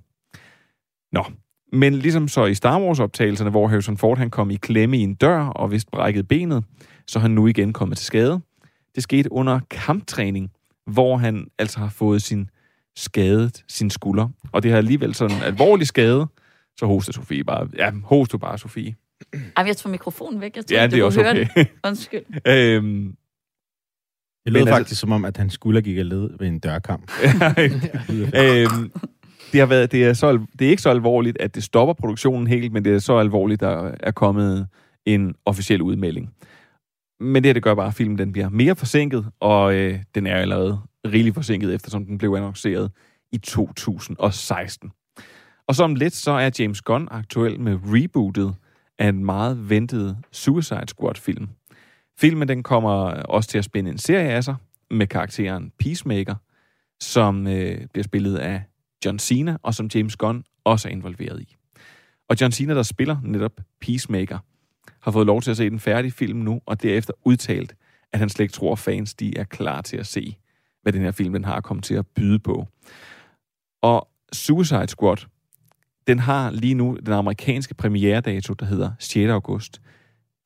Nå, 1.12 1.24
men 1.72 1.94
ligesom 1.94 2.28
så 2.28 2.44
i 2.44 2.54
Star 2.54 2.80
Wars-optagelserne, 2.80 3.50
hvor 3.50 3.68
Harrison 3.68 3.96
Ford 3.96 4.18
han 4.18 4.30
kom 4.30 4.50
i 4.50 4.56
klemme 4.56 4.98
i 4.98 5.00
en 5.00 5.14
dør 5.14 5.46
og 5.46 5.70
vist 5.70 5.90
brækkede 5.90 6.24
benet, 6.24 6.64
så 7.06 7.18
er 7.18 7.20
han 7.20 7.30
nu 7.30 7.46
igen 7.46 7.72
kommet 7.72 7.98
til 7.98 8.06
skade. 8.06 8.40
Det 8.94 9.02
skete 9.02 9.32
under 9.32 9.60
kamptræning, 9.70 10.50
hvor 10.86 11.16
han 11.16 11.46
altså 11.58 11.78
har 11.78 11.88
fået 11.88 12.22
sin 12.22 12.50
skadet 12.96 13.64
sin 13.68 13.90
skulder. 13.90 14.28
Og 14.52 14.62
det 14.62 14.70
har 14.70 14.78
alligevel 14.78 15.14
sådan 15.14 15.36
en 15.36 15.42
alvorlig 15.42 15.86
skade, 15.86 16.26
så 16.78 16.86
hoster 16.86 17.12
Sofie 17.12 17.44
bare. 17.44 17.68
Ja, 17.78 17.90
host 18.04 18.32
du 18.32 18.38
bare, 18.38 18.58
Sofie. 18.58 18.94
Ej, 19.56 19.64
jeg 19.66 19.76
tog 19.76 19.90
mikrofonen 19.90 20.40
væk. 20.40 20.56
Jeg 20.56 20.66
tror, 20.66 20.76
Ja, 20.76 20.86
du 20.86 20.90
det 20.90 21.00
er 21.00 21.04
også 21.04 21.22
høre 21.22 21.40
okay. 21.40 21.64
Undskyld. 21.84 22.22
øhm, 22.52 23.16
Det 24.44 24.52
lød 24.52 24.60
altså- 24.60 24.74
faktisk 24.74 25.00
som 25.00 25.12
om, 25.12 25.24
at 25.24 25.36
han 25.36 25.50
skulle 25.50 25.82
gik 25.82 25.98
af 25.98 26.08
led 26.08 26.30
ved 26.38 26.46
en 26.48 26.58
dørkamp. 26.58 27.10
øhm, 28.40 28.92
det, 29.52 29.60
har 29.60 29.66
været, 29.66 29.92
det, 29.92 30.04
er 30.04 30.12
så, 30.12 30.46
det 30.58 30.66
er 30.66 30.70
ikke 30.70 30.82
så 30.82 30.90
alvorligt, 30.90 31.36
at 31.40 31.54
det 31.54 31.62
stopper 31.64 31.94
produktionen 31.94 32.46
helt, 32.46 32.72
men 32.72 32.84
det 32.84 32.94
er 32.94 32.98
så 32.98 33.18
alvorligt, 33.18 33.60
der 33.60 33.92
er 34.00 34.10
kommet 34.10 34.68
en 35.06 35.34
officiel 35.44 35.82
udmelding. 35.82 36.30
Men 37.24 37.42
det 37.42 37.48
her, 37.48 37.52
det 37.52 37.62
gør 37.62 37.74
bare, 37.74 37.86
at 37.86 37.94
filmen 37.94 38.18
den 38.18 38.32
bliver 38.32 38.48
mere 38.48 38.76
forsinket, 38.76 39.26
og 39.40 39.74
øh, 39.74 39.98
den 40.14 40.26
er 40.26 40.36
allerede 40.36 40.80
rigeligt 41.06 41.34
forsinket, 41.34 41.74
eftersom 41.74 42.06
den 42.06 42.18
blev 42.18 42.34
annonceret 42.34 42.90
i 43.32 43.38
2016. 43.38 44.92
Og 45.68 45.74
som 45.74 45.94
lidt, 45.94 46.14
så 46.14 46.30
er 46.30 46.50
James 46.58 46.82
Gunn 46.82 47.08
aktuel 47.10 47.60
med 47.60 47.78
rebootet 47.84 48.54
af 48.98 49.08
en 49.08 49.24
meget 49.24 49.70
ventet 49.70 50.16
Suicide 50.32 50.88
Squad-film. 50.88 51.48
Filmen 52.18 52.48
den 52.48 52.62
kommer 52.62 52.90
også 53.10 53.50
til 53.50 53.58
at 53.58 53.64
spænde 53.64 53.90
en 53.90 53.98
serie 53.98 54.30
af 54.30 54.44
sig 54.44 54.54
med 54.90 55.06
karakteren 55.06 55.72
Peacemaker, 55.78 56.34
som 57.00 57.46
øh, 57.46 57.86
bliver 57.92 58.04
spillet 58.04 58.36
af 58.36 58.62
John 59.04 59.18
Cena, 59.18 59.56
og 59.62 59.74
som 59.74 59.90
James 59.94 60.16
Gunn 60.16 60.44
også 60.64 60.88
er 60.88 60.92
involveret 60.92 61.40
i. 61.40 61.56
Og 62.28 62.36
John 62.40 62.52
Cena, 62.52 62.74
der 62.74 62.82
spiller 62.82 63.16
netop 63.22 63.60
Peacemaker, 63.80 64.38
har 65.04 65.10
fået 65.10 65.26
lov 65.26 65.42
til 65.42 65.50
at 65.50 65.56
se 65.56 65.70
den 65.70 65.80
færdige 65.80 66.12
film 66.12 66.38
nu, 66.38 66.60
og 66.66 66.82
derefter 66.82 67.12
udtalt, 67.24 67.74
at 68.12 68.18
han 68.18 68.28
slet 68.28 68.44
ikke 68.44 68.52
tror, 68.52 68.72
at 68.72 68.78
fans 68.78 69.14
de 69.14 69.38
er 69.38 69.44
klar 69.44 69.80
til 69.80 69.96
at 69.96 70.06
se, 70.06 70.36
hvad 70.82 70.92
den 70.92 71.02
her 71.02 71.10
film 71.10 71.32
den 71.32 71.44
har 71.44 71.60
kommet 71.60 71.84
til 71.84 71.94
at 71.94 72.06
byde 72.06 72.38
på. 72.38 72.66
Og 73.82 74.08
Suicide 74.32 74.88
Squad, 74.88 75.16
den 76.06 76.18
har 76.18 76.50
lige 76.50 76.74
nu 76.74 76.98
den 77.06 77.12
amerikanske 77.12 77.74
premieredato, 77.74 78.54
der 78.54 78.66
hedder 78.66 78.90
6. 78.98 79.30
august. 79.30 79.80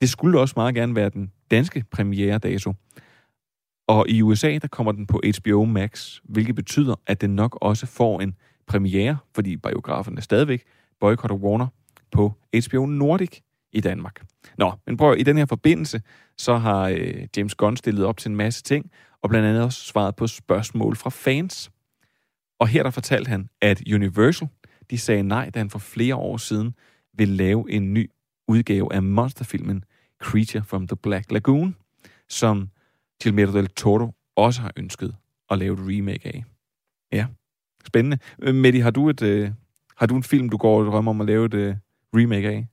Det 0.01 0.09
skulle 0.09 0.39
også 0.39 0.53
meget 0.57 0.75
gerne 0.75 0.95
være 0.95 1.09
den 1.09 1.31
danske 1.51 1.83
premieredato. 1.91 2.73
Og 3.87 4.09
i 4.09 4.21
USA, 4.21 4.57
der 4.61 4.67
kommer 4.67 4.91
den 4.91 5.07
på 5.07 5.21
HBO 5.39 5.65
Max, 5.65 6.19
hvilket 6.23 6.55
betyder, 6.55 6.95
at 7.07 7.21
den 7.21 7.35
nok 7.35 7.57
også 7.61 7.85
får 7.85 8.21
en 8.21 8.35
premiere, 8.67 9.17
fordi 9.35 9.57
biograferne 9.57 10.21
stadigvæk 10.21 10.63
boykotter 10.99 11.35
Warner 11.35 11.67
på 12.11 12.33
HBO 12.69 12.85
Nordic 12.85 13.41
i 13.71 13.81
Danmark. 13.81 14.21
Nå, 14.57 14.73
men 14.85 14.97
prøv, 14.97 15.15
i 15.17 15.23
den 15.23 15.37
her 15.37 15.45
forbindelse, 15.45 16.01
så 16.37 16.57
har 16.57 16.87
øh, 16.87 17.27
James 17.37 17.55
Gunn 17.55 17.77
stillet 17.77 18.05
op 18.05 18.17
til 18.17 18.29
en 18.29 18.35
masse 18.35 18.63
ting, 18.63 18.91
og 19.21 19.29
blandt 19.29 19.47
andet 19.47 19.63
også 19.63 19.79
svaret 19.79 20.15
på 20.15 20.27
spørgsmål 20.27 20.95
fra 20.95 21.09
fans. 21.09 21.71
Og 22.59 22.67
her 22.67 22.83
der 22.83 22.89
fortalte 22.89 23.29
han, 23.29 23.49
at 23.61 23.83
Universal, 23.93 24.47
de 24.89 24.97
sagde 24.97 25.23
nej, 25.23 25.49
da 25.49 25.59
han 25.59 25.69
for 25.69 25.79
flere 25.79 26.15
år 26.15 26.37
siden 26.37 26.75
ville 27.13 27.35
lave 27.35 27.71
en 27.71 27.93
ny 27.93 28.11
udgave 28.47 28.93
af 28.93 29.03
monsterfilmen 29.03 29.83
Creature 30.21 30.63
from 30.63 30.87
the 30.87 30.95
Black 30.95 31.31
Lagoon, 31.31 31.75
som 32.29 32.69
Guillermo 33.23 33.57
del 33.57 33.67
Toro 33.67 34.11
også 34.35 34.61
har 34.61 34.71
ønsket 34.77 35.15
at 35.49 35.57
lave 35.57 35.73
et 35.73 35.79
remake 35.79 36.27
af. 36.27 36.43
Ja, 37.11 37.27
spændende. 37.85 38.17
Øh, 38.41 38.55
Mette, 38.55 38.81
har 38.81 38.91
du, 38.91 39.09
et, 39.09 39.21
øh, 39.21 39.51
har 39.97 40.05
du 40.05 40.15
en 40.15 40.23
film, 40.23 40.49
du 40.49 40.57
går 40.57 40.79
og 40.79 40.85
drømmer 40.85 41.11
om 41.11 41.21
at 41.21 41.27
lave 41.27 41.45
et 41.45 41.53
øh, 41.53 41.75
remake 42.13 42.49
af? 42.49 42.67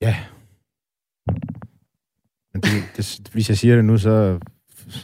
Ja. 0.00 0.16
Men 2.64 2.82
det, 2.96 2.96
det, 2.96 3.28
hvis 3.32 3.48
jeg 3.48 3.58
siger 3.58 3.76
det 3.76 3.84
nu, 3.84 3.98
så 3.98 4.38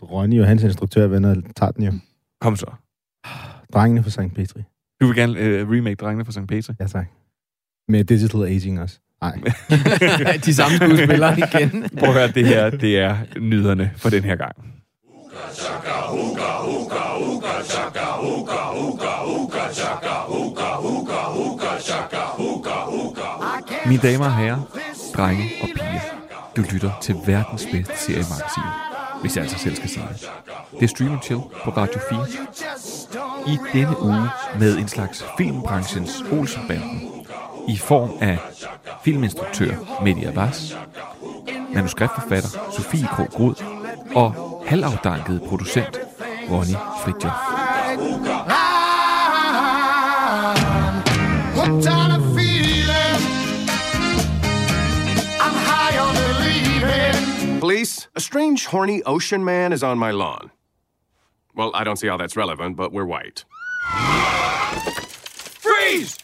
Ronny 0.03 0.41
og 0.41 0.47
hans 0.47 0.63
instruktør 0.63 1.07
venner 1.07 1.35
tager 1.57 1.73
den 1.73 1.85
jo. 1.85 1.93
Kom 2.41 2.57
så. 2.57 2.67
Drengene 3.75 4.03
fra 4.03 4.11
St. 4.11 4.35
Petri. 4.35 4.63
Du 5.01 5.07
vil 5.07 5.17
gerne 5.17 5.39
øh, 5.39 5.71
remake 5.71 5.95
Drengene 5.97 6.25
fra 6.25 6.33
St. 6.33 6.47
Petri? 6.49 6.75
Ja, 6.81 6.87
tak. 6.87 7.07
Med 7.89 8.05
digital 8.05 8.43
aging 8.43 8.81
også. 8.81 8.99
Nej. 9.21 9.35
De 10.45 10.55
samme 10.55 10.77
skuespillere 10.77 11.39
igen. 11.39 11.71
Prøv 11.99 12.09
at 12.09 12.15
høre, 12.15 12.29
det 12.29 12.47
her, 12.47 12.71
det 12.71 12.99
er 12.99 13.17
nyderne 13.41 13.91
for 13.97 14.11
den 14.11 14.25
her 14.25 14.37
gang. 14.37 14.57
Mine 23.87 24.03
damer 24.03 24.25
og 24.25 24.37
herrer, 24.37 24.61
drenge 25.17 25.45
og 25.63 25.69
piger, 25.75 26.24
du 26.57 26.63
lytter 26.73 26.91
til 27.01 27.17
verdens 27.27 27.67
bedste 27.73 27.99
seriemagasin, 27.99 28.63
hvis 29.21 29.37
jeg 29.37 29.43
altså 29.43 29.59
selv 29.59 29.77
skal 29.77 29.89
sige 29.89 30.07
det. 30.13 30.31
Det 30.71 30.83
er 30.83 30.87
Stream 30.89 31.23
Chill 31.23 31.41
på 31.65 31.71
Radio 31.71 32.01
4. 32.11 32.27
I 33.47 33.59
denne 33.73 34.03
uge 34.03 34.29
med 34.59 34.79
en 34.79 34.89
slags 34.89 35.25
filmbranchens 35.39 36.25
Olsenbanden, 36.33 37.11
i 37.69 37.77
form 37.77 38.11
af 38.21 38.39
filminstruktør 39.05 40.03
Mehdi 40.05 40.25
Abbas, 40.25 40.77
manuskriptforfatter 41.75 42.49
Sofie 42.73 43.07
K. 43.07 43.33
Grud 43.33 43.55
og 44.15 44.63
halvafdanket 44.67 45.43
producent 45.49 45.99
Ronny 46.51 46.77
Fridtjof. 47.05 47.54
Police, 57.85 58.09
a 58.17 58.21
strange, 58.21 58.67
horny 58.71 59.01
ocean 59.07 59.45
man 59.45 59.73
is 59.73 59.83
on 59.83 59.99
my 59.99 60.11
lawn. 60.13 60.51
Well, 61.59 61.71
I 61.81 61.85
don't 61.85 61.97
see 61.97 62.09
how 62.09 62.17
that's 62.17 62.37
relevant, 62.37 62.77
but 62.77 62.93
we're 62.93 63.05
white. 63.07 63.45
Freeze! 65.63 66.19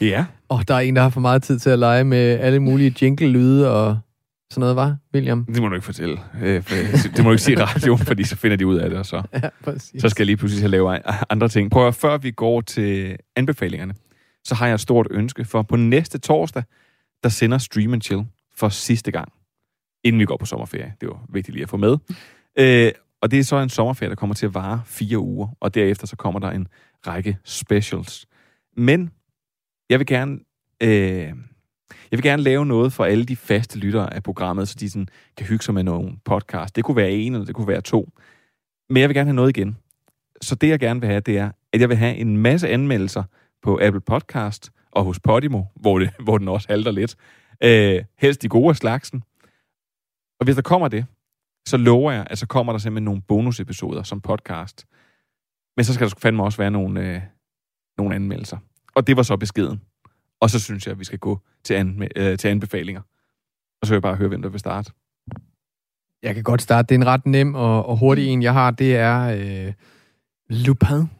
Ja. 0.00 0.24
Og 0.48 0.68
der 0.68 0.74
er 0.74 0.78
en, 0.80 0.96
der 0.96 1.02
har 1.02 1.08
for 1.08 1.20
meget 1.20 1.42
tid 1.42 1.58
til 1.58 1.70
at 1.70 1.78
lege 1.78 2.04
med 2.04 2.18
alle 2.40 2.60
mulige 2.60 2.94
jingle-lyde 3.02 3.70
og 3.70 3.98
sådan 4.50 4.60
noget, 4.60 4.76
var 4.76 4.96
William? 5.14 5.44
Det 5.44 5.62
må 5.62 5.68
du 5.68 5.74
ikke 5.74 5.84
fortælle. 5.84 6.20
Øh, 6.42 6.62
for- 6.62 6.74
Det 7.08 7.18
må 7.18 7.24
du 7.24 7.30
ikke 7.30 7.42
sige 7.42 7.56
i 7.58 7.60
radioen, 7.62 7.98
fordi 7.98 8.24
så 8.24 8.36
finder 8.36 8.56
de 8.56 8.66
ud 8.66 8.76
af 8.76 8.90
det, 8.90 8.98
og 8.98 9.06
så, 9.06 9.22
Ja, 9.42 9.48
præcis. 9.64 10.02
så 10.02 10.08
skal 10.08 10.22
jeg 10.22 10.26
lige 10.26 10.36
pludselig 10.36 10.64
at 10.64 10.70
lave 10.70 10.98
andre 11.30 11.48
ting. 11.48 11.70
Prøv 11.70 11.86
at, 11.88 11.94
før 11.94 12.18
vi 12.18 12.30
går 12.30 12.60
til 12.60 13.16
anbefalingerne, 13.36 13.94
så 14.44 14.54
har 14.54 14.66
jeg 14.66 14.74
et 14.74 14.80
stort 14.80 15.06
ønske, 15.10 15.44
for 15.44 15.62
på 15.62 15.76
næste 15.76 16.18
torsdag, 16.18 16.62
der 17.22 17.28
sender 17.28 17.58
Stream 17.58 17.92
and 17.92 18.02
Chill 18.02 18.24
for 18.56 18.68
sidste 18.68 19.10
gang, 19.10 19.32
inden 20.04 20.20
vi 20.20 20.24
går 20.24 20.36
på 20.36 20.46
sommerferie. 20.46 20.94
Det 21.00 21.08
var 21.08 21.24
vigtigt 21.28 21.54
lige 21.54 21.62
at 21.62 21.68
få 21.68 21.76
med. 21.76 21.96
Øh, 22.58 22.92
og 23.20 23.30
det 23.30 23.38
er 23.38 23.44
så 23.44 23.56
en 23.56 23.68
sommerferie, 23.68 24.10
der 24.10 24.16
kommer 24.16 24.34
til 24.34 24.46
at 24.46 24.54
vare 24.54 24.82
fire 24.86 25.18
uger, 25.18 25.48
og 25.60 25.74
derefter 25.74 26.06
så 26.06 26.16
kommer 26.16 26.40
der 26.40 26.50
en 26.50 26.68
række 27.06 27.38
specials. 27.44 28.26
Men 28.76 29.10
jeg 29.90 29.98
vil 29.98 30.06
gerne... 30.06 30.38
Øh, 30.82 31.32
jeg 32.10 32.18
vil 32.18 32.22
gerne 32.22 32.42
lave 32.42 32.66
noget 32.66 32.92
for 32.92 33.04
alle 33.04 33.24
de 33.24 33.36
faste 33.36 33.78
lyttere 33.78 34.14
af 34.14 34.22
programmet, 34.22 34.68
så 34.68 34.76
de 34.80 34.90
sådan 34.90 35.08
kan 35.36 35.46
hygge 35.46 35.64
sig 35.64 35.74
med 35.74 35.82
nogle 35.82 36.12
podcast. 36.24 36.76
Det 36.76 36.84
kunne 36.84 36.96
være 36.96 37.10
en, 37.10 37.32
eller 37.32 37.46
det 37.46 37.54
kunne 37.54 37.68
være 37.68 37.80
to. 37.80 38.08
Men 38.88 39.00
jeg 39.00 39.08
vil 39.08 39.16
gerne 39.16 39.28
have 39.28 39.36
noget 39.36 39.56
igen. 39.56 39.76
Så 40.40 40.54
det, 40.54 40.68
jeg 40.68 40.78
gerne 40.78 41.00
vil 41.00 41.08
have, 41.08 41.20
det 41.20 41.38
er, 41.38 41.50
at 41.72 41.80
jeg 41.80 41.88
vil 41.88 41.96
have 41.96 42.16
en 42.16 42.36
masse 42.36 42.68
anmeldelser 42.68 43.22
på 43.62 43.78
Apple 43.82 44.00
Podcast 44.00 44.70
og 44.90 45.04
hos 45.04 45.20
Podimo, 45.20 45.62
hvor, 45.74 45.98
det, 45.98 46.10
hvor 46.18 46.38
den 46.38 46.48
også 46.48 46.68
halter 46.68 46.90
lidt. 46.90 47.16
Øh, 47.62 48.04
helst 48.18 48.42
de 48.42 48.48
gode 48.48 48.68
af 48.68 48.76
slagsen. 48.76 49.22
Og 50.46 50.48
hvis 50.48 50.56
der 50.56 50.62
kommer 50.62 50.88
det, 50.88 51.06
så 51.68 51.76
lover 51.76 52.12
jeg, 52.12 52.26
at 52.30 52.38
så 52.38 52.46
kommer 52.46 52.72
der 52.72 52.78
simpelthen 52.78 53.04
nogle 53.04 53.22
bonusepisoder 53.28 54.02
som 54.02 54.20
podcast. 54.20 54.86
Men 55.76 55.84
så 55.84 55.94
skal 55.94 56.04
der 56.04 56.08
sgu 56.08 56.18
fandme 56.20 56.44
også 56.44 56.58
være 56.58 56.70
nogle, 56.70 57.00
øh, 57.14 57.20
nogle 57.98 58.14
anmeldelser. 58.14 58.58
Og 58.94 59.06
det 59.06 59.16
var 59.16 59.22
så 59.22 59.36
beskeden. 59.36 59.82
Og 60.40 60.50
så 60.50 60.60
synes 60.60 60.86
jeg, 60.86 60.92
at 60.92 60.98
vi 60.98 61.04
skal 61.04 61.18
gå 61.18 61.40
til, 61.64 61.74
anme- 61.74 62.08
øh, 62.16 62.38
til 62.38 62.48
anbefalinger. 62.48 63.00
Og 63.80 63.86
så 63.86 63.92
vil 63.92 63.96
jeg 63.96 64.02
bare 64.02 64.16
høre, 64.16 64.28
hvem 64.28 64.42
der 64.42 64.48
vil 64.48 64.60
starte. 64.60 64.92
Jeg 66.22 66.34
kan 66.34 66.44
godt 66.44 66.62
starte. 66.62 66.86
Det 66.88 66.94
er 66.94 66.98
en 66.98 67.06
ret 67.06 67.26
nem 67.26 67.54
og, 67.54 67.86
og 67.86 67.96
hurtig 67.98 68.26
en, 68.26 68.42
jeg 68.42 68.52
har. 68.52 68.70
Det 68.70 68.96
er 68.96 69.20
øh, 69.22 69.72
Lupin. 70.50 71.10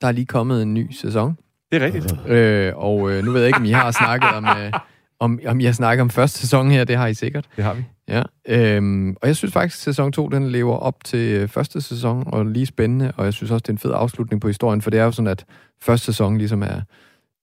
Der 0.00 0.06
er 0.06 0.12
lige 0.12 0.26
kommet 0.26 0.62
en 0.62 0.74
ny 0.74 0.92
sæson. 0.92 1.36
Det 1.72 1.82
er 1.82 1.86
rigtigt. 1.86 2.28
Øh, 2.28 2.72
og 2.76 3.10
øh, 3.10 3.24
nu 3.24 3.30
ved 3.32 3.40
jeg 3.40 3.46
ikke, 3.48 3.58
om 3.58 3.64
I 3.64 3.70
har 3.70 3.90
snakket 3.90 4.28
om, 4.30 4.44
øh, 4.44 4.72
om, 5.20 5.40
om 5.46 5.60
I 5.60 5.64
har 5.64 5.72
snakket 5.72 6.02
om 6.02 6.10
første 6.10 6.38
sæson 6.38 6.70
her. 6.70 6.84
Det 6.84 6.96
har 6.96 7.06
I 7.06 7.14
sikkert. 7.14 7.48
Det 7.56 7.64
har 7.64 7.74
vi. 7.74 7.84
Ja. 8.10 8.22
Øhm, 8.48 9.16
og 9.22 9.28
jeg 9.28 9.36
synes 9.36 9.52
faktisk, 9.52 9.76
at 9.76 9.84
sæson 9.84 10.12
2 10.12 10.28
den 10.28 10.48
lever 10.48 10.76
op 10.76 11.04
til 11.04 11.36
øh, 11.36 11.48
første 11.48 11.80
sæson, 11.80 12.24
og 12.26 12.46
lige 12.46 12.66
spændende. 12.66 13.12
Og 13.16 13.24
jeg 13.24 13.34
synes 13.34 13.50
også, 13.50 13.62
det 13.62 13.68
er 13.68 13.72
en 13.72 13.78
fed 13.78 13.92
afslutning 13.94 14.40
på 14.40 14.48
historien, 14.48 14.82
for 14.82 14.90
det 14.90 15.00
er 15.00 15.04
jo 15.04 15.12
sådan, 15.12 15.26
at 15.26 15.44
første 15.80 16.06
sæson 16.06 16.38
ligesom 16.38 16.62
er 16.62 16.80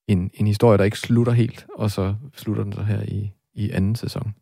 en, 0.07 0.31
en 0.33 0.47
historie, 0.47 0.77
der 0.77 0.83
ikke 0.83 0.99
slutter 0.99 1.33
helt, 1.33 1.65
og 1.75 1.91
så 1.91 2.13
slutter 2.35 2.63
den 2.63 2.73
så 2.73 2.81
her 2.81 3.01
i, 3.07 3.31
i 3.55 3.71
anden 3.71 3.95
sæson. 3.95 4.33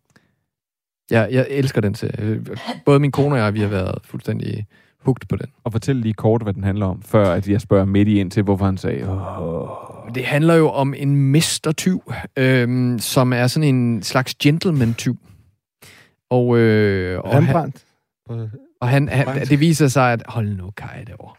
Jeg, 1.11 1.29
jeg 1.31 1.47
elsker 1.49 1.81
den 1.81 1.95
serie. 1.95 2.41
Både 2.85 2.99
min 2.99 3.11
kone 3.11 3.35
og 3.35 3.39
jeg, 3.39 3.53
vi 3.53 3.59
har 3.59 3.67
været 3.67 3.97
fuldstændig 4.03 4.65
hugt 4.99 5.27
på 5.27 5.35
den. 5.35 5.47
Og 5.63 5.71
fortæl 5.71 5.95
lige 5.95 6.13
kort, 6.13 6.43
hvad 6.43 6.53
den 6.53 6.63
handler 6.63 6.85
om, 6.85 7.01
før 7.01 7.31
at 7.31 7.47
jeg 7.47 7.61
spørger 7.61 7.85
midt 7.85 8.07
i 8.07 8.19
ind 8.19 8.31
til, 8.31 8.43
hvorfor 8.43 8.65
han 8.65 8.77
sagde, 8.77 9.10
Åh. 9.10 9.67
Det 10.15 10.25
handler 10.25 10.54
jo 10.54 10.69
om 10.69 10.93
en 10.97 11.15
mestertyv, 11.15 12.13
øhm, 12.37 13.00
som 13.00 13.33
er 13.33 13.47
sådan 13.47 13.75
en 13.75 14.04
slags 14.04 14.35
gentleman-tyv. 14.35 15.17
Og, 16.30 16.58
øh, 16.58 17.19
og 17.19 17.34
han, 17.34 17.44
Rembrandt. 17.44 17.86
og 18.82 18.90
han, 18.90 19.10
han, 19.10 19.48
det 19.48 19.60
viser 19.60 19.88
sig, 19.88 20.13
at... 20.13 20.23
Hold 20.28 20.58
nu, 20.58 20.71
Kai, 20.78 21.04
derovre. 21.08 21.36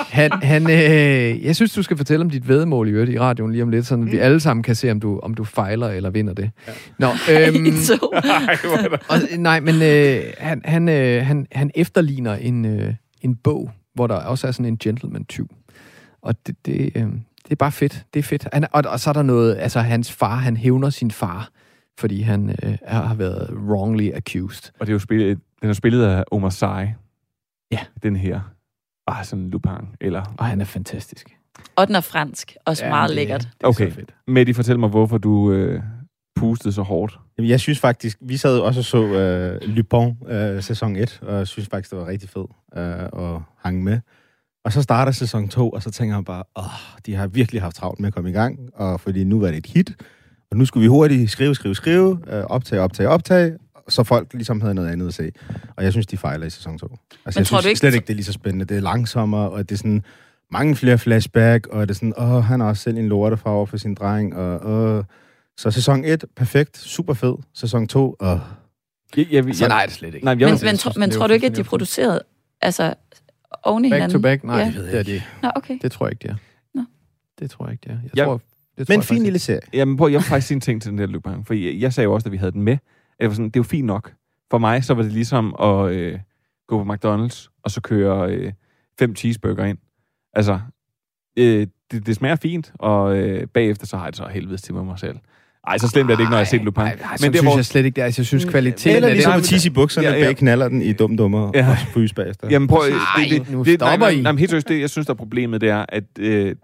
Han, 0.00 0.32
han, 0.32 0.70
øh, 0.70 1.44
jeg 1.44 1.56
synes, 1.56 1.72
du 1.72 1.82
skal 1.82 1.96
fortælle 1.96 2.24
om 2.24 2.30
dit 2.30 2.48
vedmål 2.48 2.88
i 2.88 2.90
øvrigt 2.90 3.10
i 3.10 3.18
radioen 3.18 3.52
lige 3.52 3.62
om 3.62 3.68
lidt, 3.68 3.86
så 3.86 3.96
vi 3.96 4.18
alle 4.18 4.40
sammen 4.40 4.62
kan 4.62 4.74
se, 4.74 4.90
om 4.90 5.00
du, 5.00 5.18
om 5.18 5.34
du 5.34 5.44
fejler 5.44 5.88
eller 5.88 6.10
vinder 6.10 6.34
det. 6.34 6.50
Ja. 6.66 6.72
Nå, 6.98 7.06
øhm, 7.32 7.66
og, 9.10 9.16
nej, 9.38 9.60
men 9.60 9.82
øh, 9.82 10.22
han, 10.38 10.62
han, 10.64 10.88
øh, 10.88 11.26
han, 11.26 11.46
han 11.52 11.70
efterligner 11.74 12.34
en, 12.34 12.64
øh, 12.64 12.94
en 13.20 13.36
bog, 13.36 13.70
hvor 13.94 14.06
der 14.06 14.14
også 14.14 14.46
er 14.46 14.52
sådan 14.52 14.66
en 14.66 14.78
gentleman-tyv. 14.78 15.48
Og 16.22 16.34
det, 16.46 16.56
det, 16.66 16.92
øh, 16.94 17.02
det 17.44 17.50
er 17.50 17.56
bare 17.56 17.72
fedt. 17.72 18.04
Det 18.14 18.20
er 18.20 18.24
fedt. 18.24 18.48
Han, 18.52 18.66
og, 18.72 18.82
og 18.86 19.00
så 19.00 19.10
er 19.10 19.14
der 19.14 19.22
noget, 19.22 19.56
altså 19.58 19.80
hans 19.80 20.12
far, 20.12 20.36
han 20.36 20.56
hævner 20.56 20.90
sin 20.90 21.10
far, 21.10 21.50
fordi 21.98 22.20
han 22.20 22.50
øh, 22.50 22.78
er- 22.82 23.02
har 23.02 23.14
været 23.14 23.50
wrongly 23.54 24.12
accused. 24.14 24.72
Og 24.80 24.86
det 24.86 24.92
er 24.92 24.94
jo 24.94 24.98
spillet, 24.98 25.38
den 25.62 25.68
er 25.70 25.74
spillet 25.74 26.04
af 26.04 26.24
Omar 26.32 26.50
Sy. 26.50 26.62
Ja. 27.72 27.78
Den 28.02 28.16
her. 28.16 28.40
Ah, 29.06 29.24
sådan 29.24 29.50
Lupin. 29.50 29.72
Eller... 30.00 30.34
Og 30.38 30.44
han 30.44 30.60
er 30.60 30.64
fantastisk. 30.64 31.36
Og 31.76 31.86
den 31.86 31.94
er 31.96 32.00
fransk. 32.00 32.56
Også 32.66 32.84
Ja, 32.84 32.90
meget 32.90 33.08
det- 33.08 33.16
lækkert. 33.16 33.48
er 33.60 33.66
Okay. 33.68 33.88
så 33.90 33.94
fedt. 33.94 34.14
Medi, 34.26 34.52
fortæl 34.52 34.78
mig, 34.78 34.88
hvorfor 34.88 35.18
du 35.18 35.52
øh, 35.52 35.82
pustede 36.36 36.72
så 36.74 36.82
hårdt. 36.82 37.18
Jamen, 37.38 37.50
jeg 37.50 37.60
synes 37.60 37.78
faktisk, 37.80 38.18
vi 38.20 38.36
sad 38.36 38.58
også 38.58 38.80
og 38.80 38.84
så 38.84 39.04
øh, 39.04 39.60
Lupin 39.68 40.16
øh, 40.28 40.62
sæson 40.62 40.96
1, 40.96 41.18
og 41.22 41.34
jeg 41.38 41.46
synes 41.46 41.68
faktisk, 41.68 41.90
det 41.90 41.98
var 41.98 42.06
rigtig 42.06 42.28
fed 42.28 42.44
øh, 42.76 43.08
og 43.12 43.42
hang 43.58 43.82
med. 43.84 44.00
Og 44.64 44.72
så 44.72 44.82
starter 44.82 45.12
sæson 45.12 45.48
2, 45.48 45.70
og 45.70 45.82
så 45.82 45.90
tænker 45.90 46.16
jeg 46.16 46.24
bare, 46.24 46.44
åh, 46.56 46.64
de 47.06 47.14
har 47.14 47.26
virkelig 47.26 47.62
haft 47.62 47.76
travlt 47.76 48.00
med 48.00 48.06
at 48.08 48.14
komme 48.14 48.30
i 48.30 48.32
gang, 48.32 48.58
og 48.74 49.00
fordi 49.00 49.24
nu 49.24 49.40
var 49.40 49.46
det 49.48 49.56
et 49.56 49.66
hit, 49.66 49.92
og 50.52 50.58
nu 50.58 50.64
skulle 50.64 50.82
vi 50.82 50.88
hurtigt 50.88 51.30
skrive, 51.30 51.54
skrive, 51.54 51.74
skrive, 51.74 52.18
øh, 52.28 52.42
optage, 52.44 52.80
optage, 52.80 53.08
optage, 53.08 53.58
så 53.88 54.04
folk 54.04 54.32
ligesom 54.34 54.60
havde 54.60 54.74
noget 54.74 54.88
andet 54.88 55.08
at 55.08 55.14
se. 55.14 55.30
Og 55.76 55.84
jeg 55.84 55.92
synes, 55.92 56.06
de 56.06 56.16
fejler 56.16 56.46
i 56.46 56.50
sæson 56.50 56.78
2. 56.78 56.86
Altså, 56.86 56.90
Men 56.90 57.00
jeg 57.24 57.34
tror 57.34 57.42
synes 57.42 57.62
du 57.64 57.68
ikke- 57.68 57.78
slet 57.78 57.94
ikke, 57.94 58.04
det 58.06 58.10
er 58.12 58.14
lige 58.14 58.24
så 58.24 58.32
spændende. 58.32 58.64
Det 58.64 58.76
er 58.76 58.80
langsommere, 58.80 59.50
og 59.50 59.68
det 59.68 59.74
er 59.74 59.78
sådan 59.78 60.02
mange 60.50 60.76
flere 60.76 60.98
flashback, 60.98 61.66
og 61.66 61.80
det 61.88 61.90
er 61.90 61.94
sådan, 61.94 62.14
åh, 62.18 62.44
han 62.44 62.60
har 62.60 62.68
også 62.68 62.82
selv 62.82 62.96
en 62.98 63.08
lortefarve 63.08 63.66
for 63.66 63.76
sin 63.76 63.94
dreng, 63.94 64.36
og 64.36 64.66
åh. 64.98 65.04
Så 65.56 65.70
sæson 65.70 66.04
1, 66.04 66.24
perfekt, 66.36 66.78
super 66.78 67.14
fed. 67.14 67.34
Sæson 67.54 67.86
2, 67.88 68.16
åh. 68.20 68.38
Jeg, 69.16 69.26
jeg, 69.30 69.44
Sådan 69.56 69.78
er 69.78 69.82
det 69.86 69.94
slet 69.94 70.14
ikke. 70.14 70.24
Nej, 70.24 70.36
jeg, 70.40 70.50
Men, 70.50 70.58
men, 70.62 70.76
tro, 70.76 70.90
men 70.96 71.10
tror 71.10 71.26
du 71.26 71.32
ikke, 71.32 71.46
at 71.46 71.56
de 71.56 71.64
producerede 71.64 72.20
altså, 72.60 72.94
oven 73.62 73.84
i 73.84 73.90
Back 73.90 73.94
hinanden? 73.98 74.18
to 74.18 74.22
back? 74.22 74.44
Nej, 74.44 74.58
Ja. 74.58 74.80
det, 74.82 74.98
er 74.98 75.02
det 75.02 75.12
ikke. 75.12 75.26
Nå, 75.42 75.50
okay. 75.56 75.78
Det 75.82 75.92
tror 75.92 76.06
jeg 76.06 76.12
ikke, 76.12 76.22
det 76.22 76.30
er. 76.30 76.34
Nå. 76.74 76.84
Det 77.38 77.50
tror 77.50 77.64
jeg 77.66 77.72
ikke, 77.72 77.82
det 77.84 77.90
er. 77.90 77.94
Jeg 78.02 78.16
Jeg- 78.16 78.24
tror, 78.26 78.40
det 78.78 78.88
Men 78.88 78.96
jeg 78.96 79.04
fin 79.04 79.22
lille 79.22 79.38
serie. 79.38 79.60
Jamen, 79.72 79.96
prøv, 79.96 80.08
jeg 80.10 80.18
vil 80.18 80.24
faktisk 80.24 80.46
sige 80.48 80.54
en 80.56 80.60
ting 80.60 80.82
til 80.82 80.90
den 80.90 80.98
der 80.98 81.06
Lupin, 81.06 81.44
for 81.44 81.54
jeg, 81.54 81.74
jeg 81.80 81.92
sagde 81.92 82.04
jo 82.04 82.12
også, 82.14 82.24
da 82.24 82.30
vi 82.30 82.36
havde 82.36 82.52
den 82.52 82.62
med, 82.62 82.72
at 82.72 82.78
jeg 83.20 83.28
var 83.28 83.34
sådan, 83.34 83.46
det 83.46 83.56
er 83.56 83.60
jo 83.60 83.64
fint 83.64 83.86
nok. 83.86 84.12
For 84.50 84.58
mig, 84.58 84.84
så 84.84 84.94
var 84.94 85.02
det 85.02 85.12
ligesom 85.12 85.54
at 85.62 85.90
øh, 85.92 86.18
gå 86.68 86.84
på 86.84 86.92
McDonald's, 86.94 87.60
og 87.64 87.70
så 87.70 87.80
køre 87.80 88.32
øh, 88.32 88.52
fem 88.98 89.16
cheeseburger 89.16 89.64
ind. 89.64 89.78
Altså, 90.34 90.60
øh, 91.38 91.66
det, 91.90 92.06
det 92.06 92.16
smager 92.16 92.36
fint, 92.36 92.72
og 92.78 93.16
øh, 93.18 93.46
bagefter 93.46 93.86
så 93.86 93.96
har 93.96 94.04
jeg 94.04 94.12
det 94.12 94.16
så 94.16 94.26
helvedes 94.30 94.62
til 94.62 94.74
med 94.74 94.82
mig 94.82 94.98
selv. 94.98 95.16
Ej, 95.66 95.78
så 95.78 95.88
slemt 95.88 96.10
er 96.10 96.14
det 96.16 96.22
ikke, 96.22 96.30
når 96.30 96.36
jeg 96.36 96.46
har 96.46 96.50
set 96.50 96.64
Lupin. 96.64 96.82
Nej, 96.84 96.98
nej, 97.00 97.16
så 97.16 97.30
synes 97.32 97.56
jeg 97.56 97.64
slet 97.64 97.84
ikke, 97.84 97.96
det 97.96 98.00
er. 98.02 98.04
Altså, 98.04 98.20
jeg 98.20 98.26
synes, 98.26 98.44
kvaliteten 98.44 98.96
Eller 98.96 99.08
af 99.08 99.14
ligesom 99.14 99.32
det... 99.32 99.38
at 99.38 99.44
tisse 99.44 99.68
i 99.68 99.72
bukserne, 99.72 100.08
Ja, 100.08 100.14
ja, 100.14 100.24
bag 100.24 100.36
knaller 100.36 100.68
den 100.68 100.82
i 100.82 100.92
dum 100.92 101.16
dummer, 101.16 101.50
Ja. 101.54 101.70
og 101.70 101.76
fryse 101.92 102.14
bagefter. 102.14 102.48
Jamen 102.50 102.68
prøv, 102.68 102.80
Nej, 102.90 102.98
det, 103.30 103.40
det, 103.46 103.50
nu 103.50 103.64
det, 103.64 103.74
stopper 103.80 103.96
nej, 103.96 104.08
I. 104.08 104.14
nej, 104.22 104.32
nej, 104.32 104.38
helt 104.38 104.50
seriøst, 104.50 104.68
det, 104.68 104.80
jeg 104.80 104.90
synes, 104.90 105.06
der 105.06 105.12
er 105.12 105.16
problemet, 105.16 105.60
det 105.60 105.68
er, 105.68 105.86
at 105.88 106.04
øh, 106.18 106.56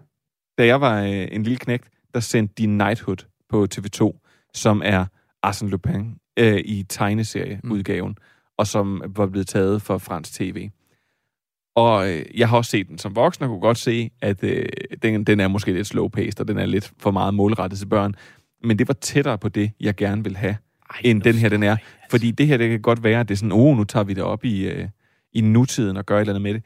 da 0.57 0.65
jeg 0.65 0.81
var 0.81 1.01
øh, 1.03 1.27
en 1.31 1.43
lille 1.43 1.57
knægt, 1.57 1.87
der 2.13 2.19
sendte 2.19 2.53
de 2.57 2.65
Knighthood 2.65 3.25
på 3.49 3.67
TV2, 3.75 4.19
som 4.53 4.81
er 4.85 5.05
Arsène 5.47 5.69
Lupin 5.69 6.15
øh, 6.39 6.57
i 6.65 6.83
tegneserieudgaven, 6.89 8.09
mm. 8.09 8.23
og 8.57 8.67
som 8.67 9.03
var 9.15 9.27
blevet 9.27 9.47
taget 9.47 9.81
for 9.81 9.97
fransk 9.97 10.33
tv. 10.33 10.69
Og 11.75 12.09
øh, 12.09 12.25
jeg 12.35 12.49
har 12.49 12.57
også 12.57 12.71
set 12.71 12.87
den 12.87 12.97
som 12.97 13.15
voksen, 13.15 13.43
og 13.43 13.49
kunne 13.49 13.59
godt 13.59 13.77
se, 13.77 14.11
at 14.21 14.43
øh, 14.43 14.65
den, 15.01 15.23
den 15.23 15.39
er 15.39 15.47
måske 15.47 15.73
lidt 15.73 15.95
slow-paced, 15.95 16.39
og 16.39 16.47
den 16.47 16.57
er 16.57 16.65
lidt 16.65 16.91
for 16.97 17.11
meget 17.11 17.33
målrettet 17.33 17.79
til 17.79 17.85
børn. 17.85 18.15
Men 18.63 18.79
det 18.79 18.87
var 18.87 18.93
tættere 18.93 19.37
på 19.37 19.49
det, 19.49 19.71
jeg 19.79 19.95
gerne 19.95 20.23
vil 20.23 20.37
have, 20.37 20.57
Ej, 20.89 21.01
end 21.03 21.21
den 21.21 21.35
her 21.35 21.49
den 21.49 21.63
er. 21.63 21.77
Fordi 22.09 22.31
det 22.31 22.47
her, 22.47 22.57
det 22.57 22.69
kan 22.69 22.81
godt 22.81 23.03
være, 23.03 23.19
at 23.19 23.27
det 23.29 23.33
er 23.33 23.37
sådan, 23.37 23.51
oh, 23.51 23.77
nu 23.77 23.83
tager 23.83 24.03
vi 24.03 24.13
det 24.13 24.23
op 24.23 24.45
i, 24.45 24.67
øh, 24.67 24.87
i 25.33 25.41
nutiden 25.41 25.97
og 25.97 26.05
gør 26.05 26.15
et 26.15 26.21
eller 26.21 26.33
andet 26.33 26.41
med 26.41 26.53
det. 26.53 26.63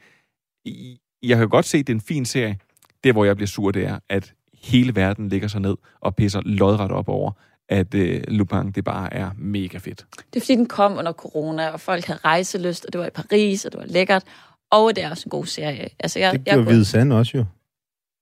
Jeg 1.22 1.38
kan 1.38 1.48
godt 1.48 1.64
se, 1.64 1.78
at 1.78 1.86
det 1.86 1.92
er 1.92 1.96
en 1.96 2.00
fin 2.00 2.24
serie. 2.24 2.58
Det, 3.04 3.12
hvor 3.12 3.24
jeg 3.24 3.36
bliver 3.36 3.46
sur, 3.46 3.70
det 3.70 3.86
er, 3.86 3.98
at 4.08 4.34
hele 4.64 4.96
verden 4.96 5.28
ligger 5.28 5.48
sig 5.48 5.60
ned 5.60 5.76
og 6.00 6.16
pisser 6.16 6.40
lodret 6.44 6.90
op 6.90 7.08
over, 7.08 7.30
at 7.68 7.94
øh, 7.94 8.22
Lupin, 8.28 8.70
det 8.70 8.84
bare 8.84 9.14
er 9.14 9.30
mega 9.38 9.78
fedt. 9.78 10.06
Det 10.34 10.36
er 10.36 10.40
fordi, 10.40 10.54
den 10.56 10.66
kom 10.66 10.98
under 10.98 11.12
corona, 11.12 11.68
og 11.68 11.80
folk 11.80 12.04
havde 12.04 12.20
rejselyst, 12.24 12.84
og 12.84 12.92
det 12.92 13.00
var 13.00 13.06
i 13.06 13.10
Paris, 13.10 13.64
og 13.64 13.72
det 13.72 13.80
var 13.80 13.86
lækkert. 13.86 14.22
Og 14.70 14.96
det 14.96 15.04
er 15.04 15.10
også 15.10 15.22
en 15.26 15.30
god 15.30 15.46
serie. 15.46 15.88
Altså, 15.98 16.18
jeg, 16.18 16.32
Det 16.32 16.42
jeg, 16.46 16.54
gjorde 16.54 16.68
Hvide 16.68 16.84
Sand 16.84 17.12
også 17.12 17.36
jo, 17.38 17.44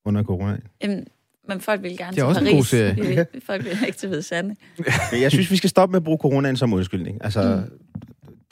under 0.07 0.23
corona. 0.23 0.57
Jamen, 0.83 1.07
men 1.49 1.61
folk 1.61 1.83
ville 1.83 1.97
gerne 1.97 2.11
Det 2.17 2.19
er 2.19 2.23
til 2.23 2.25
også 2.25 2.41
en 2.41 2.47
Paris. 2.47 2.57
god 2.57 2.65
serie. 2.65 2.95
Vil- 3.33 3.43
folk 3.47 3.65
vil 3.65 3.79
ikke 3.87 3.99
til 3.99 4.09
Hvide 4.09 4.23
Sande. 4.23 4.57
Men 5.13 5.23
jeg 5.23 5.31
synes, 5.31 5.51
vi 5.51 5.57
skal 5.57 5.71
stoppe 5.71 5.93
med 5.93 5.97
at 6.01 6.05
bruge 6.05 6.19
coronaen 6.19 6.57
som 6.57 6.73
undskyldning. 6.73 7.25
Altså, 7.25 7.63
mm. 7.67 7.79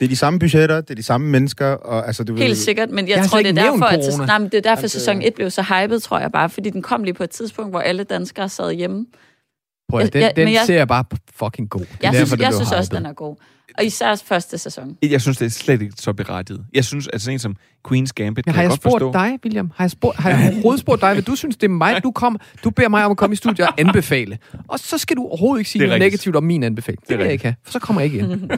Det 0.01 0.05
er 0.05 0.09
de 0.09 0.15
samme 0.15 0.39
budgetter, 0.39 0.81
det 0.81 0.89
er 0.89 0.95
de 0.95 1.03
samme 1.03 1.27
mennesker, 1.29 1.65
og 1.67 2.07
altså, 2.07 2.23
du 2.23 2.33
ved... 2.33 2.41
Helt 2.41 2.57
sikkert, 2.57 2.89
men 2.89 3.07
jeg, 3.07 3.17
Jeg 3.17 3.25
tror, 3.25 3.37
det 3.41 3.47
er 3.49 3.53
derfor, 3.53 3.85
at, 3.85 3.99
corona. 4.11 4.25
nej, 4.25 4.37
men 4.39 4.49
det 4.49 4.57
er 4.57 4.61
derfor 4.61 4.81
Altså- 4.81 4.99
sæson 4.99 5.21
1 5.21 5.33
blev 5.33 5.49
så 5.49 5.61
hyped, 5.63 5.99
tror 5.99 6.19
jeg 6.19 6.31
bare, 6.31 6.49
fordi 6.49 6.69
den 6.69 6.81
kom 6.81 7.03
lige 7.03 7.13
på 7.13 7.23
et 7.23 7.29
tidspunkt, 7.29 7.71
hvor 7.71 7.79
alle 7.79 8.03
danskere 8.03 8.49
sad 8.49 8.73
hjemme. 8.73 9.05
Prøv 9.89 9.99
at, 9.99 10.13
den, 10.13 10.21
Jeg- 10.21 10.33
den 10.35 10.45
men 10.45 10.53
jeg- 10.53 10.63
ser 10.65 10.75
jeg 10.75 10.87
bare 10.87 11.05
fucking 11.35 11.69
god. 11.69 11.79
Jeg 11.81 11.87
derfor, 12.01 12.13
synes, 12.15 12.29
det 12.31 12.39
jeg 12.41 12.53
synes 12.53 12.71
også, 12.71 12.91
den 12.95 13.05
er 13.05 13.13
god. 13.13 13.35
Og 13.77 13.85
især 13.85 14.15
første 14.25 14.57
sæson. 14.57 14.97
Jeg 15.01 15.21
synes, 15.21 15.37
det 15.37 15.45
er 15.45 15.49
slet 15.49 15.81
ikke 15.81 15.93
så 15.97 16.13
berettiget. 16.13 16.65
Jeg 16.73 16.85
synes, 16.85 17.07
at 17.13 17.21
sådan 17.21 17.33
en 17.35 17.39
som 17.39 17.55
Queen's 17.87 18.09
Gambit, 18.15 18.45
Ja, 18.45 18.51
kan 18.51 18.55
har 18.55 18.61
jeg 18.61 18.63
jeg 18.63 18.69
godt 18.69 18.79
spurgt 18.81 19.01
forstå. 19.03 19.11
dig, 19.13 19.39
William? 19.43 19.71
Har 19.75 19.83
jeg, 19.83 19.91
spurgt, 19.91 20.17
har 20.17 20.29
jeg 20.29 20.51
overhovedet 20.53 20.79
spurgt 20.81 21.01
dig, 21.01 21.13
hvad 21.13 21.23
du 21.23 21.35
synes, 21.35 21.57
det 21.57 21.63
er 21.67 21.71
mig, 21.71 22.03
du, 22.03 22.11
kom, 22.11 22.39
du 22.63 22.69
beder 22.69 22.89
mig 22.89 23.05
om 23.05 23.11
at 23.11 23.17
komme 23.17 23.33
i 23.33 23.35
studiet 23.35 23.67
og 23.67 23.73
anbefale. 23.77 24.37
Og 24.67 24.79
så 24.79 24.97
skal 24.97 25.17
du 25.17 25.23
overhovedet 25.27 25.59
ikke 25.59 25.69
sige 25.69 25.85
noget 25.85 25.99
negativt 25.99 26.35
om 26.35 26.43
min 26.43 26.63
anbefaling. 26.63 26.99
Det, 27.01 27.07
Det 27.07 27.13
er 27.13 27.17
vil 27.17 27.23
jeg 27.23 27.33
ikke 27.33 27.43
have, 27.45 27.55
for 27.63 27.71
så 27.71 27.79
kommer 27.79 28.01
jeg 28.01 28.13
ikke 28.13 28.19
ind. 28.25 28.51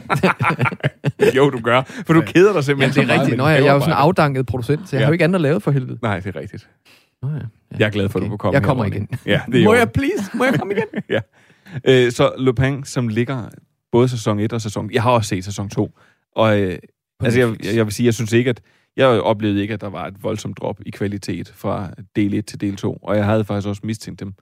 jo, 1.36 1.50
du 1.50 1.58
gør. 1.60 1.82
For 2.06 2.12
du 2.12 2.20
keder 2.20 2.52
dig 2.52 2.64
simpelthen 2.64 3.06
Ja, 3.06 3.12
det 3.12 3.16
er 3.16 3.20
rigtigt. 3.20 3.38
Nå, 3.38 3.48
jeg, 3.48 3.62
jeg 3.62 3.68
er 3.68 3.74
jo 3.74 3.80
sådan 3.80 3.92
en 3.92 3.96
afdanket 3.98 4.46
producent, 4.46 4.88
så 4.88 4.96
jeg 4.96 5.00
Ja. 5.00 5.04
har 5.04 5.10
jo 5.10 5.12
ikke 5.12 5.24
andet 5.24 5.34
at 5.34 5.40
lave 5.40 5.60
for 5.60 5.70
helvede. 5.70 5.98
Nej, 6.02 6.20
det 6.20 6.36
er 6.36 6.40
rigtigt. 6.40 6.68
Nå, 7.22 7.28
ja. 7.28 7.34
Jeg 7.78 7.86
er 7.86 7.90
glad 7.90 8.08
for, 8.08 8.18
at 8.18 8.22
du 8.22 8.28
kunne 8.28 8.38
komme 8.38 8.54
Jeg 8.54 8.62
kommer 8.62 8.84
igen. 8.84 9.08
Ja, 9.26 9.40
det 9.52 9.60
er 9.60 9.64
Må 9.64 9.74
jeg 9.74 9.90
please? 9.90 10.30
Må 10.34 10.44
jeg 10.44 10.54
komme 10.58 10.74
igen? 10.74 10.84
ja. 11.16 11.20
Øh, 11.84 12.12
så 12.12 12.32
Lupin, 12.38 12.84
som 12.84 13.08
ligger 13.08 13.48
både 13.94 14.08
sæson 14.08 14.38
1 14.40 14.52
og 14.52 14.60
sæson... 14.60 14.90
Jeg 14.92 15.02
har 15.02 15.10
også 15.10 15.28
set 15.28 15.44
sæson 15.44 15.68
2. 15.68 15.98
Og 16.32 16.60
øh, 16.60 16.78
altså, 17.20 17.40
jeg, 17.40 17.56
jeg, 17.64 17.76
jeg 17.76 17.84
vil 17.86 17.92
sige, 17.92 18.04
jeg 18.06 18.14
synes 18.14 18.32
ikke, 18.32 18.50
at... 18.50 18.60
Jeg 18.96 19.06
oplevede 19.08 19.62
ikke, 19.62 19.74
at 19.74 19.80
der 19.80 19.86
var 19.86 20.06
et 20.06 20.22
voldsomt 20.22 20.58
drop 20.58 20.80
i 20.86 20.90
kvalitet 20.90 21.52
fra 21.56 21.90
del 22.16 22.34
1 22.34 22.46
til 22.46 22.60
del 22.60 22.76
2. 22.76 22.98
Og 23.02 23.16
jeg 23.16 23.24
havde 23.24 23.44
faktisk 23.44 23.68
også 23.68 23.80
mistænkt 23.84 24.20
dem, 24.20 24.34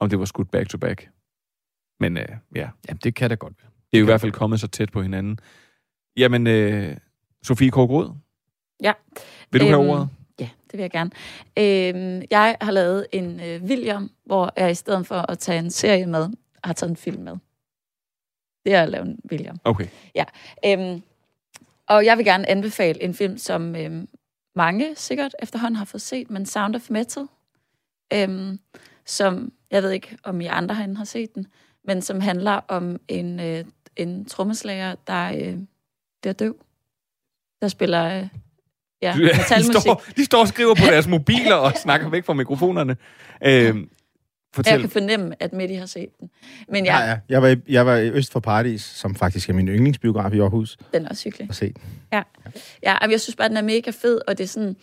om 0.00 0.10
det 0.10 0.18
var 0.18 0.24
skudt 0.24 0.50
back 0.50 0.68
to 0.68 0.78
back. 0.78 1.08
Men 2.00 2.16
øh, 2.16 2.24
ja. 2.54 2.68
Jamen, 2.88 3.00
det 3.04 3.14
kan 3.14 3.30
da 3.30 3.34
godt 3.34 3.54
være. 3.62 3.70
Det 3.90 3.96
er 3.96 4.00
jo 4.00 4.04
i 4.04 4.10
hvert 4.10 4.20
fald 4.20 4.32
kommet 4.32 4.60
så 4.60 4.68
tæt 4.68 4.92
på 4.92 5.02
hinanden. 5.02 5.38
Jamen, 6.16 6.46
øh, 6.46 6.96
Sofie 7.42 7.70
Kårgrød, 7.70 8.10
Ja. 8.82 8.92
vil 9.52 9.60
du 9.60 9.66
have 9.66 9.80
Øhm, 9.80 9.88
ordet? 9.90 10.08
Ja, 10.40 10.48
det 10.70 10.72
vil 10.72 10.80
jeg 10.80 10.90
gerne. 10.90 11.10
Øhm, 11.58 12.22
jeg 12.30 12.56
har 12.60 12.72
lavet 12.72 13.06
en 13.12 13.40
øh, 13.40 13.62
William, 13.62 14.10
hvor 14.26 14.52
jeg 14.56 14.70
i 14.70 14.74
stedet 14.74 15.06
for 15.06 15.30
at 15.30 15.38
tage 15.38 15.58
en 15.58 15.70
serie 15.70 16.06
med, 16.06 16.28
har 16.64 16.72
taget 16.72 16.90
en 16.90 16.96
film 16.96 17.22
med. 17.22 17.36
Det 18.68 18.76
er 18.76 18.82
at 18.82 18.88
lave 18.88 19.04
en 19.04 19.20
William. 19.30 19.56
Okay. 19.64 19.86
Ja. 20.14 20.24
Øhm, 20.66 21.02
og 21.88 22.04
jeg 22.04 22.16
vil 22.18 22.24
gerne 22.24 22.48
anbefale 22.48 23.02
en 23.02 23.14
film, 23.14 23.38
som 23.38 23.76
øhm, 23.76 24.08
mange 24.56 24.94
sikkert 24.96 25.34
efterhånden 25.42 25.76
har 25.76 25.84
fået 25.84 26.02
set, 26.02 26.30
men 26.30 26.46
Sound 26.46 26.74
of 26.74 26.90
Metal, 26.90 27.26
øhm, 28.12 28.58
som, 29.06 29.52
jeg 29.70 29.82
ved 29.82 29.90
ikke, 29.90 30.16
om 30.22 30.40
I 30.40 30.46
andre 30.46 30.74
herinde 30.74 30.96
har 30.96 31.04
set 31.04 31.34
den, 31.34 31.46
men 31.84 32.02
som 32.02 32.20
handler 32.20 32.52
om 32.52 33.00
en, 33.08 33.40
øh, 33.40 33.64
en 33.96 34.24
trommeslager, 34.24 34.94
der 35.06 35.32
øh, 35.32 35.56
bliver 36.22 36.32
døv. 36.32 36.56
Der 37.62 37.68
spiller 37.68 38.18
øh, 38.18 38.28
ja, 39.02 39.12
de, 39.16 39.22
metalmusik. 39.22 39.80
står, 39.80 40.02
de 40.16 40.24
står 40.24 40.40
og 40.40 40.48
skriver 40.48 40.74
på 40.74 40.84
deres 40.86 41.06
mobiler 41.06 41.54
og 41.54 41.72
snakker 41.72 42.08
væk 42.08 42.24
fra 42.24 42.34
mikrofonerne. 42.34 42.96
Øh, 43.44 43.76
fortæl. 44.58 44.72
Jeg 44.72 44.80
kan 44.80 44.90
fornemme, 44.90 45.42
at 45.42 45.52
Mette 45.52 45.74
har 45.76 45.86
set 45.86 46.08
den. 46.20 46.30
Men 46.68 46.84
Ja, 46.84 46.96
jeg, 46.96 47.20
ja. 47.28 47.34
Jeg 47.34 47.42
var, 47.42 47.48
i, 47.48 47.56
jeg 47.68 47.86
var 47.86 47.96
i 47.96 48.10
Øst 48.10 48.32
for 48.32 48.40
Paradis, 48.40 48.82
som 48.82 49.14
faktisk 49.14 49.48
er 49.48 49.54
min 49.54 49.68
yndlingsbiograf 49.68 50.32
i 50.32 50.38
Aarhus, 50.38 50.76
den 50.94 51.04
er 51.04 51.08
også 51.08 51.24
hyggelig. 51.24 51.48
at 51.50 51.56
se. 51.56 51.74
Ja, 52.12 52.22
ja 52.82 52.98
jamen, 53.02 53.12
jeg 53.12 53.20
synes 53.20 53.36
bare, 53.36 53.48
den 53.48 53.56
er 53.56 53.62
mega 53.62 53.90
fed, 53.90 54.20
og 54.28 54.38
det 54.38 54.44
er 54.44 54.48
sådan 54.48 54.76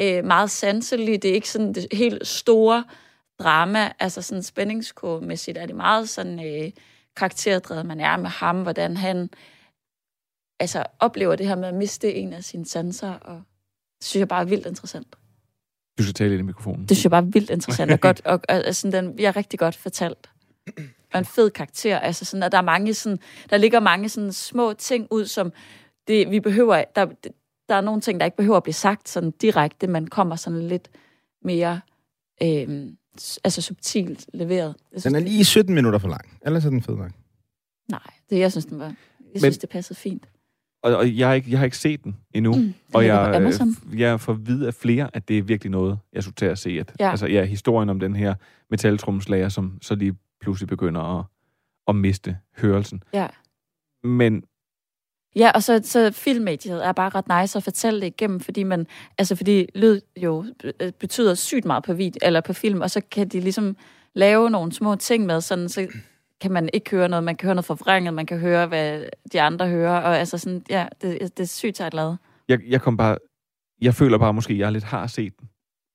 øh, 0.00 0.24
meget 0.24 0.50
sanseligt. 0.50 1.22
Det 1.22 1.30
er 1.30 1.34
ikke 1.34 1.50
sådan 1.50 1.72
det 1.72 1.86
helt 1.92 2.26
store 2.26 2.84
drama, 3.38 3.92
altså 4.00 4.22
sådan 4.22 4.42
spændingskurvemæssigt 4.42 5.58
er 5.58 5.66
det 5.66 5.76
meget 5.76 6.08
sådan 6.08 6.46
øh, 6.46 6.70
karakterdrevet, 7.16 7.86
man 7.86 8.00
er 8.00 8.16
med 8.16 8.30
ham, 8.30 8.62
hvordan 8.62 8.96
han 8.96 9.30
altså 10.60 10.84
oplever 11.00 11.36
det 11.36 11.46
her 11.46 11.56
med 11.56 11.68
at 11.68 11.74
miste 11.74 12.14
en 12.14 12.32
af 12.32 12.44
sine 12.44 12.66
sanser, 12.66 13.12
og 13.12 13.42
det 13.98 14.06
synes 14.06 14.20
jeg 14.20 14.28
bare 14.28 14.40
er 14.40 14.46
vildt 14.46 14.66
interessant. 14.66 15.16
Du 15.98 16.02
skal 16.02 16.14
tale 16.14 16.32
ind 16.32 16.40
i 16.40 16.42
mikrofonen. 16.46 16.80
Det 16.80 16.96
synes 16.96 17.04
jeg 17.04 17.10
bare 17.10 17.22
er 17.22 17.26
vildt 17.26 17.50
interessant 17.50 17.90
og 17.92 18.00
godt, 18.00 18.20
og, 18.24 18.40
og, 18.48 18.62
og 18.66 18.74
sådan, 18.74 19.04
den, 19.04 19.18
jeg 19.18 19.26
er 19.28 19.36
rigtig 19.36 19.58
godt 19.58 19.76
fortalt. 19.76 20.30
Og 21.12 21.18
en 21.18 21.24
fed 21.24 21.50
karakter, 21.50 21.98
altså 21.98 22.24
sådan, 22.24 22.42
at 22.42 22.52
der 22.52 22.58
er 22.58 22.62
mange 22.62 22.94
sådan, 22.94 23.18
der 23.50 23.56
ligger 23.56 23.80
mange 23.80 24.08
sådan 24.08 24.32
små 24.32 24.72
ting 24.72 25.06
ud, 25.10 25.26
som 25.26 25.52
det, 26.08 26.30
vi 26.30 26.40
behøver, 26.40 26.84
der, 26.96 27.06
der 27.68 27.74
er 27.74 27.80
nogle 27.80 28.00
ting, 28.00 28.20
der 28.20 28.24
ikke 28.26 28.36
behøver 28.36 28.56
at 28.56 28.62
blive 28.62 28.74
sagt 28.74 29.08
sådan 29.08 29.30
direkte, 29.30 29.86
men 29.86 30.06
kommer 30.06 30.36
sådan 30.36 30.68
lidt 30.68 30.88
mere, 31.44 31.80
øh, 32.42 32.86
altså 33.44 33.62
subtilt 33.62 34.26
leveret. 34.34 34.74
Jeg 34.92 35.00
synes, 35.00 35.02
Den 35.02 35.14
er 35.14 35.20
lige 35.28 35.44
17 35.44 35.74
minutter 35.74 35.98
for 35.98 36.08
lang. 36.08 36.38
Ellers 36.46 36.64
er 36.64 36.70
den 36.70 36.82
fed 36.82 36.96
nok. 36.96 37.10
Nej, 37.90 38.00
det, 38.30 38.38
jeg 38.38 38.50
synes, 38.50 38.64
den 38.66 38.78
var, 38.78 38.84
jeg 38.84 38.94
Men- 39.32 39.38
synes, 39.40 39.58
det 39.58 39.68
passede 39.68 39.98
fint. 39.98 40.28
Og, 40.84 40.96
og 40.96 41.18
jeg, 41.18 41.28
har 41.28 41.34
ikke, 41.34 41.50
jeg 41.50 41.58
har 41.58 41.64
ikke 41.64 41.78
set 41.78 42.04
den 42.04 42.16
endnu. 42.34 42.54
Mm, 42.54 42.74
og 42.94 43.06
jeg, 43.06 43.40
øh, 43.92 44.00
jeg 44.00 44.20
får 44.20 44.32
vide 44.32 44.66
af 44.66 44.74
flere, 44.74 45.10
at 45.12 45.28
det 45.28 45.38
er 45.38 45.42
virkelig 45.42 45.70
noget, 45.70 45.98
jeg 46.12 46.22
skulle 46.22 46.34
til 46.34 46.46
at 46.46 46.58
se. 46.58 46.70
At, 46.80 46.92
Ja. 47.00 47.10
Altså, 47.10 47.26
ja, 47.26 47.44
historien 47.44 47.88
om 47.88 48.00
den 48.00 48.16
her 48.16 48.34
metaltrumslager, 48.70 49.48
som 49.48 49.78
så 49.82 49.94
lige 49.94 50.14
pludselig 50.40 50.68
begynder 50.68 51.18
at, 51.18 51.24
at 51.88 51.96
miste 51.96 52.36
hørelsen. 52.56 53.02
Ja. 53.12 53.26
Men 54.04 54.42
Ja, 55.36 55.50
og 55.54 55.62
så, 55.62 55.80
så 55.84 56.10
filmmediet 56.12 56.86
er 56.86 56.92
bare 56.92 57.08
ret 57.08 57.42
nice 57.42 57.58
at 57.58 57.62
fortælle 57.62 58.00
det 58.00 58.06
igennem, 58.06 58.40
fordi 58.40 58.62
man, 58.62 58.86
altså 59.18 59.36
fordi 59.36 59.66
lyd 59.74 60.00
jo 60.16 60.44
øh, 60.80 60.92
betyder 60.92 61.34
sygt 61.34 61.64
meget 61.64 61.84
på 61.84 61.92
video, 61.92 62.18
eller 62.22 62.40
på 62.40 62.52
film, 62.52 62.80
og 62.80 62.90
så 62.90 63.00
kan 63.10 63.28
de 63.28 63.40
ligesom 63.40 63.76
lave 64.14 64.50
nogle 64.50 64.72
små 64.72 64.96
ting 64.96 65.26
med, 65.26 65.40
sådan 65.40 65.68
så 65.68 65.88
kan 66.40 66.52
man 66.52 66.68
ikke 66.72 66.90
høre 66.90 67.08
noget, 67.08 67.24
man 67.24 67.36
kan 67.36 67.46
høre 67.46 67.54
noget 67.54 67.64
forvrænget, 67.66 68.14
man 68.14 68.26
kan 68.26 68.38
høre, 68.38 68.66
hvad 68.66 69.04
de 69.32 69.40
andre 69.40 69.68
hører, 69.68 70.00
og 70.00 70.18
altså 70.18 70.38
sådan, 70.38 70.62
ja, 70.70 70.86
det, 71.02 71.18
det 71.20 71.40
er 71.40 71.46
sygt 71.48 71.76
sejt 71.76 71.94
lavet. 71.94 72.18
jeg, 72.48 72.58
jeg 72.68 72.80
kom 72.80 72.96
bare... 72.96 73.16
Jeg 73.80 73.94
føler 73.94 74.18
bare 74.18 74.34
måske, 74.34 74.52
at 74.52 74.58
jeg 74.58 74.72
lidt 74.72 74.84
har 74.84 75.06
set 75.06 75.32
den. 75.40 75.48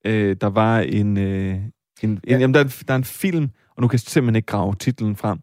Øh, 0.06 0.36
der 0.42 0.48
var 0.48 0.80
en... 0.80 1.18
Øh, 1.18 1.56
en, 2.04 2.10
en 2.10 2.20
jamen, 2.28 2.54
der, 2.54 2.60
er 2.60 2.64
en, 2.64 2.70
der 2.88 2.94
er 2.94 2.98
en 2.98 3.04
film, 3.04 3.50
og 3.76 3.82
nu 3.82 3.88
kan 3.88 3.94
jeg 3.96 4.00
simpelthen 4.00 4.36
ikke 4.36 4.46
grave 4.46 4.74
titlen 4.80 5.16
frem, 5.16 5.40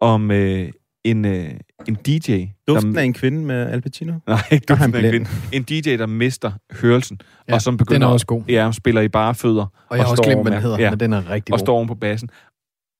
om 0.00 0.30
øh, 0.30 0.68
en, 1.04 1.24
øh, 1.24 1.50
en 1.88 1.94
DJ... 1.94 2.44
Duften 2.68 2.98
af 2.98 3.04
en 3.04 3.12
kvinde 3.14 3.38
med 3.44 3.66
Al 3.66 3.80
Pacino? 3.82 4.12
Nej, 4.26 4.38
ikke 4.50 4.64
duften 4.68 4.94
af 4.94 5.02
en 5.04 5.10
kvinde. 5.10 5.30
En 5.52 5.62
DJ, 5.62 5.96
der 5.96 6.06
mister 6.06 6.52
hørelsen, 6.72 7.20
Ja, 7.48 7.54
og 7.54 7.62
som 7.62 7.72
den 7.72 7.78
begynder... 7.78 8.06
er 8.06 8.12
også 8.12 8.26
god. 8.26 8.42
Ja, 8.48 8.70
spiller 8.72 9.00
i 9.00 9.08
bare 9.08 9.34
fødder. 9.34 9.66
Og 9.88 9.96
jeg 9.96 10.04
har 10.04 10.10
også 10.10 10.22
står 10.22 10.24
glemt, 10.24 10.42
hvad 10.42 10.50
med- 10.52 10.52
den 10.52 10.62
hedder, 10.62 10.90
men 10.90 11.00
den 11.00 11.12
er 11.12 11.30
rigtig 11.30 11.52
Og 11.52 11.58
god. 11.58 11.64
står 11.66 11.76
oven 11.76 11.88
på 11.88 11.94
bassen. 11.94 12.30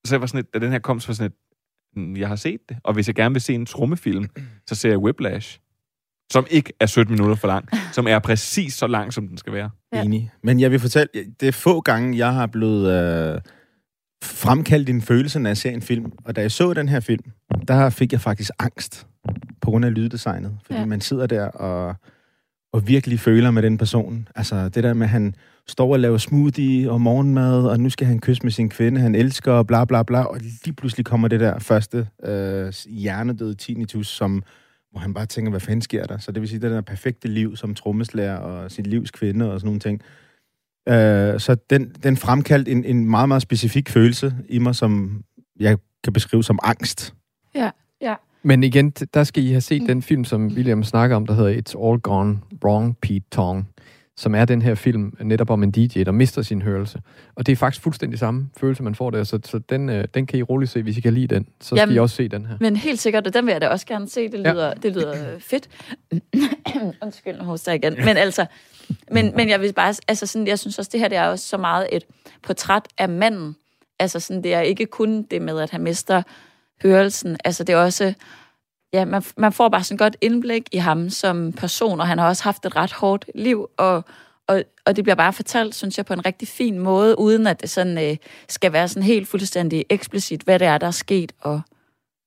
Så 0.06 0.14
jeg 0.14 0.20
var 0.20 0.26
sådan 0.26 0.40
et, 0.40 0.54
da 0.54 0.58
den 0.58 0.72
her 0.72 0.78
kom, 0.78 1.00
så 1.00 1.06
var 1.08 1.12
jeg 1.12 1.16
sådan 1.16 1.30
et, 1.30 1.36
"Mm, 2.08 2.16
jeg 2.16 2.28
har 2.28 2.36
set 2.36 2.60
det. 2.68 2.76
Og 2.84 2.94
hvis 2.94 3.06
jeg 3.06 3.14
gerne 3.14 3.34
vil 3.34 3.42
se 3.42 3.54
en 3.54 3.66
trummefilm, 3.66 4.26
så 4.66 4.74
ser 4.74 4.88
jeg 4.88 4.98
Whiplash. 4.98 5.58
Som 6.32 6.46
ikke 6.50 6.72
er 6.80 6.86
17 6.86 7.12
minutter 7.14 7.36
for 7.36 7.48
lang. 7.48 7.68
Som 7.92 8.06
er 8.06 8.18
præcis 8.18 8.74
så 8.74 8.86
lang, 8.86 9.12
som 9.12 9.28
den 9.28 9.38
skal 9.38 9.52
være. 9.52 9.70
Ja. 9.92 10.02
Enig. 10.02 10.30
Men 10.42 10.60
jeg 10.60 10.70
vil 10.70 10.80
fortælle, 10.80 11.08
det 11.40 11.48
er 11.48 11.52
få 11.52 11.80
gange, 11.80 12.18
jeg 12.18 12.34
har 12.34 12.46
blevet 12.46 12.92
øh, 13.34 13.40
fremkaldt 14.24 14.88
en 14.88 15.02
følelse, 15.02 15.38
når 15.38 15.50
jeg 15.50 15.56
ser 15.56 15.70
en 15.70 15.82
film. 15.82 16.12
Og 16.24 16.36
da 16.36 16.40
jeg 16.40 16.50
så 16.50 16.72
den 16.72 16.88
her 16.88 17.00
film, 17.00 17.24
der 17.68 17.90
fik 17.90 18.12
jeg 18.12 18.20
faktisk 18.20 18.50
angst 18.58 19.06
på 19.60 19.70
grund 19.70 19.84
af 19.84 19.94
lyddesignet. 19.94 20.58
Fordi 20.66 20.78
ja. 20.78 20.84
man 20.84 21.00
sidder 21.00 21.26
der 21.26 21.44
og, 21.46 21.94
og 22.72 22.88
virkelig 22.88 23.20
føler 23.20 23.50
med 23.50 23.62
den 23.62 23.78
person. 23.78 24.28
Altså 24.34 24.68
det 24.68 24.84
der 24.84 24.94
med, 24.94 25.06
at 25.06 25.10
han 25.10 25.34
står 25.66 25.92
og 25.92 26.00
laver 26.00 26.18
smoothie 26.18 26.90
og 26.90 27.00
morgenmad, 27.00 27.66
og 27.66 27.80
nu 27.80 27.90
skal 27.90 28.06
han 28.06 28.18
kysse 28.18 28.42
med 28.42 28.52
sin 28.52 28.68
kvinde, 28.68 29.00
han 29.00 29.14
elsker, 29.14 29.52
og 29.52 29.66
bla 29.66 29.84
bla 29.84 30.02
bla. 30.02 30.22
Og 30.22 30.38
lige 30.64 30.74
pludselig 30.74 31.06
kommer 31.06 31.28
det 31.28 31.40
der 31.40 31.58
første 31.58 32.08
øh, 32.24 32.72
hjernedøde 32.88 33.54
tinnitus, 33.54 34.08
som 34.08 34.42
hvor 34.90 35.00
han 35.00 35.14
bare 35.14 35.26
tænker, 35.26 35.50
hvad 35.50 35.60
fanden 35.60 35.82
sker 35.82 36.04
der? 36.04 36.18
Så 36.18 36.32
det 36.32 36.40
vil 36.40 36.48
sige, 36.48 36.60
det 36.60 36.70
der 36.70 36.80
perfekte 36.80 37.28
liv 37.28 37.56
som 37.56 37.74
trommeslager 37.74 38.36
og 38.36 38.70
sit 38.70 38.86
livs 38.86 39.10
kvinde 39.10 39.52
og 39.52 39.60
sådan 39.60 39.66
nogle 39.66 39.80
ting. 39.80 40.02
Øh, 40.88 41.40
så 41.40 41.56
den, 41.70 41.92
den 42.02 42.16
fremkaldte 42.16 42.70
en, 42.70 42.84
en 42.84 43.10
meget, 43.10 43.28
meget 43.28 43.42
specifik 43.42 43.88
følelse 43.88 44.34
i 44.48 44.58
mig, 44.58 44.74
som 44.74 45.22
jeg 45.60 45.78
kan 46.04 46.12
beskrive 46.12 46.44
som 46.44 46.58
angst. 46.62 47.14
Ja, 47.54 47.70
ja. 48.00 48.14
Men 48.42 48.62
igen, 48.62 48.90
der 48.90 49.24
skal 49.24 49.44
I 49.44 49.50
have 49.50 49.60
set 49.60 49.82
den 49.88 50.02
film, 50.02 50.24
som 50.24 50.46
William 50.46 50.84
snakker 50.84 51.16
om, 51.16 51.26
der 51.26 51.34
hedder 51.34 51.52
It's 51.52 51.86
All 51.86 52.00
Gone 52.00 52.38
Wrong, 52.64 52.96
Pete 53.02 53.26
Tong, 53.32 53.68
som 54.20 54.34
er 54.34 54.44
den 54.44 54.62
her 54.62 54.74
film 54.74 55.16
netop 55.20 55.50
om 55.50 55.62
en 55.62 55.70
DJ, 55.70 56.02
der 56.02 56.12
mister 56.12 56.42
sin 56.42 56.62
hørelse. 56.62 57.00
Og 57.34 57.46
det 57.46 57.52
er 57.52 57.56
faktisk 57.56 57.82
fuldstændig 57.82 58.18
samme 58.18 58.48
følelse, 58.56 58.82
man 58.82 58.94
får 58.94 59.10
der, 59.10 59.24
så, 59.24 59.38
så 59.44 59.58
den, 59.58 59.88
øh, 59.88 60.04
den 60.14 60.26
kan 60.26 60.38
I 60.38 60.42
roligt 60.42 60.70
se, 60.70 60.82
hvis 60.82 60.98
I 60.98 61.00
kan 61.00 61.14
lide 61.14 61.34
den. 61.34 61.46
Så 61.60 61.66
skal 61.66 61.76
Jamen, 61.78 61.94
I 61.94 61.98
også 61.98 62.16
se 62.16 62.28
den 62.28 62.46
her. 62.46 62.56
Men 62.60 62.76
helt 62.76 63.00
sikkert, 63.00 63.26
og 63.26 63.34
den 63.34 63.46
vil 63.46 63.52
jeg 63.52 63.60
da 63.60 63.68
også 63.68 63.86
gerne 63.86 64.08
se. 64.08 64.28
Det 64.28 64.40
lyder, 64.40 64.66
ja. 64.66 64.72
det 64.82 64.92
lyder 64.92 65.32
øh, 65.34 65.40
fedt. 65.40 65.68
Undskyld, 67.02 67.38
nu 67.38 67.44
hoster 67.44 67.72
igen. 67.72 67.94
Men 68.04 68.16
altså, 68.16 68.46
men, 69.10 69.32
men 69.36 69.48
jeg 69.48 69.60
vil 69.60 69.72
bare, 69.72 69.94
altså 70.08 70.26
sådan, 70.26 70.46
jeg 70.46 70.58
synes 70.58 70.78
også, 70.78 70.90
det 70.92 71.00
her 71.00 71.08
det 71.08 71.18
er 71.18 71.26
også 71.26 71.48
så 71.48 71.56
meget 71.56 71.88
et 71.92 72.04
portræt 72.42 72.88
af 72.98 73.08
manden. 73.08 73.56
Altså 73.98 74.20
sådan, 74.20 74.42
det 74.42 74.54
er 74.54 74.60
ikke 74.60 74.86
kun 74.86 75.22
det 75.22 75.42
med, 75.42 75.60
at 75.60 75.70
han 75.70 75.82
mister 75.82 76.22
hørelsen. 76.82 77.36
Altså 77.44 77.64
det 77.64 77.72
er 77.72 77.76
også, 77.76 78.14
ja, 78.92 79.04
man, 79.04 79.22
man 79.36 79.52
får 79.52 79.68
bare 79.68 79.84
sådan 79.84 79.94
et 79.94 79.98
godt 79.98 80.16
indblik 80.20 80.68
i 80.72 80.76
ham 80.76 81.10
som 81.10 81.52
person, 81.52 82.00
og 82.00 82.06
han 82.06 82.18
har 82.18 82.28
også 82.28 82.44
haft 82.44 82.66
et 82.66 82.76
ret 82.76 82.92
hårdt 82.92 83.24
liv, 83.34 83.66
og, 83.76 84.04
og, 84.48 84.62
og 84.86 84.96
det 84.96 85.04
bliver 85.04 85.14
bare 85.14 85.32
fortalt, 85.32 85.74
synes 85.74 85.98
jeg, 85.98 86.06
på 86.06 86.12
en 86.12 86.26
rigtig 86.26 86.48
fin 86.48 86.78
måde, 86.78 87.18
uden 87.18 87.46
at 87.46 87.60
det 87.60 87.70
sådan 87.70 88.10
øh, 88.10 88.16
skal 88.48 88.72
være 88.72 88.88
sådan 88.88 89.02
helt 89.02 89.28
fuldstændig 89.28 89.84
eksplicit, 89.90 90.42
hvad 90.42 90.58
det 90.58 90.66
er, 90.66 90.78
der 90.78 90.86
er 90.86 90.90
sket, 90.90 91.32
og 91.40 91.60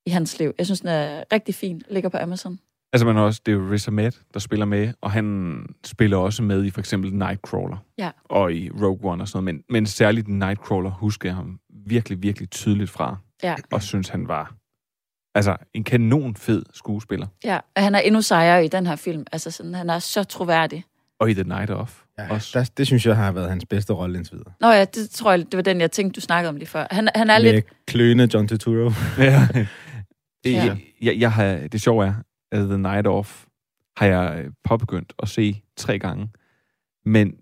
i 0.05 0.09
hans 0.09 0.39
liv. 0.39 0.53
Jeg 0.57 0.65
synes, 0.65 0.79
den 0.79 0.89
er 0.89 1.23
rigtig 1.33 1.55
fin. 1.55 1.81
Ligger 1.89 2.09
på 2.09 2.17
Amazon. 2.17 2.59
Altså, 2.93 3.05
man 3.05 3.15
har 3.15 3.23
også, 3.23 3.41
det 3.45 3.51
er 3.51 3.55
jo 3.55 3.71
Riz 3.71 3.87
Ahmed, 3.87 4.11
der 4.33 4.39
spiller 4.39 4.65
med, 4.65 4.93
og 5.01 5.11
han 5.11 5.65
spiller 5.83 6.17
også 6.17 6.43
med 6.43 6.65
i 6.65 6.69
for 6.69 6.79
eksempel 6.79 7.13
Nightcrawler. 7.13 7.77
Ja. 7.97 8.11
Og 8.23 8.53
i 8.53 8.69
Rogue 8.69 9.11
One 9.11 9.23
og 9.23 9.27
sådan 9.27 9.43
noget. 9.43 9.55
Men, 9.55 9.63
men 9.69 9.85
særligt 9.85 10.27
Nightcrawler 10.27 10.89
husker 10.89 11.29
jeg 11.29 11.35
ham 11.35 11.59
virkelig, 11.85 12.23
virkelig 12.23 12.49
tydeligt 12.49 12.89
fra. 12.89 13.17
Ja. 13.43 13.55
Og 13.71 13.81
synes, 13.81 14.09
han 14.09 14.27
var 14.27 14.55
altså 15.35 15.57
en 15.73 15.83
kanon 15.83 16.35
fed 16.35 16.63
skuespiller. 16.73 17.27
Ja, 17.43 17.59
og 17.75 17.83
han 17.83 17.95
er 17.95 17.99
endnu 17.99 18.21
sejere 18.21 18.65
i 18.65 18.67
den 18.67 18.87
her 18.87 18.95
film. 18.95 19.25
Altså 19.31 19.51
sådan, 19.51 19.75
han 19.75 19.89
er 19.89 19.99
så 19.99 20.23
troværdig. 20.23 20.83
Og 21.19 21.29
i 21.29 21.33
The 21.33 21.43
Night 21.43 21.69
Of. 21.69 21.99
Ja, 22.19 22.33
også. 22.33 22.59
der, 22.59 22.69
det 22.77 22.87
synes 22.87 23.05
jeg 23.05 23.15
har 23.15 23.31
været 23.31 23.49
hans 23.49 23.65
bedste 23.65 23.93
rolle 23.93 24.17
indtil 24.17 24.33
videre. 24.35 24.53
Nå 24.61 24.67
ja, 24.71 24.85
det 24.85 25.09
tror 25.09 25.31
jeg, 25.31 25.39
det 25.39 25.53
var 25.57 25.61
den, 25.61 25.81
jeg 25.81 25.91
tænkte, 25.91 26.15
du 26.17 26.21
snakkede 26.21 26.49
om 26.49 26.55
lige 26.55 26.67
før. 26.67 26.87
Han, 26.91 27.09
han 27.15 27.29
er 27.29 27.39
Med 27.39 27.53
lidt... 27.53 27.65
kløende 27.87 28.29
John 28.33 28.47
Turturro. 28.47 28.91
ja. 29.17 29.47
Ja. 30.45 30.51
Jeg, 30.51 30.77
jeg, 31.01 31.19
jeg 31.19 31.31
har, 31.31 31.45
det 31.71 31.81
sjove 31.81 32.05
er, 32.05 32.13
at 32.51 32.67
The 32.67 32.77
Night 32.77 33.07
Of 33.07 33.45
har 33.97 34.05
jeg 34.05 34.43
øh, 34.45 34.51
påbegyndt 34.63 35.13
at 35.23 35.29
se 35.29 35.61
tre 35.77 35.99
gange. 35.99 36.29
Men 37.05 37.33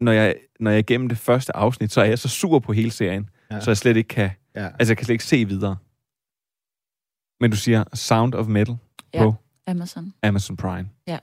når 0.00 0.12
jeg, 0.12 0.34
når 0.60 0.70
jeg 0.70 0.78
igennem 0.80 1.08
det 1.08 1.18
første 1.18 1.56
afsnit, 1.56 1.92
så 1.92 2.00
er 2.00 2.04
jeg 2.04 2.18
så 2.18 2.28
sur 2.28 2.58
på 2.58 2.72
hele 2.72 2.90
serien, 2.90 3.28
ja. 3.50 3.60
så 3.60 3.70
jeg 3.70 3.76
slet 3.76 3.96
ikke 3.96 4.08
kan, 4.08 4.30
Ja. 4.56 4.66
altså 4.66 4.90
jeg 4.90 4.96
kan 4.96 5.04
slet 5.04 5.14
ikke 5.14 5.24
se 5.24 5.44
videre. 5.44 5.76
Men 7.40 7.50
du 7.50 7.56
siger 7.56 7.84
Sound 7.94 8.34
of 8.34 8.46
Metal 8.46 8.76
Ja. 9.14 9.22
på 9.22 9.34
Amazon. 9.66 10.12
Amazon 10.22 10.56
Prime. 10.56 10.88
Ja. 11.06 11.18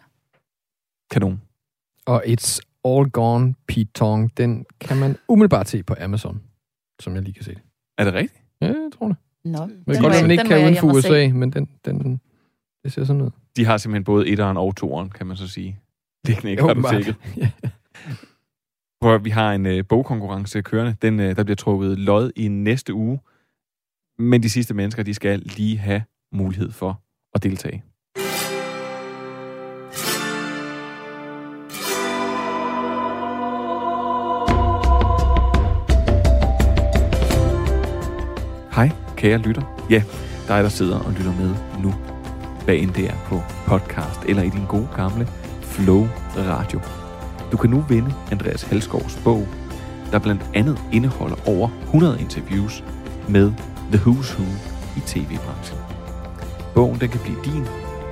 Kanon. 1.11 1.41
Og 2.05 2.23
It's 2.25 2.59
All 2.85 3.09
Gone, 3.09 3.55
Pete 3.67 3.91
Tong, 3.95 4.37
den 4.37 4.65
kan 4.79 4.97
man 4.97 5.17
umiddelbart 5.27 5.67
se 5.69 5.83
på 5.83 5.95
Amazon, 6.01 6.41
som 6.99 7.15
jeg 7.15 7.23
lige 7.23 7.33
kan 7.33 7.43
se 7.43 7.51
det. 7.51 7.61
Er 7.97 8.03
det 8.03 8.13
rigtigt? 8.13 8.43
Ja, 8.61 8.67
jeg 8.67 8.89
tror 8.99 9.07
det. 9.07 9.15
Nå, 9.45 9.65
Men 9.65 9.83
det 9.87 9.97
er 9.97 10.01
godt, 10.01 10.13
at 10.15 10.21
man 10.21 10.31
ikke 10.31 10.43
kan 10.43 10.63
uden 10.63 10.75
for 10.77 10.87
USA, 10.93 11.29
men 11.33 11.51
den, 11.51 11.69
den, 11.85 12.21
det 12.83 12.93
ser 12.93 13.03
sådan 13.03 13.21
ud. 13.21 13.29
De 13.55 13.65
har 13.65 13.77
simpelthen 13.77 14.03
både 14.03 14.27
etteren 14.27 14.57
og 14.57 14.75
toeren, 14.75 15.09
kan 15.09 15.27
man 15.27 15.37
så 15.37 15.47
sige. 15.47 15.79
Det 16.25 16.37
knækker 16.37 16.63
Åbenbart. 16.69 16.93
apoteket. 16.93 17.15
Prøv 19.01 19.15
at, 19.15 19.25
vi 19.25 19.29
har 19.29 19.53
en 19.53 19.65
øh, 19.65 19.85
bogkonkurrence 19.89 20.61
kørende. 20.61 20.95
Den, 21.01 21.19
øh, 21.19 21.35
der 21.35 21.43
bliver 21.43 21.55
trukket 21.55 21.99
lod 21.99 22.31
i 22.35 22.47
næste 22.47 22.93
uge. 22.93 23.19
Men 24.19 24.43
de 24.43 24.49
sidste 24.49 24.73
mennesker, 24.73 25.03
de 25.03 25.13
skal 25.13 25.39
lige 25.39 25.77
have 25.77 26.01
mulighed 26.31 26.71
for 26.71 27.01
at 27.33 27.43
deltage. 27.43 27.83
Hej, 38.75 38.89
kære 39.17 39.37
lytter. 39.37 39.85
Ja, 39.89 40.03
dig 40.47 40.63
der 40.63 40.69
sidder 40.69 40.99
og 40.99 41.11
lytter 41.11 41.35
med 41.35 41.55
nu. 41.83 41.93
Hvad 42.65 42.75
end 42.75 42.91
det 42.91 43.09
er 43.09 43.15
på 43.25 43.41
podcast 43.67 44.19
eller 44.27 44.43
i 44.43 44.49
din 44.49 44.65
gode 44.65 44.87
gamle 44.95 45.27
Flow 45.61 46.07
Radio. 46.37 46.79
Du 47.51 47.57
kan 47.57 47.69
nu 47.69 47.81
vinde 47.81 48.13
Andreas 48.31 48.63
Halsgaards 48.63 49.21
bog, 49.23 49.47
der 50.11 50.19
blandt 50.19 50.41
andet 50.53 50.79
indeholder 50.93 51.49
over 51.49 51.69
100 51.83 52.21
interviews 52.21 52.83
med 53.29 53.53
The 53.91 53.99
Who's 54.05 54.39
Who 54.39 54.45
i 54.97 54.99
tv-branchen. 54.99 55.79
Bogen 56.75 56.99
den 56.99 57.09
kan 57.09 57.19
blive 57.23 57.37
din, 57.45 57.65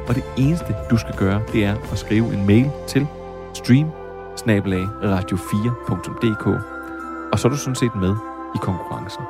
og 0.07 0.15
det 0.15 0.23
eneste 0.37 0.75
du 0.89 0.97
skal 0.97 1.15
gøre, 1.17 1.41
det 1.53 1.65
er 1.65 1.75
at 1.91 1.97
skrive 1.97 2.33
en 2.33 2.47
mail 2.47 2.71
til 2.87 3.07
stream 3.53 3.89
radio4.dk 5.03 6.75
og 7.31 7.39
så 7.39 7.47
er 7.47 7.49
du 7.49 7.57
sådan 7.57 7.75
set 7.75 7.95
med 7.95 8.15
i 8.55 8.57
konkurrencen. 8.61 9.23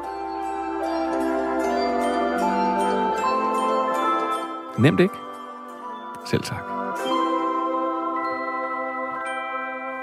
Nemt 4.79 4.99
ikke? 4.99 5.13
Selv 6.25 6.43
tak. 6.43 6.63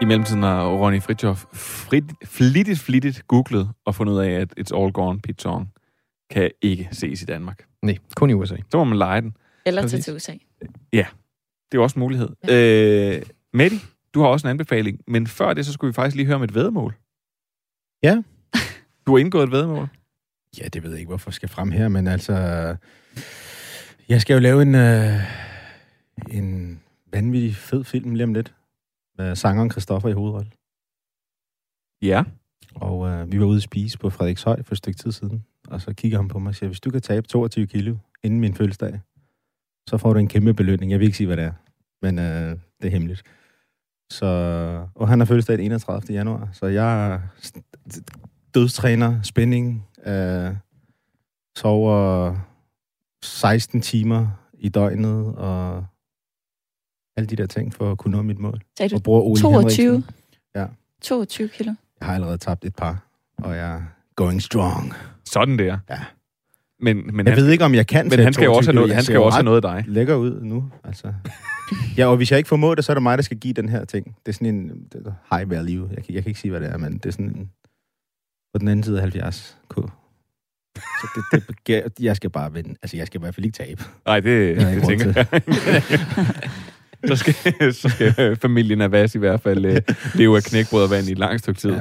I 0.01 0.05
mellemtiden 0.05 0.43
har 0.43 0.67
Ronny 0.67 1.03
Fritjof 1.03 1.45
frit, 1.53 2.05
flittigt, 2.25 2.81
flittigt 2.81 3.29
googlet 3.29 3.71
og 3.87 3.95
fundet 3.95 4.13
ud 4.13 4.19
af, 4.19 4.31
at 4.31 4.55
It's 4.61 4.79
All 4.79 4.93
Gone 4.93 5.21
Pete 5.21 5.35
Tong 5.35 5.72
kan 6.33 6.51
ikke 6.63 6.89
ses 6.93 7.23
i 7.23 7.25
Danmark. 7.25 7.67
Nej, 7.83 7.99
kun 8.17 8.31
i 8.31 8.33
USA. 8.33 8.57
Så 8.71 8.77
må 8.79 8.85
man 8.85 8.99
lege 8.99 9.21
den. 9.21 9.37
Eller 9.67 9.83
til, 9.83 9.87
Præcis. 9.87 10.05
til 10.05 10.15
USA. 10.15 10.33
Ja, 10.93 11.07
det 11.73 11.79
er 11.79 11.83
også 11.83 11.97
en 11.97 12.01
mulighed. 12.01 12.29
Ja. 12.49 13.17
Øh, 13.17 13.23
Mette, 13.53 13.77
du 14.15 14.21
har 14.21 14.29
også 14.29 14.47
en 14.47 14.51
anbefaling, 14.51 15.01
men 15.07 15.27
før 15.27 15.53
det, 15.53 15.67
så 15.67 15.73
skulle 15.73 15.89
vi 15.89 15.95
faktisk 15.95 16.17
lige 16.17 16.27
høre 16.27 16.37
om 16.37 16.43
et 16.43 16.55
vedmål. 16.55 16.95
Ja. 18.03 18.23
Du 19.07 19.13
har 19.13 19.19
indgået 19.19 19.45
et 19.45 19.53
vedmål. 19.53 19.89
Ja, 20.59 20.69
det 20.69 20.83
ved 20.83 20.91
jeg 20.91 20.99
ikke, 20.99 21.09
hvorfor 21.09 21.31
jeg 21.31 21.35
skal 21.35 21.49
frem 21.49 21.71
her, 21.71 21.89
men 21.89 22.07
altså... 22.07 22.33
Jeg 24.09 24.21
skal 24.21 24.35
jo 24.35 24.41
lave 24.41 24.63
en, 24.63 24.75
øh, 24.75 25.21
en 26.31 26.81
vanvittig 27.13 27.57
fed 27.57 27.85
film 27.85 28.15
lige 28.15 28.25
om 28.25 28.35
lidt. 28.35 28.55
Med 29.19 29.37
sangeren 29.37 29.71
Christoffer 29.71 30.09
i 30.09 30.13
hovedrolle. 30.13 30.51
Ja. 32.03 32.25
Og 32.75 33.09
øh, 33.09 33.33
vi 33.33 33.41
var 33.41 33.47
ude 33.47 33.57
at 33.57 33.63
spise 33.63 33.99
på 33.99 34.11
Frederikshøj 34.11 34.63
for 34.63 34.75
et 34.75 34.79
stykke 34.79 34.99
tid 34.99 35.13
siden. 35.13 35.45
Og 35.73 35.81
så 35.81 35.95
kigger 35.95 36.19
han 36.19 36.29
på 36.29 36.39
mig 36.39 36.49
og 36.49 36.55
siger, 36.55 36.69
hvis 36.69 36.81
du 36.81 36.91
kan 36.91 37.01
tabe 37.01 37.27
22 37.27 37.67
kilo 37.67 37.97
inden 38.23 38.41
min 38.41 38.55
fødselsdag, 38.55 39.01
så 39.89 39.99
får 39.99 40.13
du 40.13 40.19
en 40.19 40.29
kæmpe 40.29 40.55
belønning. 40.55 40.93
Jeg 40.93 40.99
vil 41.01 41.07
ikke 41.07 41.17
sige, 41.17 41.27
hvad 41.27 41.37
det 41.37 41.45
er, 41.45 41.53
men 42.03 42.19
øh, 42.19 42.51
det 42.81 42.87
er 42.87 42.91
hemmeligt. 42.91 43.23
Så, 44.11 44.27
og 44.95 45.09
han 45.09 45.21
har 45.21 45.27
fødselsdag 45.27 45.59
den 45.59 45.65
31. 45.65 46.17
januar, 46.17 46.49
så 46.53 46.67
jeg 46.67 47.13
er 47.13 47.21
dødstræner, 48.55 49.23
spænding, 49.23 49.87
øh, 50.07 50.51
sover 51.57 52.37
16 53.23 53.81
timer 53.81 54.29
i 54.55 54.69
døgnet, 54.69 55.35
og 55.37 55.85
alle 57.17 57.27
de 57.27 57.37
der 57.37 57.47
ting 57.47 57.75
for 57.75 57.93
at 57.93 57.99
kunne 57.99 58.17
nå 58.17 58.23
mit 58.23 58.39
mål. 58.39 58.63
Sagde 58.79 58.91
du 58.91 58.97
og 58.97 59.03
bruger 59.03 59.21
Ole 59.21 59.41
22? 59.41 59.87
Henriksen. 59.87 60.15
Ja. 60.55 60.67
22 61.01 61.49
kilo. 61.49 61.73
Jeg 62.01 62.07
har 62.07 62.15
allerede 62.15 62.39
tabt 62.39 62.65
et 62.65 62.75
par, 62.75 63.07
og 63.39 63.57
jeg 63.57 63.75
er 63.75 63.83
going 64.17 64.43
strong. 64.43 64.95
Sådan 65.33 65.59
der. 65.59 65.79
Ja. 65.91 65.99
Men, 66.81 67.17
men 67.17 67.27
jeg 67.27 67.35
han, 67.35 67.43
ved 67.43 67.51
ikke, 67.51 67.65
om 67.65 67.75
jeg 67.75 67.87
kan 67.87 68.09
Men 68.09 68.19
han 68.19 68.33
skal 68.33 68.45
jo 68.45 68.51
22 68.53 68.59
også 68.59 68.71
have 68.71 68.75
noget, 68.75 68.95
han 68.95 69.05
skal 69.05 69.15
jo 69.15 69.25
også 69.25 69.37
have 69.37 69.45
noget 69.45 69.65
af 69.65 69.71
dig. 69.71 69.85
Lækker 69.89 70.15
ud 70.15 70.41
nu, 70.43 70.71
altså. 70.85 71.13
ja, 71.97 72.07
og 72.07 72.17
hvis 72.17 72.31
jeg 72.31 72.39
ikke 72.39 72.49
formår 72.49 72.75
det, 72.75 72.85
så 72.85 72.93
er 72.93 72.95
det 72.95 73.03
mig, 73.03 73.19
der 73.19 73.23
skal 73.23 73.37
give 73.39 73.55
den 73.55 73.69
her 73.69 73.85
ting. 73.85 74.07
Det 74.27 74.33
er 74.33 74.33
sådan 74.33 74.47
en 74.47 74.69
det 74.93 75.07
er 75.07 75.37
high 75.37 75.51
value. 75.51 75.89
Jeg 75.95 76.05
kan, 76.05 76.15
jeg 76.15 76.23
kan 76.23 76.31
ikke 76.31 76.41
sige, 76.41 76.51
hvad 76.51 76.61
det 76.61 76.69
er, 76.69 76.77
men 76.77 76.93
det 76.93 77.07
er 77.07 77.11
sådan 77.11 77.27
en, 77.27 77.51
på 78.55 78.59
den 78.59 78.69
anden 78.69 78.83
side 78.83 78.97
af 78.97 79.03
70 79.03 79.57
k. 79.71 79.75
Så 80.77 81.23
det, 81.33 81.43
det, 81.47 81.57
jeg- 82.05 82.17
skal 82.17 82.31
bare 82.31 82.53
vinde. 82.53 82.75
Altså, 82.83 82.97
jeg 82.97 83.07
skal 83.07 83.21
i 83.21 83.23
hvert 83.23 83.35
fald 83.35 83.47
ikke 83.47 83.57
tabe. 83.57 83.83
Nej, 84.07 84.21
det, 84.21 84.57
det 84.57 84.75
ikke 84.75 84.87
tænker 84.87 85.13
jeg. 85.17 85.43
så, 87.09 87.17
skal, 87.17 87.75
så 87.75 87.89
skal 87.89 88.37
familien 88.37 88.81
Avas 88.81 89.15
i 89.15 89.19
hvert 89.19 89.41
fald 89.41 89.65
øh, 89.65 89.81
leve 90.15 90.37
af 90.37 90.43
knækbrød 90.43 90.89
i 91.09 91.13
et 91.13 91.19
langt 91.19 91.43
stykke 91.43 91.61
tid. 91.61 91.71
Ja. 91.73 91.81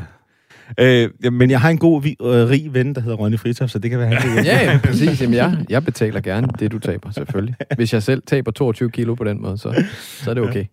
Øh, 0.80 1.10
Men 1.34 1.50
jeg 1.52 1.62
har 1.62 1.70
en 1.70 1.78
god, 1.78 2.02
vi- 2.04 2.16
øh, 2.22 2.28
rig 2.28 2.74
ven, 2.74 2.96
der 2.96 3.02
hedder 3.02 3.18
Ronny 3.18 3.40
Fritoff, 3.40 3.72
så 3.72 3.80
det 3.80 3.92
kan 3.92 4.00
være, 4.00 4.08
han 4.14 4.46
Ja, 4.46 4.72
ja, 4.72 4.80
præcis. 4.84 5.22
Jamen, 5.22 5.34
jeg, 5.36 5.66
jeg 5.70 5.86
betaler 5.86 6.22
gerne 6.22 6.48
det, 6.60 6.72
du 6.72 6.80
taber, 6.80 7.12
selvfølgelig. 7.12 7.56
Hvis 7.76 7.94
jeg 7.94 8.04
selv 8.04 8.24
taber 8.28 8.52
22 8.52 8.92
kilo 8.92 9.16
på 9.16 9.24
den 9.24 9.42
måde, 9.42 9.58
så, 9.58 9.84
så 10.24 10.30
er 10.30 10.34
det 10.34 10.44
okay. 10.44 10.66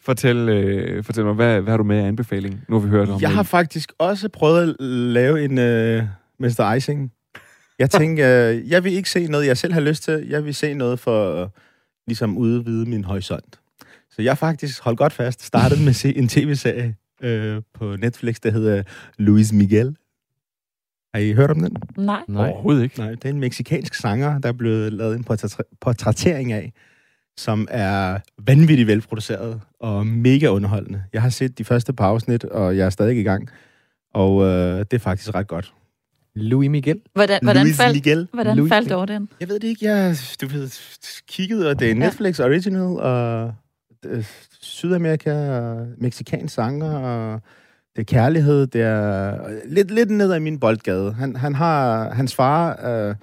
fortæl, 0.00 0.36
øh, 0.36 1.04
fortæl 1.04 1.24
mig, 1.24 1.34
hvad, 1.34 1.60
hvad 1.60 1.72
har 1.72 1.76
du 1.78 1.84
med 1.84 1.96
af 1.98 2.06
anbefaling? 2.06 2.60
Nu 2.68 2.78
har 2.78 2.86
vi 2.86 2.90
hørt 2.90 3.08
om 3.08 3.20
Jeg 3.20 3.30
har 3.30 3.42
faktisk 3.42 3.92
også 3.98 4.28
prøvet 4.28 4.68
at 4.80 4.84
lave 4.86 5.44
en 5.44 5.50
uh, 5.98 6.04
Mr. 6.40 6.72
Icing. 6.76 7.12
Jeg 7.78 7.90
tænker, 7.90 8.50
uh, 8.50 8.70
jeg 8.70 8.84
vil 8.84 8.92
ikke 8.92 9.10
se 9.10 9.26
noget, 9.26 9.46
jeg 9.46 9.56
selv 9.56 9.72
har 9.72 9.80
lyst 9.80 10.02
til. 10.02 10.26
Jeg 10.30 10.44
vil 10.44 10.54
se 10.54 10.74
noget 10.74 10.98
for 11.00 11.42
uh, 11.42 11.48
ligesom 12.06 12.36
udvide 12.38 12.86
min 12.90 13.04
horisont. 13.04 13.60
Så 14.10 14.22
jeg 14.22 14.38
faktisk 14.38 14.82
holdt 14.82 14.98
godt 14.98 15.12
fast. 15.12 15.42
Startet 15.44 15.78
med 15.80 15.88
at 15.88 15.96
se 15.96 16.16
en 16.16 16.28
tv-serie 16.28 16.94
uh, 17.24 17.62
på 17.74 17.96
Netflix, 17.96 18.36
der 18.42 18.50
hedder 18.50 18.82
Luis 19.18 19.52
Miguel. 19.52 19.96
Har 21.14 21.20
I 21.20 21.32
hørt 21.32 21.50
om 21.50 21.60
den? 21.60 21.76
Nej. 21.96 22.20
Nej. 22.28 22.50
Overhovedet 22.50 22.82
ikke. 22.82 22.98
Nej, 22.98 23.10
det 23.10 23.24
er 23.24 23.28
en 23.28 23.40
meksikansk 23.40 23.94
sanger, 23.94 24.38
der 24.38 24.48
er 24.48 24.52
blevet 24.52 24.92
lavet 24.92 25.16
en 25.16 25.24
portræ- 25.30 25.76
portrættering 25.80 26.52
af, 26.52 26.72
som 27.36 27.68
er 27.70 28.18
vanvittigt 28.46 28.86
velproduceret 28.86 29.60
og 29.80 30.06
mega 30.06 30.46
underholdende. 30.48 31.02
Jeg 31.12 31.22
har 31.22 31.28
set 31.28 31.58
de 31.58 31.64
første 31.64 31.92
par 31.92 32.06
afsnit, 32.06 32.44
og 32.44 32.76
jeg 32.76 32.86
er 32.86 32.90
stadig 32.90 33.18
i 33.18 33.22
gang. 33.22 33.48
Og 34.14 34.44
øh, 34.44 34.78
det 34.78 34.92
er 34.92 34.98
faktisk 34.98 35.34
ret 35.34 35.46
godt. 35.46 35.72
Louis 36.34 36.70
Miguel? 36.70 37.00
Hvordan, 37.14 37.40
hvordan, 37.42 37.66
Luis 37.66 37.76
faldt, 37.76 37.94
Miguel. 37.96 38.28
hvordan 38.32 38.56
Louis 38.56 38.68
faldt 38.68 38.92
over 38.92 39.06
den? 39.06 39.28
Jeg 39.40 39.48
ved 39.48 39.60
det 39.60 39.68
ikke, 39.68 39.84
jeg 39.86 40.16
du 40.40 40.46
ved, 40.46 40.70
kiggede, 41.28 41.70
og 41.70 41.78
det 41.78 41.90
er 41.90 41.94
Netflix 41.94 42.40
original, 42.40 42.82
og 42.82 43.54
er 44.04 44.22
Sydamerika, 44.60 45.58
og 45.60 45.86
meksikansk 45.98 46.54
sanger, 46.54 46.98
og 46.98 47.40
det 47.96 48.02
er 48.02 48.14
kærlighed, 48.14 48.66
det 48.66 48.82
er 48.82 49.38
lidt, 49.66 49.90
lidt 49.90 50.10
ned 50.10 50.32
ad 50.32 50.40
min 50.40 50.60
boldgade. 50.60 51.12
Han, 51.12 51.36
han 51.36 51.54
har, 51.54 52.10
hans 52.14 52.34
far 52.34 52.86
øh, 52.86 53.14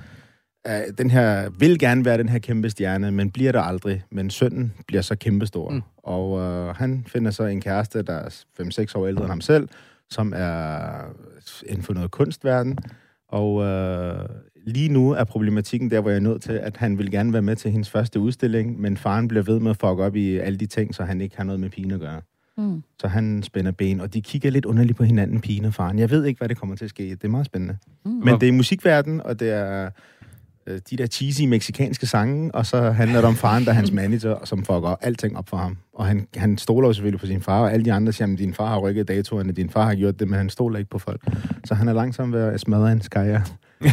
er 0.66 0.92
den 0.98 1.12
her, 1.12 1.50
vil 1.50 1.80
gerne 1.80 2.06
være 2.06 2.18
den 2.18 2.30
her 2.30 2.40
kæmpe 2.40 2.70
stjerne, 2.70 3.12
men 3.12 3.32
bliver 3.32 3.52
der 3.52 3.62
aldrig. 3.62 4.04
Men 4.12 4.30
sønnen 4.30 4.74
bliver 4.88 5.02
så 5.02 5.16
kæmpestor. 5.16 5.70
Mm. 5.70 5.82
Og 5.98 6.40
øh, 6.40 6.76
han 6.76 7.06
finder 7.08 7.32
så 7.32 7.44
en 7.44 7.62
kæreste, 7.62 8.02
der 8.02 8.14
er 8.14 8.30
5-6 8.62 8.98
år 8.98 9.08
ældre 9.08 9.24
end 9.24 9.30
ham 9.30 9.42
selv, 9.42 9.70
som 10.10 10.34
er 10.36 10.90
inden 11.68 11.84
for 11.84 11.94
noget 11.94 12.12
kunstverden. 12.12 12.78
Og 13.28 13.64
øh, 13.64 14.30
lige 14.66 14.89
nu 14.89 15.11
er 15.11 15.24
problematikken 15.24 15.91
der, 15.91 16.01
hvor 16.01 16.09
jeg 16.09 16.18
er 16.18 16.22
nødt 16.22 16.41
til, 16.41 16.51
at 16.51 16.78
han 16.78 16.97
vil 16.97 17.11
gerne 17.11 17.34
være 17.34 17.41
med 17.41 17.55
til 17.55 17.72
hendes 17.72 17.89
første 17.89 18.20
udstilling, 18.20 18.82
men 18.82 18.97
faren 18.97 19.28
bliver 19.28 19.43
ved 19.43 19.59
med 19.59 19.72
at 19.72 19.78
fuck 19.78 19.99
op 19.99 20.16
i 20.16 20.38
alle 20.38 20.57
de 20.57 20.66
ting, 20.66 20.95
så 20.95 21.03
han 21.03 21.22
ikke 21.22 21.38
har 21.38 21.43
noget 21.43 21.59
med 21.59 21.70
pigen 21.70 21.91
at 21.91 21.99
gøre. 21.99 22.22
Mm. 22.57 22.84
Så 22.99 23.07
han 23.07 23.43
spænder 23.43 23.72
ben, 23.72 24.01
og 24.01 24.14
de 24.14 24.22
kigger 24.22 24.49
lidt 24.49 24.66
underligt 24.66 24.97
på 24.97 25.03
hinanden, 25.03 25.41
pigen 25.41 25.66
og 25.66 25.74
faren. 25.74 25.99
Jeg 25.99 26.09
ved 26.09 26.26
ikke, 26.26 26.38
hvad 26.38 26.49
det 26.49 26.57
kommer 26.57 26.76
til 26.76 26.86
at 26.86 26.89
ske. 26.89 27.09
Det 27.09 27.24
er 27.24 27.28
meget 27.28 27.45
spændende. 27.45 27.78
Mm. 28.05 28.11
Men 28.11 28.41
det 28.41 28.49
er 28.49 28.53
musikverden, 28.53 29.22
og 29.22 29.39
det 29.39 29.51
er 29.51 29.89
øh, 30.68 30.80
de 30.89 30.97
der 30.97 31.07
cheesy 31.07 31.41
meksikanske 31.41 32.07
sange, 32.07 32.55
og 32.55 32.66
så 32.66 32.91
handler 32.91 33.18
det 33.18 33.26
om 33.26 33.36
faren, 33.36 33.64
der 33.66 33.70
er 33.70 33.76
hans 33.76 33.91
manager, 34.01 34.45
som 34.45 34.59
fucker 34.59 34.95
alting 35.01 35.38
op 35.38 35.49
for 35.49 35.57
ham. 35.57 35.78
Og 35.93 36.05
han, 36.05 36.28
han 36.36 36.57
stoler 36.57 36.88
jo 36.88 36.93
selvfølgelig 36.93 37.20
på 37.20 37.26
sin 37.26 37.41
far, 37.41 37.61
og 37.61 37.74
alle 37.74 37.86
de 37.86 37.93
andre 37.93 38.11
siger, 38.11 38.34
at 38.34 38.39
din 38.39 38.53
far 38.53 38.68
har 38.68 38.80
rykket 38.80 39.07
datoerne, 39.07 39.51
din 39.51 39.70
far 39.70 39.86
har 39.86 39.95
gjort 39.95 40.20
det, 40.20 40.28
men 40.28 40.38
han 40.38 40.49
stoler 40.49 40.80
ikke 40.80 40.89
på 40.89 40.99
folk. 40.99 41.22
Så 41.66 41.74
han 41.76 41.88
er 41.88 41.93
langsomt 41.93 42.34
ved 42.34 42.41
at 42.41 42.59
smadre 42.59 42.91
en 42.91 43.01
karriere. 43.11 43.43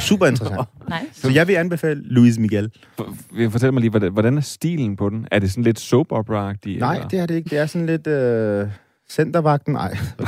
Super 0.01 0.26
interessant. 0.26 0.68
Nice. 0.88 1.20
Så 1.20 1.30
jeg 1.30 1.49
vil 1.49 1.55
anbefale 1.55 2.03
Luis 2.05 2.38
Miguel. 2.38 2.70
For, 2.97 3.14
fortæl 3.51 3.72
mig 3.72 3.80
lige, 3.80 3.91
hvordan, 4.11 4.36
er 4.36 4.41
stilen 4.41 4.97
på 4.97 5.09
den? 5.09 5.26
Er 5.30 5.38
det 5.38 5.51
sådan 5.51 5.64
lidt 5.64 5.80
soap 5.80 6.07
opera-agtig? 6.12 6.78
Nej, 6.78 6.95
eller? 6.95 7.09
det 7.09 7.18
er 7.18 7.26
det 7.26 7.34
ikke. 7.34 7.51
Det 7.51 7.59
er 7.59 7.66
sådan 7.66 7.86
lidt... 7.86 8.07
Øh, 8.07 8.66
centervagten? 9.11 9.72
Nej. 9.72 9.97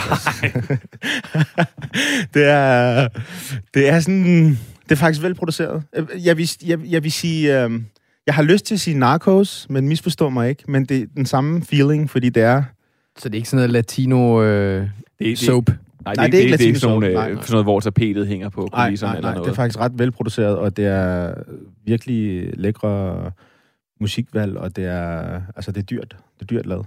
det 2.35 2.45
er... 2.45 3.09
Det 3.75 3.89
er 3.89 4.01
sådan... 4.01 4.59
Det 4.85 4.93
er 4.93 4.97
faktisk 4.97 5.23
velproduceret. 5.23 5.83
Øh, 5.97 6.07
Jeg 6.27 6.37
vil, 6.37 6.51
jeg, 6.67 6.79
jeg 6.91 7.03
vil 7.03 7.13
sige... 7.13 7.65
Øh, 7.65 7.71
jeg 8.27 8.35
har 8.35 8.43
lyst 8.43 8.67
til 8.67 8.75
at 8.75 8.81
sige 8.81 8.99
Narcos, 8.99 9.67
men 9.71 9.89
misforstå 9.89 10.29
mig 10.29 10.49
ikke. 10.49 10.63
Men 10.69 10.85
det 10.85 10.99
er 11.01 11.07
den 11.17 11.27
samme 11.27 11.63
feeling, 11.63 12.11
fordi 12.11 12.29
det 12.29 12.43
er... 12.43 12.63
Så 13.19 13.29
det 13.29 13.35
er 13.35 13.37
ikke 13.37 13.49
sådan 13.49 13.57
noget 13.59 13.71
latino 13.71 14.43
øh, 14.43 14.89
det- 15.19 15.39
soap? 15.39 15.71
Nej, 16.05 16.13
det, 16.15 16.17
Nej, 16.17 16.27
er, 16.27 16.31
det 16.31 16.39
er 16.39 16.43
ikke 16.43 16.53
det, 16.53 16.59
det 16.59 16.65
er 16.65 16.69
ikke 16.69 16.79
sådan, 16.79 16.93
nogle, 16.93 17.07
soap. 17.07 17.11
øh, 17.11 17.15
Nej, 17.15 17.33
nej. 17.33 17.43
sådan 17.43 17.53
noget, 17.53 17.65
hvor 17.65 17.81
tapetet 17.81 18.27
hænger 18.27 18.49
på 18.49 18.69
Nej, 18.73 18.87
kulisserne 18.87 19.11
nej, 19.11 19.17
eller 19.17 19.29
nej, 19.29 19.35
noget. 19.35 19.47
det 19.47 19.51
er 19.53 19.55
faktisk 19.57 19.79
ret 19.81 19.93
velproduceret, 19.99 20.59
og 20.59 20.77
det 20.77 20.87
er 20.87 21.35
virkelig 21.85 22.51
lækre 22.57 23.31
musikvalg, 24.01 24.57
og 24.57 24.77
det 24.77 24.85
er, 24.85 25.41
altså 25.57 25.73
det 25.73 25.81
er 25.81 25.85
dyrt. 25.87 26.17
Det 26.35 26.43
er 26.43 26.47
dyrt 26.47 26.67
lavet. 26.67 26.87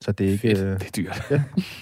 Så 0.00 0.12
det 0.12 0.26
er 0.26 0.30
ikke... 0.30 0.40
Fedt. 0.56 0.58
Det 0.58 0.86
er 0.86 1.02
dyrt. 1.02 1.22
Ja, 1.30 1.34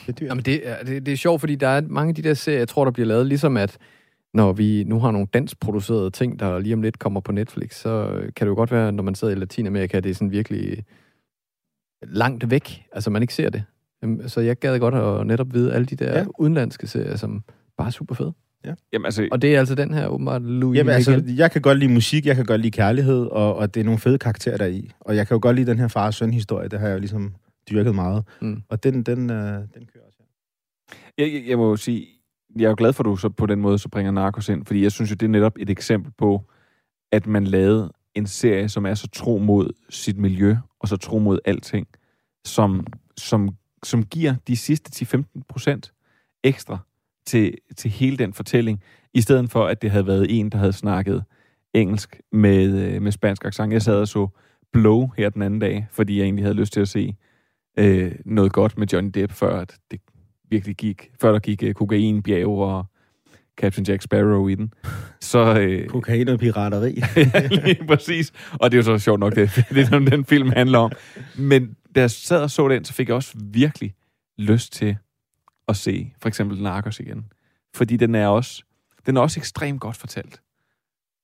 det 0.06 0.08
er 0.08 0.12
dyrt. 0.12 0.28
Jamen, 0.28 0.44
det, 0.44 0.68
er, 0.68 0.84
det, 0.84 1.06
det 1.06 1.12
er 1.12 1.16
sjovt, 1.16 1.40
fordi 1.40 1.54
der 1.54 1.68
er 1.68 1.80
mange 1.80 2.08
af 2.08 2.14
de 2.14 2.22
der 2.22 2.34
serier, 2.34 2.58
jeg 2.58 2.68
tror, 2.68 2.84
der 2.84 2.92
bliver 2.92 3.06
lavet, 3.06 3.26
ligesom 3.26 3.56
at 3.56 3.78
når 4.34 4.52
vi 4.52 4.84
nu 4.84 5.00
har 5.00 5.10
nogle 5.10 5.26
danskproducerede 5.34 6.10
ting, 6.10 6.40
der 6.40 6.58
lige 6.58 6.74
om 6.74 6.82
lidt 6.82 6.98
kommer 6.98 7.20
på 7.20 7.32
Netflix, 7.32 7.74
så 7.74 8.20
kan 8.36 8.46
det 8.46 8.50
jo 8.50 8.54
godt 8.54 8.72
være, 8.72 8.92
når 8.92 9.02
man 9.02 9.14
sidder 9.14 9.34
i 9.34 9.38
Latinamerika, 9.38 10.00
det 10.00 10.10
er 10.10 10.14
sådan 10.14 10.30
virkelig 10.30 10.84
langt 12.02 12.50
væk. 12.50 12.84
Altså, 12.92 13.10
man 13.10 13.22
ikke 13.22 13.34
ser 13.34 13.50
det. 13.50 13.62
Øhm, 14.04 14.28
Så 14.28 14.40
jeg 14.40 14.56
gad 14.56 14.78
godt 14.78 14.94
at 14.94 15.26
netop 15.26 15.54
vide 15.54 15.72
alle 15.74 15.86
de 15.86 15.96
der 15.96 16.12
Ja. 16.12 16.18
ja. 16.18 16.26
udenlandske 16.38 16.86
serier, 16.86 17.16
som 17.16 17.44
bare 17.76 17.86
er 17.86 17.90
super 17.90 18.14
fede. 18.14 18.32
Ja. 18.64 18.74
Jamen, 18.92 19.04
altså, 19.04 19.28
Og 19.32 19.42
det 19.42 19.54
er 19.54 19.58
altså 19.58 19.74
den 19.74 19.94
her 19.94 20.06
åbenbart 20.06 20.42
Louis 20.42 20.78
Jamen, 20.78 20.94
altså, 20.94 21.22
jeg 21.36 21.50
kan 21.50 21.62
godt 21.62 21.78
lide 21.78 21.92
musik, 21.92 22.26
jeg 22.26 22.36
kan 22.36 22.44
godt 22.44 22.60
lide 22.60 22.70
kærlighed, 22.70 23.26
og, 23.26 23.56
og 23.56 23.74
det 23.74 23.80
er 23.80 23.84
nogle 23.84 23.98
fede 23.98 24.18
karakterer 24.18 24.56
der 24.56 24.64
er 24.64 24.68
i. 24.68 24.90
Og 25.00 25.16
jeg 25.16 25.26
kan 25.26 25.34
jo 25.34 25.38
godt 25.42 25.56
lide 25.56 25.70
den 25.70 25.78
her 25.78 25.88
far 25.88 26.06
og 26.06 26.14
søn 26.14 26.32
historie, 26.34 26.68
det 26.68 26.80
har 26.80 26.86
jeg 26.86 26.94
jo 26.94 26.98
ligesom 26.98 27.34
dyrket 27.70 27.94
meget. 27.94 28.24
Mm. 28.40 28.62
Og 28.68 28.82
den, 28.84 29.02
den, 29.02 29.30
øh, 29.30 29.52
den 29.54 29.86
kører 29.92 30.04
også. 30.06 30.18
jeg, 31.18 31.32
jeg, 31.32 31.42
jeg 31.48 31.58
må 31.58 31.68
jo 31.70 31.76
sige, 31.76 32.06
jeg 32.56 32.64
er 32.64 32.68
jo 32.68 32.74
glad 32.78 32.92
for, 32.92 33.02
at 33.02 33.06
du 33.06 33.16
så 33.16 33.28
på 33.28 33.46
den 33.46 33.60
måde 33.60 33.78
så 33.78 33.88
bringer 33.88 34.12
Narcos 34.12 34.48
ind, 34.48 34.66
fordi 34.66 34.82
jeg 34.82 34.92
synes 34.92 35.10
jo, 35.10 35.14
det 35.14 35.26
er 35.26 35.30
netop 35.30 35.52
et 35.58 35.70
eksempel 35.70 36.12
på, 36.18 36.42
at 37.12 37.26
man 37.26 37.44
lavede 37.44 37.92
en 38.14 38.26
serie, 38.26 38.68
som 38.68 38.86
er 38.86 38.94
så 38.94 39.08
tro 39.08 39.38
mod 39.38 39.70
sit 39.90 40.18
miljø, 40.18 40.56
og 40.80 40.88
så 40.88 40.96
tro 40.96 41.18
mod 41.18 41.38
alting, 41.44 41.86
som, 42.44 42.86
som, 43.16 43.48
som 43.82 44.04
giver 44.04 44.34
de 44.46 44.56
sidste 44.56 45.06
10-15 45.36 45.42
procent 45.48 45.92
ekstra 46.44 46.78
til, 47.26 47.58
til 47.76 47.90
hele 47.90 48.16
den 48.16 48.32
fortælling, 48.32 48.82
i 49.14 49.20
stedet 49.20 49.50
for, 49.50 49.66
at 49.66 49.82
det 49.82 49.90
havde 49.90 50.06
været 50.06 50.38
en, 50.38 50.50
der 50.50 50.58
havde 50.58 50.72
snakket 50.72 51.24
engelsk 51.74 52.20
med, 52.32 52.78
øh, 52.78 53.02
med 53.02 53.12
spansk 53.12 53.44
accent. 53.44 53.72
Jeg 53.72 53.82
sad 53.82 54.00
og 54.00 54.08
så 54.08 54.28
Blow 54.72 55.08
her 55.16 55.30
den 55.30 55.42
anden 55.42 55.60
dag, 55.60 55.86
fordi 55.90 56.18
jeg 56.18 56.24
egentlig 56.24 56.44
havde 56.44 56.54
lyst 56.54 56.72
til 56.72 56.80
at 56.80 56.88
se 56.88 57.16
øh, 57.78 58.12
noget 58.24 58.52
godt 58.52 58.78
med 58.78 58.86
Johnny 58.86 59.10
Depp, 59.14 59.32
før 59.32 59.60
at 59.60 59.78
det 59.90 60.00
virkelig 60.50 60.76
gik, 60.76 61.10
før 61.20 61.32
der 61.32 61.38
gik 61.38 61.62
øh, 61.62 61.74
kokainbjerg 61.74 62.48
og 62.48 62.86
Captain 63.60 63.86
Jack 63.86 64.02
Sparrow 64.02 64.48
i 64.48 64.54
den. 64.54 64.74
Så, 65.20 65.58
øh, 65.60 65.88
Kokain 65.88 66.28
og 66.28 66.38
pirateri. 66.38 66.94
ja, 67.16 67.46
lige 67.46 67.86
præcis. 67.86 68.32
Og 68.52 68.72
det 68.72 68.78
er 68.78 68.78
jo 68.78 68.98
så 68.98 69.04
sjovt 69.04 69.20
nok, 69.20 69.34
det, 69.34 69.50
det 69.74 69.92
er 69.92 69.98
den 69.98 70.24
film 70.24 70.52
handler 70.52 70.78
om. 70.78 70.92
Men 71.38 71.76
da 71.94 72.00
jeg 72.00 72.10
sad 72.10 72.42
og 72.42 72.50
så 72.50 72.68
den, 72.68 72.84
så 72.84 72.92
fik 72.92 73.08
jeg 73.08 73.16
også 73.16 73.38
virkelig 73.44 73.94
lyst 74.38 74.72
til 74.72 74.96
at 75.68 75.76
se 75.76 76.12
for 76.22 76.28
eksempel 76.28 76.62
Narcos 76.62 77.00
igen. 77.00 77.24
Fordi 77.74 77.96
den 77.96 78.14
er 78.14 78.26
også, 78.26 78.62
den 79.06 79.16
er 79.16 79.20
også 79.20 79.40
ekstremt 79.40 79.80
godt 79.80 79.96
fortalt. 79.96 80.40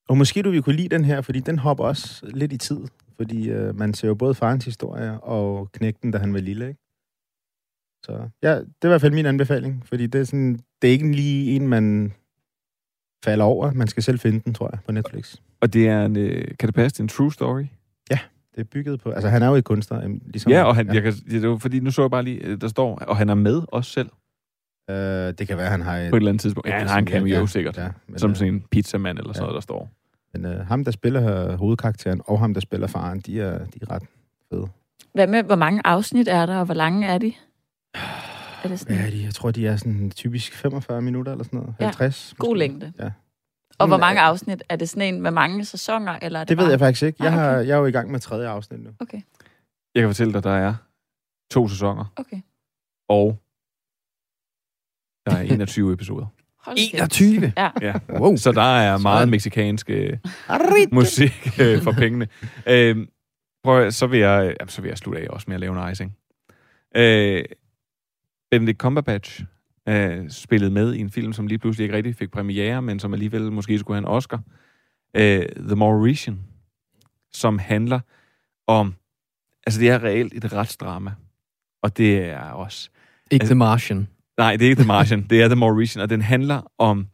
Og 0.08 0.16
måske 0.16 0.42
du 0.42 0.50
vil 0.50 0.62
kunne 0.62 0.76
lide 0.76 0.88
den 0.88 1.04
her, 1.04 1.20
fordi 1.20 1.40
den 1.40 1.58
hopper 1.58 1.84
også 1.84 2.26
lidt 2.34 2.52
i 2.52 2.56
tid. 2.56 2.80
Fordi 3.16 3.50
øh, 3.50 3.78
man 3.78 3.94
ser 3.94 4.08
jo 4.08 4.14
både 4.14 4.34
farens 4.34 4.64
historie 4.64 5.20
og 5.20 5.72
knægten, 5.72 6.10
da 6.10 6.18
han 6.18 6.34
var 6.34 6.40
lille, 6.40 6.68
ikke? 6.68 6.80
Så 8.02 8.28
ja, 8.42 8.54
det 8.54 8.66
er 8.82 8.86
i 8.86 8.88
hvert 8.88 9.00
fald 9.00 9.12
min 9.12 9.26
anbefaling, 9.26 9.86
fordi 9.86 10.06
det 10.06 10.20
er, 10.20 10.24
sådan, 10.24 10.58
det 10.82 10.88
er 10.88 10.92
ikke 10.92 11.12
lige 11.12 11.56
en, 11.56 11.68
man 11.68 12.12
falder 13.24 13.44
over. 13.44 13.72
Man 13.72 13.88
skal 13.88 14.02
selv 14.02 14.18
finde 14.18 14.40
den, 14.40 14.54
tror 14.54 14.70
jeg, 14.72 14.78
på 14.86 14.92
Netflix. 14.92 15.36
Og 15.60 15.72
det 15.72 15.88
er 15.88 16.04
en, 16.04 16.16
øh, 16.16 16.44
kan 16.58 16.66
det 16.66 16.74
passe, 16.74 16.94
det 16.94 17.00
er 17.00 17.04
en 17.04 17.08
true 17.08 17.32
story? 17.32 17.64
Det 18.56 18.62
er 18.62 18.68
bygget 18.72 19.00
på... 19.00 19.10
Altså, 19.10 19.28
han 19.28 19.42
er 19.42 19.48
jo 19.48 19.54
et 19.54 19.64
kunstner, 19.64 20.18
ligesom... 20.26 20.52
Ja, 20.52 20.62
og 20.62 20.76
han, 20.76 20.94
Jeg 20.94 21.02
kan, 21.02 21.12
det 21.30 21.48
var, 21.48 21.56
fordi 21.56 21.80
nu 21.80 21.90
så 21.90 22.02
jeg 22.02 22.10
bare 22.10 22.22
lige, 22.22 22.38
øh, 22.44 22.60
der 22.60 22.68
står, 22.68 22.98
og 22.98 23.16
han 23.16 23.28
er 23.28 23.34
med 23.34 23.62
også 23.68 23.90
selv 23.90 24.08
Øh, 24.90 25.34
det 25.38 25.48
kan 25.48 25.56
være, 25.56 25.70
han 25.70 25.82
har... 25.82 25.96
Et, 25.96 26.10
på 26.10 26.16
et 26.16 26.20
eller 26.20 26.30
andet 26.30 26.40
tidspunkt. 26.40 26.68
Ja, 26.68 26.78
han 26.78 26.88
har 26.88 26.98
en 26.98 27.06
cameo 27.06 27.40
ja, 27.40 27.46
sikkert. 27.46 27.78
Ja, 27.78 27.88
men, 28.06 28.18
som 28.18 28.30
øh, 28.30 28.36
sådan 28.36 28.54
en 28.54 28.64
pizzamand 28.70 29.18
eller 29.18 29.32
sådan 29.32 29.42
ja. 29.42 29.46
noget, 29.46 29.54
der 29.54 29.60
står. 29.60 29.90
Men 30.32 30.44
øh, 30.44 30.66
ham, 30.66 30.84
der 30.84 30.90
spiller 30.90 31.48
øh, 31.48 31.58
hovedkarakteren, 31.58 32.20
og 32.24 32.40
ham, 32.40 32.54
der 32.54 32.60
spiller 32.60 32.86
faren, 32.86 33.20
de 33.20 33.40
er, 33.40 33.58
de 33.58 33.78
er 33.82 33.90
ret 33.90 34.02
fede. 34.52 34.66
Hvad 35.14 35.26
med, 35.26 35.42
hvor 35.42 35.56
mange 35.56 35.80
afsnit 35.84 36.28
er 36.28 36.46
der, 36.46 36.58
og 36.58 36.64
hvor 36.64 36.74
lange 36.74 37.06
er 37.06 37.18
de? 37.18 37.32
Er 38.64 38.68
det 38.68 38.80
sådan? 38.80 38.96
Er 38.98 39.10
de? 39.10 39.22
Jeg 39.24 39.34
tror, 39.34 39.50
de 39.50 39.66
er 39.66 39.76
sådan 39.76 40.10
typisk 40.10 40.52
45 40.52 41.02
minutter 41.02 41.32
eller 41.32 41.44
sådan 41.44 41.58
noget. 41.60 41.74
Ja, 41.80 41.84
50. 41.84 42.34
God 42.38 42.48
måske. 42.48 42.58
længde. 42.58 42.92
Ja. 42.98 43.10
Og 43.78 43.86
hvor 43.86 43.96
Mm, 43.96 44.00
mange 44.00 44.20
afsnit? 44.20 44.62
Er 44.68 44.76
det 44.76 44.88
sådan 44.88 45.14
en 45.14 45.22
med 45.22 45.30
mange 45.30 45.64
sæsoner, 45.64 46.18
eller 46.22 46.40
er 46.40 46.44
det, 46.44 46.48
Det 46.48 46.56
ved 46.56 46.64
bare... 46.64 46.70
jeg 46.70 46.78
faktisk 46.78 47.02
ikke. 47.02 47.24
Jeg, 47.24 47.32
Ah, 47.32 47.38
har, 47.38 47.50
jeg 47.50 47.70
er 47.74 47.76
jo 47.78 47.86
i 47.86 47.90
gang 47.90 48.10
med 48.10 48.20
tredje 48.20 48.48
afsnit 48.48 48.80
nu. 48.80 48.90
Okay. 49.00 49.20
Jeg 49.94 50.02
kan 50.02 50.08
fortælle 50.08 50.32
dig, 50.32 50.42
der 50.44 50.50
er 50.56 50.74
to 51.50 51.68
sæsoner, 51.68 52.12
Okay. 52.16 52.40
og 53.08 53.38
der 55.26 55.36
er 55.36 55.40
21 55.42 55.92
episoder. 55.92 56.26
Hold 56.66 56.76
kæft. 56.76 56.94
21? 56.94 57.52
Ja. 57.56 57.70
Ja. 57.82 57.94
Wow. 58.20 58.36
Så 58.36 58.52
der 58.52 58.62
er 58.78 58.98
meget 58.98 59.28
meksikansk 59.28 59.90
øh, 59.90 60.18
musik 60.92 61.60
øh, 61.60 61.82
for 61.82 61.92
pengene. 61.92 62.28
Øh, 62.68 63.06
prøv, 63.64 63.90
så, 63.90 64.06
vil 64.06 64.18
jeg, 64.20 64.54
jamen, 64.60 64.68
så 64.68 64.82
vil 64.82 64.88
jeg 64.88 64.98
slutte 64.98 65.20
af 65.22 65.26
også 65.30 65.44
med 65.48 65.54
at 65.54 65.60
lave 65.60 65.86
en 65.86 65.92
icing. 65.92 66.16
Øh, 66.96 67.44
Benedict 68.50 68.78
Cumberbatch 68.78 69.44
øh, 69.88 70.30
spillede 70.30 70.70
med 70.70 70.94
i 70.94 71.00
en 71.00 71.10
film, 71.10 71.32
som 71.32 71.46
lige 71.46 71.58
pludselig 71.58 71.84
ikke 71.84 71.96
rigtig 71.96 72.16
fik 72.16 72.30
premiere, 72.30 72.82
men 72.82 72.98
som 72.98 73.12
alligevel 73.12 73.52
måske 73.52 73.78
skulle 73.78 73.96
have 73.96 74.08
en 74.08 74.14
Oscar. 74.16 74.40
Øh, 75.16 75.46
The 75.58 75.76
Mauritian, 75.76 76.38
som 77.32 77.58
handler 77.58 78.00
om... 78.66 78.94
Altså, 79.66 79.80
det 79.80 79.90
er 79.90 80.02
reelt 80.04 80.34
et 80.34 80.52
retsdrama. 80.52 81.14
Og 81.82 81.96
det 81.96 82.18
er 82.18 82.40
også... 82.40 82.90
Ikke 83.30 83.42
Altså- 83.42 83.54
The 83.54 83.58
Martian. 83.58 84.08
Nej, 84.38 84.56
det 84.56 84.64
er 84.64 84.70
ikke 84.70 84.80
The 84.80 84.86
Martian, 84.88 85.26
det 85.30 85.42
er 85.42 85.48
The 85.48 85.56
Mauritian, 85.56 86.02
og 86.02 86.10
den 86.10 86.22
handler 86.22 86.72
om, 86.78 87.06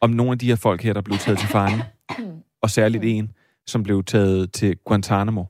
om 0.00 0.10
nogle 0.10 0.32
af 0.32 0.38
de 0.38 0.46
her 0.46 0.56
folk 0.56 0.82
her, 0.82 0.92
der 0.92 1.00
blev 1.00 1.18
taget 1.18 1.38
til 1.38 1.48
fange, 1.48 1.84
og 2.62 2.70
særligt 2.70 3.04
en, 3.04 3.32
som 3.66 3.82
blev 3.82 4.04
taget 4.04 4.52
til 4.52 4.76
Guantanamo, 4.76 5.44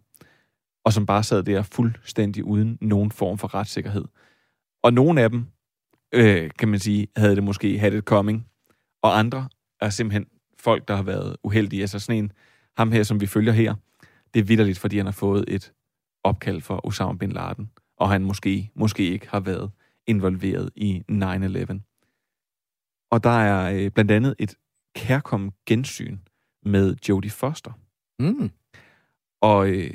og 0.85 0.93
som 0.93 1.07
bare 1.07 1.23
sad 1.23 1.43
der 1.43 1.63
fuldstændig 1.63 2.45
uden 2.45 2.79
nogen 2.81 3.11
form 3.11 3.39
for 3.39 3.55
retssikkerhed. 3.55 4.05
Og 4.87 4.93
nogle 4.93 5.23
af 5.23 5.31
dem, 5.31 5.47
øh, 6.15 6.51
kan 6.59 6.69
man 6.69 6.81
sige, 6.81 7.09
havde 7.17 7.37
det 7.37 7.45
måske 7.45 7.79
had 7.79 7.93
it 7.93 8.05
coming, 8.05 8.47
og 9.03 9.19
andre 9.19 9.49
er 9.81 9.91
simpelthen 9.91 10.27
folk, 10.59 10.89
der 10.89 10.97
har 10.97 11.03
været 11.03 11.37
uheldige. 11.43 11.83
Altså 11.83 11.99
sådan 11.99 12.25
en, 12.25 12.33
ham 12.77 12.93
her, 12.93 13.03
som 13.03 13.21
vi 13.21 13.27
følger 13.27 13.53
her, 13.53 13.75
det 14.35 14.41
er 14.41 14.45
vidderligt, 14.45 14.79
fordi 14.79 14.97
han 14.97 15.07
har 15.07 15.13
fået 15.13 15.45
et 15.49 15.73
opkald 16.25 16.61
for 16.61 16.87
Osama 16.87 17.13
Bin 17.13 17.33
Laden, 17.33 17.71
og 17.97 18.11
han 18.11 18.25
måske, 18.25 18.71
måske 18.75 19.11
ikke 19.11 19.29
har 19.29 19.41
været 19.41 19.71
involveret 20.07 20.71
i 20.77 21.03
9-11. 21.11 21.81
Og 23.11 23.25
der 23.25 23.31
er 23.31 23.73
øh, 23.75 23.91
blandt 23.91 24.11
andet 24.11 24.35
et 24.39 24.55
kærkommen 24.97 25.53
gensyn 25.67 26.19
med 26.63 26.97
Jodie 27.09 27.31
Foster. 27.31 27.73
Mm. 28.19 28.51
Og, 29.43 29.71
øh, 29.71 29.95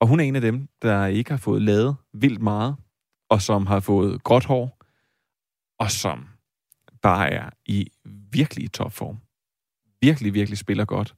og 0.00 0.08
hun 0.08 0.20
er 0.20 0.24
en 0.24 0.36
af 0.36 0.42
dem, 0.42 0.68
der 0.82 1.06
ikke 1.06 1.30
har 1.30 1.38
fået 1.38 1.62
lavet 1.62 1.96
vildt 2.12 2.42
meget, 2.42 2.76
og 3.28 3.42
som 3.42 3.66
har 3.66 3.80
fået 3.80 4.24
gråt 4.24 4.44
hår, 4.44 4.78
og 5.78 5.90
som 5.90 6.28
bare 7.02 7.30
er 7.30 7.50
i 7.66 7.86
virkelig 8.32 8.72
topform. 8.72 9.18
Virkelig, 10.00 10.34
virkelig 10.34 10.58
spiller 10.58 10.84
godt. 10.84 11.14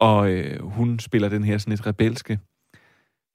Og 0.00 0.30
øh, 0.30 0.62
hun 0.62 0.98
spiller 0.98 1.28
den 1.28 1.44
her 1.44 1.58
sådan 1.58 1.72
et 1.72 1.86
rebelske 1.86 2.40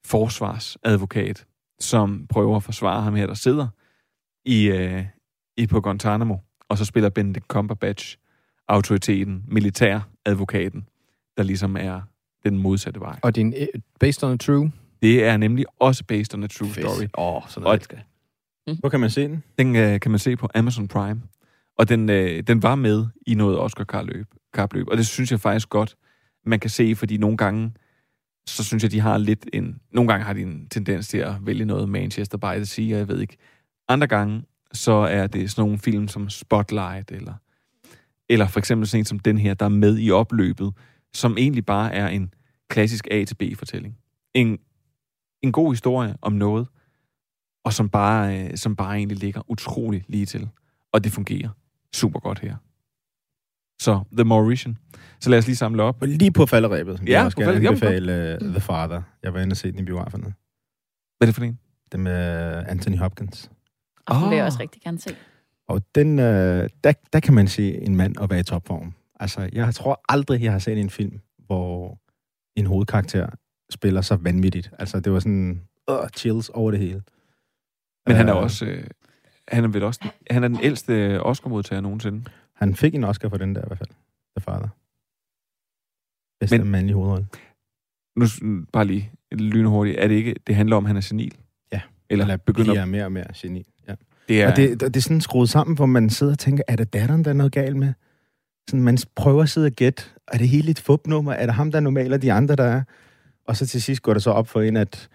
forsvarsadvokat, 0.04 1.46
som 1.80 2.26
prøver 2.26 2.56
at 2.56 2.62
forsvare 2.62 3.02
ham 3.02 3.14
her, 3.14 3.26
der 3.26 3.34
sidder 3.34 3.68
i, 4.44 4.66
øh, 4.66 5.06
i 5.56 5.66
på 5.66 5.80
Guantanamo. 5.80 6.36
Og 6.68 6.78
så 6.78 6.84
spiller 6.84 7.10
Benedict 7.10 7.46
Cumberbatch 7.46 8.16
autoriteten, 8.68 9.44
militæradvokaten, 9.48 10.88
der 11.36 11.42
ligesom 11.42 11.76
er 11.76 12.00
den 12.44 12.58
modsatte 12.58 13.00
vej. 13.00 13.18
Og 13.22 13.36
din 13.36 13.52
er 13.52 13.66
øh, 13.74 13.80
based 14.00 14.24
on 14.24 14.32
a 14.32 14.36
true? 14.36 14.72
Det 15.02 15.24
er 15.24 15.36
nemlig 15.36 15.64
også 15.78 16.04
based 16.04 16.34
on 16.34 16.42
a 16.42 16.46
true 16.46 16.68
Fedt. 16.68 16.86
story. 16.90 17.06
Åh, 17.18 17.36
oh, 17.36 17.42
sådan 17.48 17.56
Og- 17.66 17.70
noget, 17.70 17.84
skal. 17.84 17.98
Hvor 18.80 18.88
kan 18.88 19.00
man 19.00 19.10
se 19.10 19.22
den? 19.22 19.42
Den 19.58 19.76
øh, 19.76 20.00
kan 20.00 20.10
man 20.10 20.18
se 20.18 20.36
på 20.36 20.48
Amazon 20.54 20.88
Prime. 20.88 21.22
Og 21.78 21.88
den, 21.88 22.08
øh, 22.10 22.42
den 22.42 22.62
var 22.62 22.74
med 22.74 23.06
i 23.26 23.34
noget 23.34 23.58
Oscar-kapløb. 23.58 24.26
kapløb, 24.54 24.88
Og 24.88 24.96
det 24.96 25.06
synes 25.06 25.30
jeg 25.30 25.40
faktisk 25.40 25.68
godt, 25.68 25.96
man 26.46 26.60
kan 26.60 26.70
se, 26.70 26.94
fordi 26.94 27.16
nogle 27.16 27.36
gange, 27.36 27.72
så 28.48 28.64
synes 28.64 28.82
jeg, 28.82 28.90
de 28.92 29.00
har 29.00 29.18
lidt 29.18 29.46
en... 29.52 29.80
Nogle 29.92 30.08
gange 30.12 30.24
har 30.24 30.32
de 30.32 30.42
en 30.42 30.68
tendens 30.68 31.08
til 31.08 31.18
at 31.18 31.34
vælge 31.46 31.64
noget 31.64 31.88
Manchester 31.88 32.38
by 32.38 32.54
the 32.56 32.64
Sea, 32.66 32.84
og 32.94 32.98
jeg 32.98 33.08
ved 33.08 33.20
ikke. 33.20 33.36
Andre 33.88 34.06
gange, 34.06 34.42
så 34.72 34.92
er 34.92 35.26
det 35.26 35.50
sådan 35.50 35.62
nogle 35.62 35.78
film 35.78 36.08
som 36.08 36.30
Spotlight, 36.30 37.10
eller, 37.10 37.34
eller 38.28 38.46
for 38.46 38.58
eksempel 38.58 38.88
sådan 38.88 39.00
en 39.00 39.04
som 39.04 39.18
den 39.18 39.38
her, 39.38 39.54
der 39.54 39.64
er 39.64 39.68
med 39.70 39.98
i 40.00 40.10
opløbet, 40.10 40.72
som 41.14 41.36
egentlig 41.38 41.66
bare 41.66 41.94
er 41.94 42.08
en 42.08 42.34
klassisk 42.70 43.08
A 43.10 43.24
til 43.24 43.34
B-fortælling. 43.34 43.96
En, 44.34 44.58
en 45.42 45.52
god 45.52 45.72
historie 45.72 46.16
om 46.22 46.32
noget, 46.32 46.66
og 47.64 47.72
som 47.72 47.88
bare, 47.88 48.40
øh, 48.50 48.56
som 48.56 48.76
bare 48.76 48.96
egentlig 48.96 49.18
ligger 49.18 49.50
utrolig 49.50 50.04
lige 50.08 50.26
til. 50.26 50.48
Og 50.92 51.04
det 51.04 51.12
fungerer 51.12 51.48
super 51.94 52.20
godt 52.20 52.38
her. 52.38 52.56
Så 53.82 54.00
The 54.12 54.24
Mauritian. 54.24 54.78
Så 55.20 55.30
lad 55.30 55.38
os 55.38 55.46
lige 55.46 55.56
samle 55.56 55.82
op. 55.82 56.02
Og 56.02 56.08
lige 56.08 56.32
på 56.32 56.46
falderæbet. 56.46 56.98
Jeg 57.00 57.08
Ja, 57.08 57.18
vil 57.18 57.24
også 57.24 57.36
på 57.36 57.40
gerne 57.42 57.68
anbefale 57.68 58.38
uh, 58.42 58.48
The 58.50 58.60
Father. 58.60 59.02
Jeg 59.22 59.34
var 59.34 59.40
inde 59.40 59.52
og 59.52 59.56
se 59.56 59.72
den 59.72 59.78
i 59.78 59.82
biograferne. 59.82 60.24
Hvad 60.24 60.34
er 61.20 61.26
det 61.26 61.34
for 61.34 61.42
en? 61.42 61.58
Det 61.92 62.00
med 62.00 62.12
Anthony 62.68 62.98
Hopkins. 62.98 63.50
Og 64.06 64.14
den 64.14 64.24
vil 64.30 64.36
jeg 64.36 64.40
Ah. 64.44 64.46
også 64.46 64.58
rigtig 64.60 64.82
gerne 64.82 64.98
se. 64.98 65.10
Og 65.68 65.82
den, 65.94 66.18
øh, 66.18 66.68
der, 66.84 66.92
der 67.12 67.20
kan 67.20 67.34
man 67.34 67.48
se 67.48 67.74
en 67.78 67.96
mand 67.96 68.14
at 68.20 68.30
være 68.30 68.40
i 68.40 68.42
topform. 68.42 68.94
Altså, 69.20 69.48
jeg 69.52 69.74
tror 69.74 70.00
aldrig, 70.08 70.42
jeg 70.42 70.52
har 70.52 70.58
set 70.58 70.78
en 70.78 70.90
film, 70.90 71.20
hvor 71.46 71.98
en 72.56 72.66
hovedkarakter 72.66 73.26
spiller 73.72 74.00
så 74.00 74.16
vanvittigt. 74.16 74.70
Altså, 74.78 75.00
det 75.00 75.12
var 75.12 75.18
sådan 75.20 75.60
uh, 75.90 76.08
chills 76.16 76.48
over 76.48 76.70
det 76.70 76.80
hele. 76.80 77.02
Men 78.06 78.16
han 78.16 78.28
er 78.28 78.36
Øh, 78.36 78.42
også... 78.42 78.64
Øh, 78.66 78.84
han 79.48 79.64
er 79.64 79.68
vel 79.68 79.82
også... 79.82 80.08
Han 80.30 80.44
er 80.44 80.48
den 80.48 80.58
ældste 80.62 81.22
Oscar-modtager 81.22 81.80
nogensinde. 81.80 82.24
Han 82.54 82.74
fik 82.74 82.94
en 82.94 83.04
Oscar 83.04 83.28
for 83.28 83.36
den 83.36 83.54
der 83.54 83.60
i 83.60 83.64
hvert 83.66 83.78
fald. 83.78 83.88
The 84.36 84.44
Father. 84.44 84.68
Bedste 86.40 86.58
Men- 86.58 86.70
mandlige 86.70 86.94
hovedrolle. 86.94 87.26
Nu 88.16 88.26
bare 88.72 88.84
lige 88.84 89.12
lynhurtigt. 89.32 89.98
Er 89.98 90.08
det 90.08 90.14
ikke... 90.14 90.34
Det 90.46 90.54
handler 90.54 90.76
om, 90.76 90.84
at 90.84 90.88
han 90.88 90.96
er 90.96 91.00
senil? 91.00 91.34
Ja. 91.72 91.80
Eller, 92.10 92.24
Eller 92.24 92.36
begynder... 92.36 92.72
bliver 92.72 92.84
mere 92.84 93.04
og 93.04 93.12
mere 93.12 93.26
geni. 93.36 93.66
Ja. 93.88 93.94
Det 94.28 94.42
er, 94.42 94.50
Og 94.50 94.56
det, 94.56 94.80
det 94.80 94.96
er 94.96 95.00
sådan 95.00 95.20
skruet 95.20 95.48
sammen, 95.48 95.76
hvor 95.76 95.86
man 95.86 96.10
sidder 96.10 96.32
og 96.32 96.38
tænker, 96.38 96.62
er 96.68 96.76
det 96.76 96.92
datteren, 96.92 97.24
der 97.24 97.30
er 97.30 97.34
noget 97.34 97.52
galt 97.52 97.76
med? 97.76 97.92
Sådan, 98.68 98.82
man 98.82 98.98
prøver 99.16 99.42
at 99.42 99.48
sidde 99.48 99.66
og 99.66 99.72
gætte, 99.72 100.02
er 100.28 100.38
det 100.38 100.48
hele 100.48 100.70
et 100.70 100.80
fupnummer? 100.80 101.32
Er 101.32 101.46
det 101.46 101.54
ham, 101.54 101.70
der 101.70 101.78
er 101.78 101.82
normal, 101.82 102.12
og 102.12 102.22
de 102.22 102.32
andre, 102.32 102.56
der 102.56 102.64
er? 102.64 102.82
Og 103.46 103.56
så 103.56 103.66
til 103.66 103.82
sidst 103.82 104.02
går 104.02 104.14
det 104.14 104.22
så 104.22 104.30
op 104.30 104.48
for 104.48 104.60
en, 104.60 104.76
at 104.76 105.08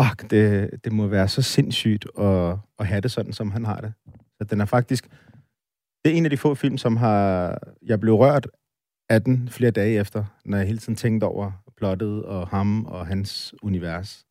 fuck, 0.00 0.30
det, 0.30 0.70
det 0.84 0.92
må 0.92 1.06
være 1.06 1.28
så 1.28 1.42
sindssygt 1.42 2.06
at, 2.18 2.56
at 2.78 2.86
have 2.86 3.00
det 3.00 3.10
sådan, 3.10 3.32
som 3.32 3.50
han 3.50 3.64
har 3.64 3.80
det. 3.80 3.92
Så 4.38 4.44
den 4.44 4.60
er 4.60 4.64
faktisk... 4.64 5.08
Det 6.04 6.12
er 6.12 6.16
en 6.16 6.24
af 6.24 6.30
de 6.30 6.36
få 6.36 6.54
film, 6.54 6.78
som 6.78 6.96
har... 6.96 7.58
Jeg 7.82 8.00
blev 8.00 8.14
rørt 8.14 8.46
af 9.08 9.22
den 9.22 9.48
flere 9.48 9.70
dage 9.70 10.00
efter, 10.00 10.24
når 10.44 10.58
jeg 10.58 10.66
hele 10.66 10.78
tiden 10.78 10.96
tænkte 10.96 11.24
over 11.24 11.52
plottet 11.76 12.24
og 12.24 12.48
ham 12.48 12.84
og 12.84 13.06
hans 13.06 13.54
univers. 13.62 14.26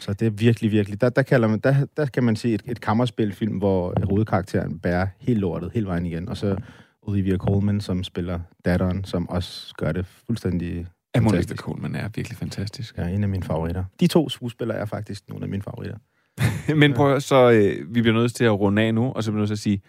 Så 0.00 0.12
det 0.12 0.26
er 0.26 0.30
virkelig, 0.30 0.70
virkelig... 0.70 1.00
Der, 1.00 1.08
der, 1.08 1.22
kalder 1.22 1.48
man, 1.48 1.58
der, 1.58 1.86
der 1.96 2.06
kan 2.06 2.24
man 2.24 2.36
se 2.36 2.54
et, 2.54 2.62
et 2.66 2.80
kammerspilfilm, 2.80 3.58
hvor 3.58 3.94
hovedkarakteren 4.04 4.78
bærer 4.78 5.06
helt 5.18 5.38
lortet 5.38 5.70
hele 5.72 5.86
vejen 5.86 6.06
igen. 6.06 6.28
Og 6.28 6.36
så 6.36 6.56
Olivia 7.02 7.36
Colman, 7.36 7.80
som 7.80 8.04
spiller 8.04 8.40
datteren, 8.64 9.04
som 9.04 9.28
også 9.28 9.74
gør 9.74 9.92
det 9.92 10.06
fuldstændig 10.06 10.86
Ja, 11.14 11.20
fantastisk. 11.20 11.62
Coleman 11.62 11.94
er 11.94 12.08
virkelig 12.08 12.38
fantastisk. 12.38 12.98
Ja, 12.98 13.06
en 13.06 13.22
af 13.22 13.28
mine 13.28 13.42
favoritter. 13.42 13.84
De 14.00 14.06
to 14.06 14.28
skuespillere 14.28 14.78
er 14.78 14.84
faktisk 14.84 15.28
nogle 15.28 15.44
af 15.44 15.48
mine 15.48 15.62
favoritter. 15.62 15.98
Men 16.80 16.94
prøv 16.94 17.06
at 17.06 17.10
høre, 17.10 17.20
så 17.20 17.50
øh, 17.50 17.94
vi 17.94 18.02
bliver 18.02 18.14
nødt 18.14 18.34
til 18.34 18.44
at 18.44 18.60
runde 18.60 18.82
af 18.82 18.94
nu, 18.94 19.12
og 19.12 19.24
så 19.24 19.30
bliver 19.30 19.38
vi 19.38 19.40
nødt 19.40 19.48
til 19.48 19.54
at 19.54 19.58
sige 19.58 19.82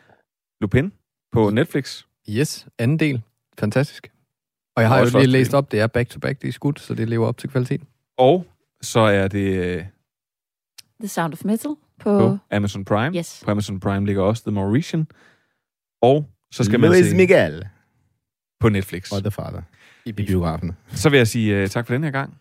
Lupin 0.61 0.93
på 1.31 1.49
Netflix. 1.49 2.03
Yes, 2.29 2.67
anden 2.77 2.99
del. 2.99 3.21
Fantastisk. 3.59 4.11
Og 4.75 4.81
jeg 4.81 4.89
har 4.89 4.97
jo 4.97 5.03
også 5.03 5.17
lige 5.17 5.27
læst 5.27 5.53
op, 5.53 5.71
det 5.71 5.79
er 5.79 5.87
back-to-back, 5.87 6.41
det 6.41 6.47
er 6.47 6.51
skudt, 6.51 6.79
så 6.79 6.93
det 6.93 7.09
lever 7.09 7.27
op 7.27 7.37
til 7.37 7.49
kvalitet. 7.49 7.81
Og 8.17 8.45
så 8.81 8.99
er 8.99 9.27
det 9.27 9.65
øh, 9.65 9.85
The 10.99 11.07
Sound 11.07 11.33
of 11.33 11.45
Metal 11.45 11.71
på... 11.99 12.19
på 12.19 12.37
Amazon 12.51 12.85
Prime. 12.85 13.17
Yes. 13.17 13.41
På 13.45 13.51
Amazon 13.51 13.79
Prime 13.79 14.05
ligger 14.05 14.21
også 14.21 14.43
The 14.43 14.51
Mauritian. 14.51 15.07
Og 16.01 16.29
så 16.51 16.63
skal 16.63 16.79
man 16.79 16.89
Luis 16.89 17.05
se 17.05 17.15
Miguel 17.15 17.67
på 18.59 18.69
Netflix. 18.69 19.11
og 19.11 19.21
The 19.21 19.31
Father 19.31 19.61
i 20.07 20.11
biografen. 20.11 20.71
Så 20.91 21.09
vil 21.09 21.17
jeg 21.17 21.27
sige 21.27 21.63
uh, 21.63 21.69
tak 21.69 21.87
for 21.87 21.93
den 21.93 22.03
her 22.03 22.11
gang. 22.11 22.37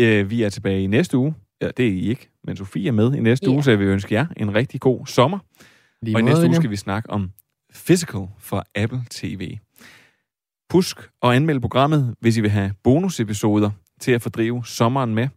Uh, 0.00 0.30
vi 0.30 0.42
er 0.42 0.48
tilbage 0.48 0.82
i 0.82 0.86
næste 0.86 1.16
uge. 1.18 1.34
Ja, 1.60 1.70
det 1.76 1.86
er 1.86 1.90
I 1.90 2.00
ikke, 2.08 2.28
men 2.44 2.56
Sofie 2.56 2.88
er 2.88 2.92
med 2.92 3.14
i 3.14 3.20
næste 3.20 3.46
Ja. 3.46 3.52
uge, 3.52 3.62
så 3.62 3.70
jeg 3.70 3.78
vil 3.78 3.86
ønske 3.88 4.14
jer 4.14 4.26
en 4.36 4.54
rigtig 4.54 4.80
god 4.80 5.06
sommer. 5.06 5.38
Lige 6.02 6.16
og 6.16 6.20
i 6.20 6.24
næste 6.24 6.46
uge 6.46 6.54
skal 6.54 6.70
vi 6.70 6.76
snakke 6.76 7.10
om 7.10 7.30
Physical 7.86 8.26
fra 8.38 8.62
Apple 8.74 9.02
TV. 9.10 9.56
Husk 10.72 10.98
at 11.22 11.30
anmelde 11.32 11.60
programmet, 11.60 12.14
hvis 12.20 12.36
I 12.36 12.40
vil 12.40 12.50
have 12.50 12.72
bonusepisoder 12.84 13.70
til 14.00 14.12
at 14.12 14.22
fordrive 14.22 14.64
sommeren 14.64 15.14
med. 15.14 15.28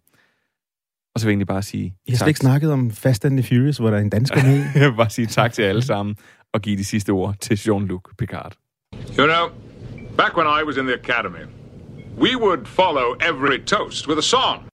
Og 1.15 1.19
så 1.19 1.25
vil 1.25 1.31
jeg 1.31 1.33
egentlig 1.33 1.47
bare 1.47 1.61
sige 1.61 1.95
Jeg 2.07 2.13
har 2.13 2.17
slet 2.17 2.27
ikke 2.27 2.39
snakket 2.39 2.71
om 2.71 2.91
Fast 2.91 3.25
and 3.25 3.37
the 3.43 3.43
Furious, 3.55 3.77
hvor 3.77 3.89
der 3.89 3.97
er 3.97 4.01
en 4.01 4.09
dansker 4.09 4.43
med. 4.43 4.57
i. 4.57 4.63
Jeg 4.79 4.89
vil 4.89 4.95
bare 4.97 5.09
sige 5.09 5.25
tak 5.27 5.53
til 5.53 5.61
alle 5.61 5.81
sammen, 5.81 6.15
og 6.53 6.61
give 6.61 6.77
de 6.77 6.83
sidste 6.85 7.09
ord 7.09 7.35
til 7.39 7.55
Jean-Luc 7.55 8.15
Picard. 8.17 8.53
You 9.19 9.25
know, 9.25 9.49
back 10.17 10.37
when 10.37 10.47
I 10.47 10.63
was 10.67 10.77
in 10.77 10.85
the 10.85 10.93
academy, 11.03 11.45
we 12.15 12.35
would 12.35 12.67
follow 12.67 13.15
every 13.19 13.59
toast 13.59 14.07
with 14.07 14.19
a 14.19 14.23
song. 14.23 14.70